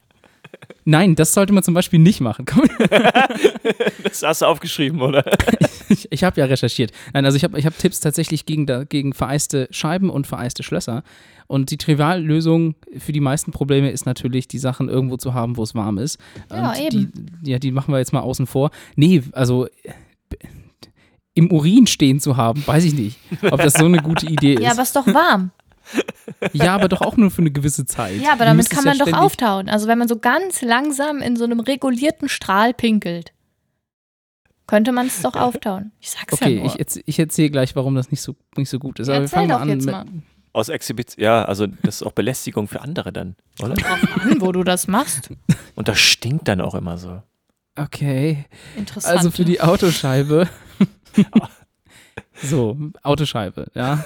Nein, 0.84 1.14
das 1.14 1.32
sollte 1.32 1.52
man 1.52 1.62
zum 1.62 1.74
Beispiel 1.74 1.98
nicht 1.98 2.20
machen. 2.20 2.44
Komm, 2.44 2.62
Das 4.04 4.22
hast 4.22 4.42
du 4.42 4.46
aufgeschrieben, 4.46 5.00
oder? 5.00 5.24
ich 5.88 6.06
ich 6.10 6.24
habe 6.24 6.40
ja 6.40 6.46
recherchiert. 6.46 6.92
Nein, 7.12 7.24
also 7.24 7.36
ich 7.36 7.44
habe 7.44 7.58
ich 7.58 7.66
hab 7.66 7.76
Tipps 7.76 8.00
tatsächlich 8.00 8.46
gegen, 8.46 8.66
gegen 8.88 9.12
vereiste 9.12 9.68
Scheiben 9.70 10.10
und 10.10 10.26
vereiste 10.26 10.62
Schlösser. 10.62 11.02
Und 11.48 11.70
die 11.70 11.76
Triviallösung 11.76 12.74
für 12.98 13.12
die 13.12 13.20
meisten 13.20 13.52
Probleme 13.52 13.90
ist 13.90 14.06
natürlich, 14.06 14.48
die 14.48 14.58
Sachen 14.58 14.88
irgendwo 14.88 15.16
zu 15.16 15.34
haben, 15.34 15.56
wo 15.56 15.62
es 15.62 15.74
warm 15.74 15.98
ist. 15.98 16.18
Ja, 16.50 16.70
und 16.70 16.80
eben. 16.80 17.12
Die, 17.42 17.50
ja, 17.50 17.58
die 17.58 17.70
machen 17.70 17.92
wir 17.92 17.98
jetzt 17.98 18.12
mal 18.12 18.20
außen 18.20 18.46
vor. 18.46 18.70
Nee, 18.96 19.22
also 19.32 19.66
äh, 19.66 19.70
im 21.34 21.50
Urin 21.52 21.86
stehen 21.86 22.18
zu 22.18 22.36
haben, 22.36 22.66
weiß 22.66 22.84
ich 22.84 22.94
nicht, 22.94 23.18
ob 23.50 23.60
das 23.60 23.74
so 23.74 23.84
eine 23.84 23.98
gute 23.98 24.26
Idee 24.26 24.54
ist. 24.54 24.62
Ja, 24.62 24.70
aber 24.72 24.82
ist 24.82 24.96
doch 24.96 25.06
warm. 25.06 25.50
Ja, 26.52 26.74
aber 26.74 26.88
doch 26.88 27.00
auch 27.02 27.16
nur 27.16 27.30
für 27.30 27.42
eine 27.42 27.50
gewisse 27.50 27.86
Zeit. 27.86 28.20
Ja, 28.20 28.32
aber 28.32 28.44
damit 28.44 28.68
kann 28.70 28.84
ja 28.84 28.90
man 28.90 28.98
doch 28.98 29.06
ständig- 29.06 29.22
auftauen. 29.22 29.68
Also 29.68 29.86
wenn 29.88 29.98
man 29.98 30.08
so 30.08 30.18
ganz 30.18 30.62
langsam 30.62 31.18
in 31.22 31.36
so 31.36 31.44
einem 31.44 31.60
regulierten 31.60 32.28
Strahl 32.28 32.74
pinkelt, 32.74 33.32
könnte 34.66 34.90
man 34.92 35.06
es 35.06 35.22
doch 35.22 35.36
auftauen. 35.36 35.92
Ich 36.00 36.10
sag's 36.10 36.32
Okay, 36.32 36.56
ja 36.56 36.62
nur. 36.64 36.66
ich, 36.74 36.80
erz- 36.80 37.02
ich 37.06 37.18
erzähle 37.18 37.50
gleich, 37.50 37.76
warum 37.76 37.94
das 37.94 38.10
nicht 38.10 38.20
so, 38.20 38.34
nicht 38.56 38.68
so 38.68 38.78
gut 38.80 38.98
ist. 38.98 39.06
Ja, 39.08 39.14
Aber 39.14 39.20
wir 39.20 39.24
erzähl 39.26 39.36
fangen 39.36 39.48
mal 39.48 39.54
doch 39.54 39.62
an 39.62 39.68
jetzt 39.68 39.86
mal. 39.86 40.04
Aus 40.52 40.68
Exhibition. 40.70 41.22
Ja, 41.22 41.44
also 41.44 41.66
das 41.66 41.96
ist 41.96 42.02
auch 42.02 42.12
Belästigung 42.12 42.66
für 42.66 42.80
andere 42.80 43.12
dann, 43.12 43.36
oder? 43.62 43.74
Drauf 43.74 43.98
an, 44.22 44.40
wo 44.40 44.50
du 44.52 44.64
das 44.64 44.88
machst. 44.88 45.30
Und 45.76 45.86
das 45.88 45.98
stinkt 46.00 46.48
dann 46.48 46.60
auch 46.60 46.74
immer 46.74 46.96
so. 46.98 47.22
Okay. 47.78 48.46
Interessant. 48.76 49.16
Also 49.16 49.30
für 49.30 49.44
die 49.44 49.60
Autoscheibe. 49.60 50.48
so, 52.42 52.76
Autoscheibe, 53.02 53.66
ja. 53.74 54.04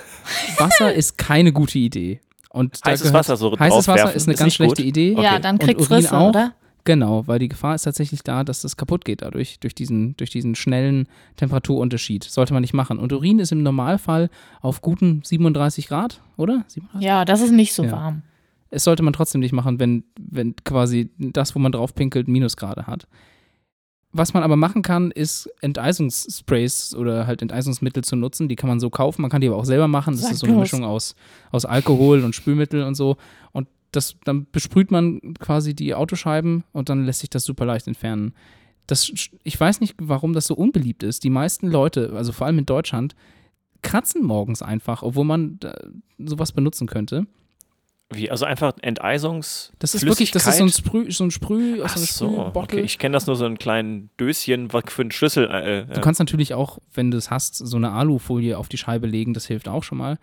Wasser 0.59 0.93
ist 0.95 1.19
keine 1.19 1.53
gute 1.53 1.79
Idee. 1.79 2.21
Und 2.51 2.79
Heißes 2.85 3.09
gehört- 3.09 3.15
Wasser 3.21 3.37
so 3.37 3.57
Heißes 3.59 3.87
Wasser 3.89 4.13
ist 4.15 4.27
eine 4.27 4.35
ist 4.35 4.39
ganz 4.39 4.41
nicht 4.47 4.55
schlechte 4.57 4.83
gut. 4.83 4.89
Idee. 4.89 5.13
ja, 5.15 5.33
okay. 5.33 5.41
dann 5.43 5.55
Und 5.57 5.63
kriegt's 5.63 5.85
Urin 5.87 5.97
Risse, 5.99 6.17
auch? 6.19 6.29
oder? 6.31 6.53
Genau, 6.85 7.27
weil 7.27 7.39
die 7.39 7.49
Gefahr 7.49 7.75
ist 7.75 7.83
tatsächlich 7.83 8.23
da, 8.23 8.43
dass 8.43 8.63
das 8.63 8.77
kaputt 8.77 9.05
geht 9.05 9.21
dadurch, 9.23 9.61
durch 9.61 9.75
diesen, 9.75 10.17
durch 10.17 10.31
diesen 10.31 10.55
schnellen 10.55 11.07
Temperaturunterschied. 11.37 12.25
Sollte 12.25 12.53
man 12.55 12.63
nicht 12.63 12.73
machen. 12.73 12.99
Und 12.99 13.13
Urin 13.13 13.39
ist 13.39 13.53
im 13.53 13.63
Normalfall 13.63 14.31
auf 14.63 14.81
guten 14.81 15.21
37 15.25 15.89
Grad, 15.89 16.21
oder? 16.37 16.65
37? 16.69 17.07
Ja, 17.07 17.25
das 17.25 17.41
ist 17.43 17.53
nicht 17.53 17.75
so 17.75 17.85
Ja. 17.85 17.93
warm. 17.93 18.23
Es 18.71 18.85
sollte 18.85 19.03
man 19.03 19.13
trotzdem 19.13 19.41
nicht 19.41 19.53
machen, 19.53 19.81
wenn, 19.81 20.05
wenn 20.19 20.55
quasi 20.65 21.11
das, 21.19 21.55
wo 21.55 21.59
man 21.59 21.73
drauf 21.73 21.95
pinkelt, 21.95 22.29
Minusgrade 22.29 22.87
hat. 22.87 23.07
Was 24.13 24.35
man 24.35 24.43
aber 24.43 24.57
machen 24.57 24.83
kann, 24.83 25.13
ist 25.13 25.49
Enteisungssprays 25.61 26.95
oder 26.97 27.29
halt 27.29 27.43
Enteisungsmittel 27.43 28.03
zu 28.03 28.17
nutzen. 28.17 28.49
Die 28.49 28.57
kann 28.57 28.69
man 28.69 28.81
so 28.81 28.91
kaufen, 28.91 29.23
man 29.23 29.31
kann 29.31 29.41
die 29.41 29.47
aber 29.47 29.57
auch 29.57 29.65
selber 29.65 29.87
machen. 29.87 30.15
Das 30.15 30.23
Sag 30.23 30.33
ist 30.33 30.41
so 30.41 30.47
eine 30.47 30.55
bloß. 30.55 30.65
Mischung 30.65 30.85
aus, 30.85 31.15
aus 31.53 31.65
Alkohol 31.65 32.25
und 32.25 32.35
Spülmittel 32.35 32.83
und 32.83 32.97
so. 32.97 33.17
Und 33.53 33.69
das, 33.93 34.17
dann 34.25 34.47
besprüht 34.51 34.91
man 34.91 35.35
quasi 35.39 35.75
die 35.75 35.95
Autoscheiben 35.95 36.65
und 36.73 36.89
dann 36.89 37.05
lässt 37.05 37.21
sich 37.21 37.31
das 37.31 37.45
super 37.45 37.65
leicht 37.65 37.87
entfernen. 37.87 38.35
Das, 38.89 39.13
ich 39.45 39.61
weiß 39.61 39.81
nicht, 39.81 39.95
warum 40.01 40.33
das 40.33 40.47
so 40.47 40.55
unbeliebt 40.55 41.05
ist. 41.05 41.23
Die 41.23 41.31
meisten 41.31 41.69
Leute, 41.69 42.13
also 42.15 42.33
vor 42.33 42.49
allem 42.49 42.59
in 42.59 42.67
Deutschland, 42.67 43.15
kratzen 43.83 44.25
morgens 44.25 44.63
einfach, 44.63 45.05
obwohl 45.05 45.25
man 45.25 45.61
sowas 46.19 46.51
benutzen 46.51 46.89
könnte. 46.89 47.27
Wie, 48.13 48.29
also 48.29 48.45
einfach 48.45 48.73
Enteisungs. 48.83 49.73
Das 49.79 49.95
ist 49.95 50.05
wirklich, 50.05 50.33
das 50.33 50.47
ist 50.47 50.57
so 50.57 50.65
ein? 50.65 50.71
Sprüh, 50.71 51.11
so 51.13 51.23
ein 51.23 51.31
Sprüh, 51.31 51.81
Ach 51.85 51.97
so 51.97 52.29
so, 52.29 52.51
okay. 52.55 52.81
Ich 52.81 52.99
kenne 52.99 53.13
das 53.13 53.27
nur 53.27 53.37
so 53.37 53.45
ein 53.45 53.57
kleinen 53.57 54.11
Döschen, 54.19 54.73
was 54.73 54.85
für 54.89 55.03
einen 55.03 55.13
Schlüssel. 55.13 55.49
Äh, 55.49 55.95
Du 55.95 56.01
kannst 56.01 56.19
natürlich 56.19 56.55
auch, 56.55 56.79
wenn 56.93 57.13
du 57.13 57.17
es 57.19 57.31
hast, 57.31 57.55
so 57.55 57.77
eine 57.77 57.93
Alufolie 57.93 58.59
auf 58.59 58.69
die 58.69 58.79
Scheibe 58.79 59.07
legen, 59.07 59.33
das 59.33 59.47
hilft 59.47 59.69
auch 59.69 59.85
schon 59.85 59.99
mal. 59.99 60.19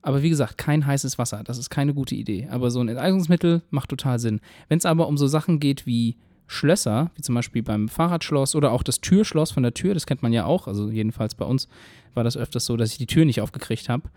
Aber 0.00 0.22
wie 0.22 0.30
gesagt, 0.30 0.56
kein 0.56 0.86
heißes 0.86 1.18
Wasser, 1.18 1.42
das 1.44 1.58
ist 1.58 1.68
keine 1.68 1.92
gute 1.92 2.14
Idee. 2.14 2.48
Aber 2.50 2.70
so 2.70 2.80
ein 2.80 2.88
Enteisungsmittel 2.88 3.62
macht 3.68 3.90
total 3.90 4.18
Sinn. 4.18 4.40
Wenn 4.68 4.78
es 4.78 4.86
aber 4.86 5.06
um 5.06 5.18
so 5.18 5.26
Sachen 5.26 5.60
geht 5.60 5.84
wie 5.84 6.16
Schlösser, 6.46 7.10
wie 7.14 7.20
zum 7.20 7.34
Beispiel 7.34 7.62
beim 7.62 7.88
Fahrradschloss 7.90 8.54
oder 8.54 8.72
auch 8.72 8.82
das 8.82 9.02
Türschloss 9.02 9.50
von 9.50 9.62
der 9.62 9.74
Tür, 9.74 9.92
das 9.92 10.06
kennt 10.06 10.22
man 10.22 10.32
ja 10.32 10.46
auch, 10.46 10.66
also 10.66 10.88
jedenfalls 10.90 11.34
bei 11.34 11.44
uns 11.44 11.68
war 12.14 12.24
das 12.24 12.38
öfters 12.38 12.64
so, 12.64 12.78
dass 12.78 12.92
ich 12.92 12.98
die 12.98 13.06
Tür 13.06 13.26
nicht 13.26 13.42
aufgekriegt 13.42 13.90
habe. 13.90 14.08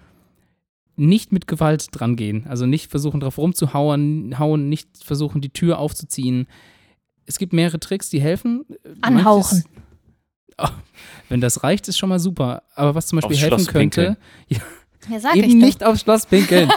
Nicht 1.02 1.32
mit 1.32 1.48
Gewalt 1.48 1.88
dran 1.92 2.16
gehen, 2.16 2.46
also 2.48 2.68
nicht 2.68 2.92
versuchen 2.92 3.20
drauf 3.22 3.40
rumzuhauen, 3.40 4.38
hauen, 4.38 4.70
nicht 4.70 4.88
versuchen 5.04 5.42
die 5.42 5.50
Tür 5.50 5.80
aufzuziehen. 5.80 6.46
Es 7.26 7.40
gibt 7.40 7.54
mehrere 7.54 7.80
Tricks, 7.80 8.10
die 8.12 8.22
helfen. 8.22 8.66
Anhauchen. 9.02 9.64
Manches- 10.58 10.72
wenn 11.30 11.42
das 11.42 11.64
reicht, 11.64 11.88
ist 11.88 11.98
schon 11.98 12.10
mal 12.10 12.20
super. 12.20 12.62
Aber 12.76 12.94
was 12.94 13.08
zum 13.08 13.18
Beispiel 13.18 13.36
Aufs 13.36 13.42
helfen 13.42 13.60
Schloss 13.60 13.68
könnte, 13.74 14.18
Ja, 14.48 15.20
sag 15.20 15.36
ich 15.36 15.44
eben 15.46 15.58
nicht 15.58 15.84
aufs 15.84 16.02
Schloss 16.02 16.28
pinkeln. 16.28 16.70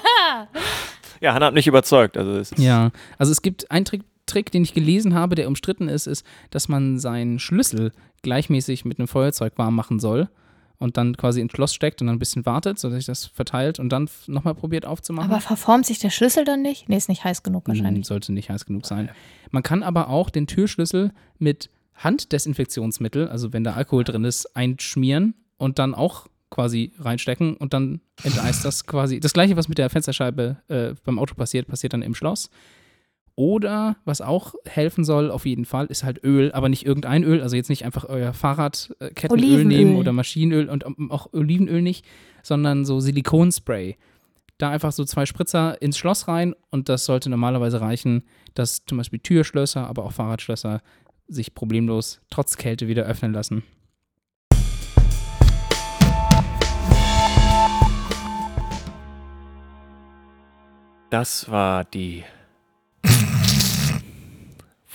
ja, 1.20 1.34
Hannah 1.34 1.46
hat 1.46 1.54
mich 1.54 1.66
überzeugt. 1.66 2.16
Also 2.16 2.32
es 2.32 2.52
ist, 2.52 2.58
ja, 2.58 2.92
also 3.18 3.30
es 3.30 3.42
gibt 3.42 3.70
einen 3.70 3.84
Trick, 3.84 4.04
Trick, 4.24 4.50
den 4.50 4.62
ich 4.62 4.72
gelesen 4.72 5.12
habe, 5.12 5.34
der 5.34 5.48
umstritten 5.48 5.88
ist, 5.88 6.06
ist, 6.06 6.24
dass 6.48 6.68
man 6.68 6.98
seinen 6.98 7.38
Schlüssel 7.38 7.92
gleichmäßig 8.22 8.86
mit 8.86 8.98
einem 8.98 9.08
Feuerzeug 9.08 9.52
warm 9.56 9.74
machen 9.74 10.00
soll 10.00 10.30
und 10.84 10.98
dann 10.98 11.16
quasi 11.16 11.40
ins 11.40 11.52
Schloss 11.52 11.74
steckt 11.74 12.02
und 12.02 12.08
dann 12.08 12.16
ein 12.16 12.18
bisschen 12.18 12.44
wartet, 12.44 12.78
sodass 12.78 12.98
sich 12.98 13.06
das 13.06 13.24
verteilt 13.24 13.80
und 13.80 13.88
dann 13.88 14.08
nochmal 14.26 14.54
probiert 14.54 14.84
aufzumachen. 14.84 15.30
Aber 15.30 15.40
verformt 15.40 15.86
sich 15.86 15.98
der 15.98 16.10
Schlüssel 16.10 16.44
dann 16.44 16.60
nicht? 16.60 16.90
Nee, 16.90 16.96
ist 16.98 17.08
nicht 17.08 17.24
heiß 17.24 17.42
genug 17.42 17.66
Hm, 17.66 17.74
wahrscheinlich. 17.74 18.06
Sollte 18.06 18.32
nicht 18.34 18.50
heiß 18.50 18.66
genug 18.66 18.84
sein. 18.84 19.08
Man 19.50 19.62
kann 19.62 19.82
aber 19.82 20.10
auch 20.10 20.28
den 20.28 20.46
Türschlüssel 20.46 21.12
mit 21.38 21.70
Handdesinfektionsmittel, 21.94 23.28
also 23.28 23.54
wenn 23.54 23.64
da 23.64 23.72
Alkohol 23.72 24.04
drin 24.04 24.24
ist, 24.24 24.54
einschmieren 24.54 25.34
und 25.56 25.78
dann 25.78 25.94
auch 25.94 26.26
quasi 26.50 26.92
reinstecken 26.98 27.56
und 27.56 27.72
dann 27.72 28.00
enteist 28.22 28.64
das 28.64 28.86
quasi. 28.86 29.20
Das 29.20 29.32
gleiche, 29.32 29.56
was 29.56 29.68
mit 29.68 29.78
der 29.78 29.88
Fensterscheibe 29.88 30.58
äh, 30.68 30.94
beim 31.02 31.18
Auto 31.18 31.34
passiert, 31.34 31.66
passiert 31.66 31.94
dann 31.94 32.02
im 32.02 32.14
Schloss. 32.14 32.50
Oder 33.36 33.96
was 34.04 34.20
auch 34.20 34.54
helfen 34.64 35.04
soll, 35.04 35.30
auf 35.30 35.44
jeden 35.44 35.64
Fall, 35.64 35.86
ist 35.86 36.04
halt 36.04 36.22
Öl, 36.22 36.52
aber 36.52 36.68
nicht 36.68 36.86
irgendein 36.86 37.24
Öl, 37.24 37.42
also 37.42 37.56
jetzt 37.56 37.68
nicht 37.68 37.84
einfach 37.84 38.04
euer 38.08 38.32
Fahrradkettenöl 38.32 39.32
Olivenöl. 39.32 39.64
nehmen 39.64 39.96
oder 39.96 40.12
Maschinenöl 40.12 40.68
und 40.68 40.84
ähm, 40.84 41.10
auch 41.10 41.32
Olivenöl 41.32 41.82
nicht, 41.82 42.04
sondern 42.42 42.84
so 42.84 43.00
Silikonspray. 43.00 43.96
Da 44.58 44.70
einfach 44.70 44.92
so 44.92 45.04
zwei 45.04 45.26
Spritzer 45.26 45.82
ins 45.82 45.98
Schloss 45.98 46.28
rein 46.28 46.54
und 46.70 46.88
das 46.88 47.06
sollte 47.06 47.28
normalerweise 47.28 47.80
reichen, 47.80 48.22
dass 48.54 48.84
zum 48.86 48.98
Beispiel 48.98 49.18
Türschlösser, 49.18 49.88
aber 49.88 50.04
auch 50.04 50.12
Fahrradschlösser 50.12 50.80
sich 51.26 51.54
problemlos 51.54 52.20
trotz 52.30 52.56
Kälte 52.56 52.86
wieder 52.86 53.02
öffnen 53.02 53.32
lassen. 53.32 53.64
das 61.14 61.48
war 61.48 61.84
die 61.84 62.24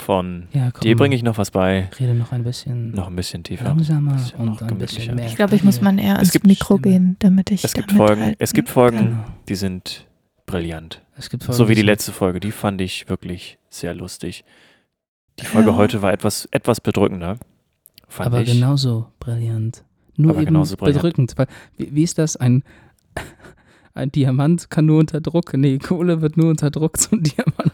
von 0.09 0.47
Ja, 0.53 0.71
komm. 0.71 0.81
dir 0.81 0.95
bringe 0.95 1.15
ich 1.15 1.21
noch 1.21 1.37
was 1.37 1.51
bei. 1.51 1.87
Rede 1.99 2.15
noch 2.15 2.31
ein 2.31 2.43
bisschen 2.43 2.89
Noch 2.91 3.07
ein 3.09 3.15
bisschen 3.15 3.43
tiefer. 3.43 3.65
langsamer 3.65 4.13
Bisschen 4.13 4.43
noch 4.45 4.59
und 4.61 4.71
ein 4.71 4.77
bisschen 4.79 5.13
mehr. 5.15 5.27
Ich 5.27 5.35
glaube, 5.35 5.55
ich 5.55 5.63
muss 5.63 5.81
mal 5.81 5.91
näher 5.91 6.15
ans 6.15 6.31
gibt 6.31 6.47
Mikro 6.47 6.77
Stimme. 6.77 6.81
gehen, 6.81 7.15
damit 7.19 7.51
ich 7.51 7.63
Es 7.63 7.73
gibt 7.73 7.91
Folgen, 7.91 8.33
es 8.39 8.53
gibt 8.53 8.69
Folgen, 8.69 8.97
Genau. 8.97 9.25
die 9.47 9.53
sind 9.55 10.07
brillant. 10.47 11.03
Es 11.15 11.29
gibt 11.29 11.43
So 11.43 11.69
wie 11.69 11.75
die 11.75 11.81
Folgen, 11.81 11.85
letzte 11.85 12.11
Folge, 12.11 12.39
die 12.39 12.51
fand 12.51 12.81
ich 12.81 13.07
wirklich 13.07 13.59
sehr 13.69 13.93
lustig. 13.93 14.43
Die 15.39 15.45
Folge 15.45 15.69
Ja. 15.69 15.75
heute 15.75 16.01
war 16.01 16.11
etwas, 16.11 16.47
etwas 16.49 16.81
bedrückender, 16.81 17.37
fand 18.07 18.25
aber 18.27 18.41
ich. 18.41 18.51
genauso 18.51 19.11
brillant. 19.19 19.83
Nur 20.17 20.31
Aber 20.31 20.39
eben 20.41 20.47
genauso 20.47 20.75
brillant. 20.75 20.95
bedrückend. 21.03 21.33
Weil, 21.37 21.45
wie, 21.77 21.93
wie 21.93 22.01
ist 22.03 22.17
das? 22.17 22.35
Ein, 22.35 22.63
ein 23.93 24.11
Diamant 24.11 24.71
kann 24.71 24.87
nur 24.87 24.97
unter 24.99 25.21
Druck. 25.21 25.53
Nee, 25.55 25.77
Kohle 25.77 26.21
wird 26.21 26.35
nur 26.35 26.49
unter 26.49 26.71
Druck 26.71 26.97
zum 26.97 27.21
Diamant. 27.23 27.73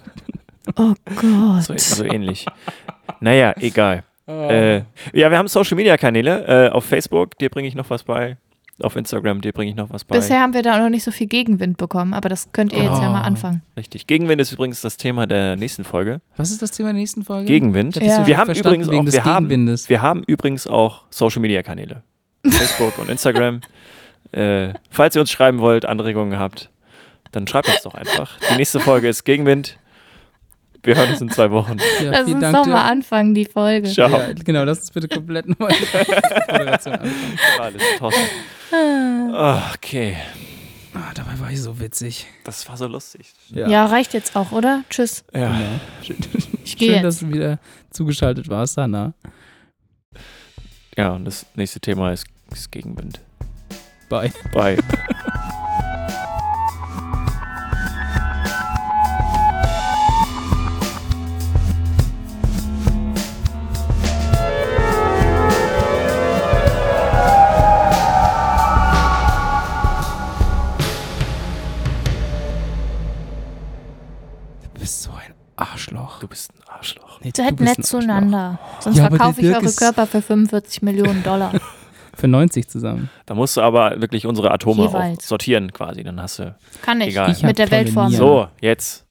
Oh 0.78 0.94
Gott. 1.16 1.64
so, 1.64 1.74
so 1.78 2.04
ähnlich. 2.04 2.46
naja, 3.20 3.54
egal. 3.60 4.04
Äh, 4.28 4.78
ja, 5.14 5.30
wir 5.30 5.38
haben 5.38 5.48
Social 5.48 5.76
Media 5.76 5.98
Kanäle. 5.98 6.68
Äh, 6.68 6.70
auf 6.72 6.86
Facebook, 6.86 7.38
dir 7.38 7.50
bringe 7.50 7.68
ich 7.68 7.76
noch 7.76 7.90
was 7.90 8.04
bei. 8.04 8.38
Auf 8.82 8.98
Instagram, 8.98 9.40
dir 9.40 9.54
bringe 9.54 9.70
ich 9.72 9.78
noch 9.78 9.90
was 9.92 10.04
bei. 10.04 10.18
Bisher 10.18 10.42
haben 10.42 10.54
wir 10.54 10.62
da 10.62 10.78
noch 10.80 10.90
nicht 10.90 11.04
so 11.04 11.12
viel 11.12 11.28
Gegenwind 11.28 11.78
bekommen, 11.78 12.14
aber 12.14 12.28
das 12.28 12.52
könnt 12.52 12.74
ihr 12.74 12.80
jetzt 12.84 13.02
ja 13.02 13.10
mal 13.10 13.22
Oh. 13.22 13.26
anfangen. 13.26 13.62
Richtig. 13.78 14.06
Gegenwind 14.06 14.42
ist 14.42 14.52
übrigens 14.52 14.82
das 14.82 14.98
Thema 14.98 15.28
der 15.28 15.56
nächsten 15.56 15.86
Folge. 15.86 16.20
Was 16.36 16.52
ist 16.52 16.62
das 16.62 16.72
Thema 16.72 16.90
der 16.90 17.00
nächsten 17.00 17.24
Folge? 17.24 17.46
Gegenwind. 17.46 17.96
Ja. 17.98 18.28
Wir 18.28 18.36
haben 18.38 18.52
übrigens 18.54 18.90
auch, 18.90 19.06
wir 19.06 19.24
haben, 19.24 19.50
wir 19.88 20.02
haben 20.02 20.24
übrigens 20.24 20.68
auch 20.68 21.04
Social 21.10 21.42
Media 21.42 21.64
Kanäle. 21.64 22.04
Facebook 22.46 22.98
und 23.00 23.10
Instagram. 23.10 23.62
Äh, 24.32 24.74
falls 24.90 25.16
ihr 25.16 25.22
uns 25.22 25.32
schreiben 25.32 25.60
wollt, 25.60 25.86
Anregungen 25.86 26.38
habt, 26.38 26.70
dann 27.32 27.48
schreibt 27.48 27.70
uns 27.70 27.84
doch 27.84 27.94
einfach. 27.94 28.38
Die 28.52 28.58
nächste 28.58 28.82
Folge 28.82 29.08
ist 29.08 29.24
Gegenwind. 29.24 29.78
Wir 30.86 30.96
hören 30.96 31.10
uns 31.12 31.22
in 31.22 31.30
zwei 31.30 31.50
Wochen. 31.52 31.78
Ja, 32.02 32.12
Lass 32.12 32.28
uns 32.28 32.40
Dank 32.40 32.56
doch 32.56 32.64
dir. 32.64 32.70
mal 32.72 32.90
anfangen, 32.90 33.34
die 33.34 33.46
Folge. 33.46 33.90
Ciao. 33.90 34.10
Ja, 34.10 34.34
genau, 34.34 34.64
lass 34.64 34.80
uns 34.80 34.92
bitte 34.92 35.08
komplett 35.08 35.48
neu. 35.60 35.68
Alles 36.48 36.84
toll. 38.00 38.12
Okay. 39.74 40.18
Ah, 40.94 41.12
dabei 41.14 41.38
war 41.40 41.52
ich 41.52 41.62
so 41.62 41.80
witzig. 41.80 42.26
Das 42.46 42.68
war 42.70 42.78
so 42.78 42.88
lustig. 42.88 43.34
Ja. 43.50 43.86
reicht 43.88 44.14
jetzt 44.14 44.36
auch, 44.36 44.52
oder? 44.52 44.84
Tschüss. 44.90 45.26
Ja. 45.34 45.48
Genau. 45.50 45.80
Schön, 46.02 46.18
Ich 46.64 46.78
gehe 46.78 46.88
schön 46.90 46.96
jetzt. 46.96 47.04
dass 47.04 47.20
du 47.20 47.34
wieder 47.34 47.60
zugeschaltet 47.90 48.48
warst, 48.50 48.78
Hanna. 48.78 49.14
Ja, 50.98 51.10
und 51.12 51.26
das 51.26 51.46
nächste 51.56 51.80
Thema 51.82 52.12
ist, 52.14 52.26
ist 52.54 52.72
Gegenwind. 52.72 53.20
Bye. 54.08 54.32
Bye. 54.54 54.78
Nee, 77.26 77.32
Seid 77.36 77.60
nett 77.60 77.80
ein 77.80 77.84
zueinander. 77.84 78.60
Sonst 78.80 78.98
Ja, 78.98 79.10
verkaufe 79.10 79.42
ich 79.42 79.48
eure 79.48 79.74
Körper 79.74 80.06
für 80.06 80.22
45 80.22 80.84
Millionen 80.84 81.24
Dollar. 81.24 81.54
Für 82.18 82.30
90 82.30 82.70
zusammen. 82.70 83.10
Da 83.26 83.34
musst 83.34 83.58
du 83.58 83.62
aber 83.62 84.00
wirklich 84.00 84.26
unsere 84.26 84.50
Atome 84.52 85.18
sortieren 85.22 85.74
quasi. 85.74 86.02
Dann 86.02 86.22
hast 86.22 86.40
du. 86.40 86.56
Kann 86.82 87.02
ich. 87.02 87.10
Egal. 87.10 87.32
Ich 87.32 87.44
Mit 87.44 87.58
der. 87.58 87.68
Nieren. 87.68 88.10
So, 88.10 88.48
jetzt. 88.62 89.05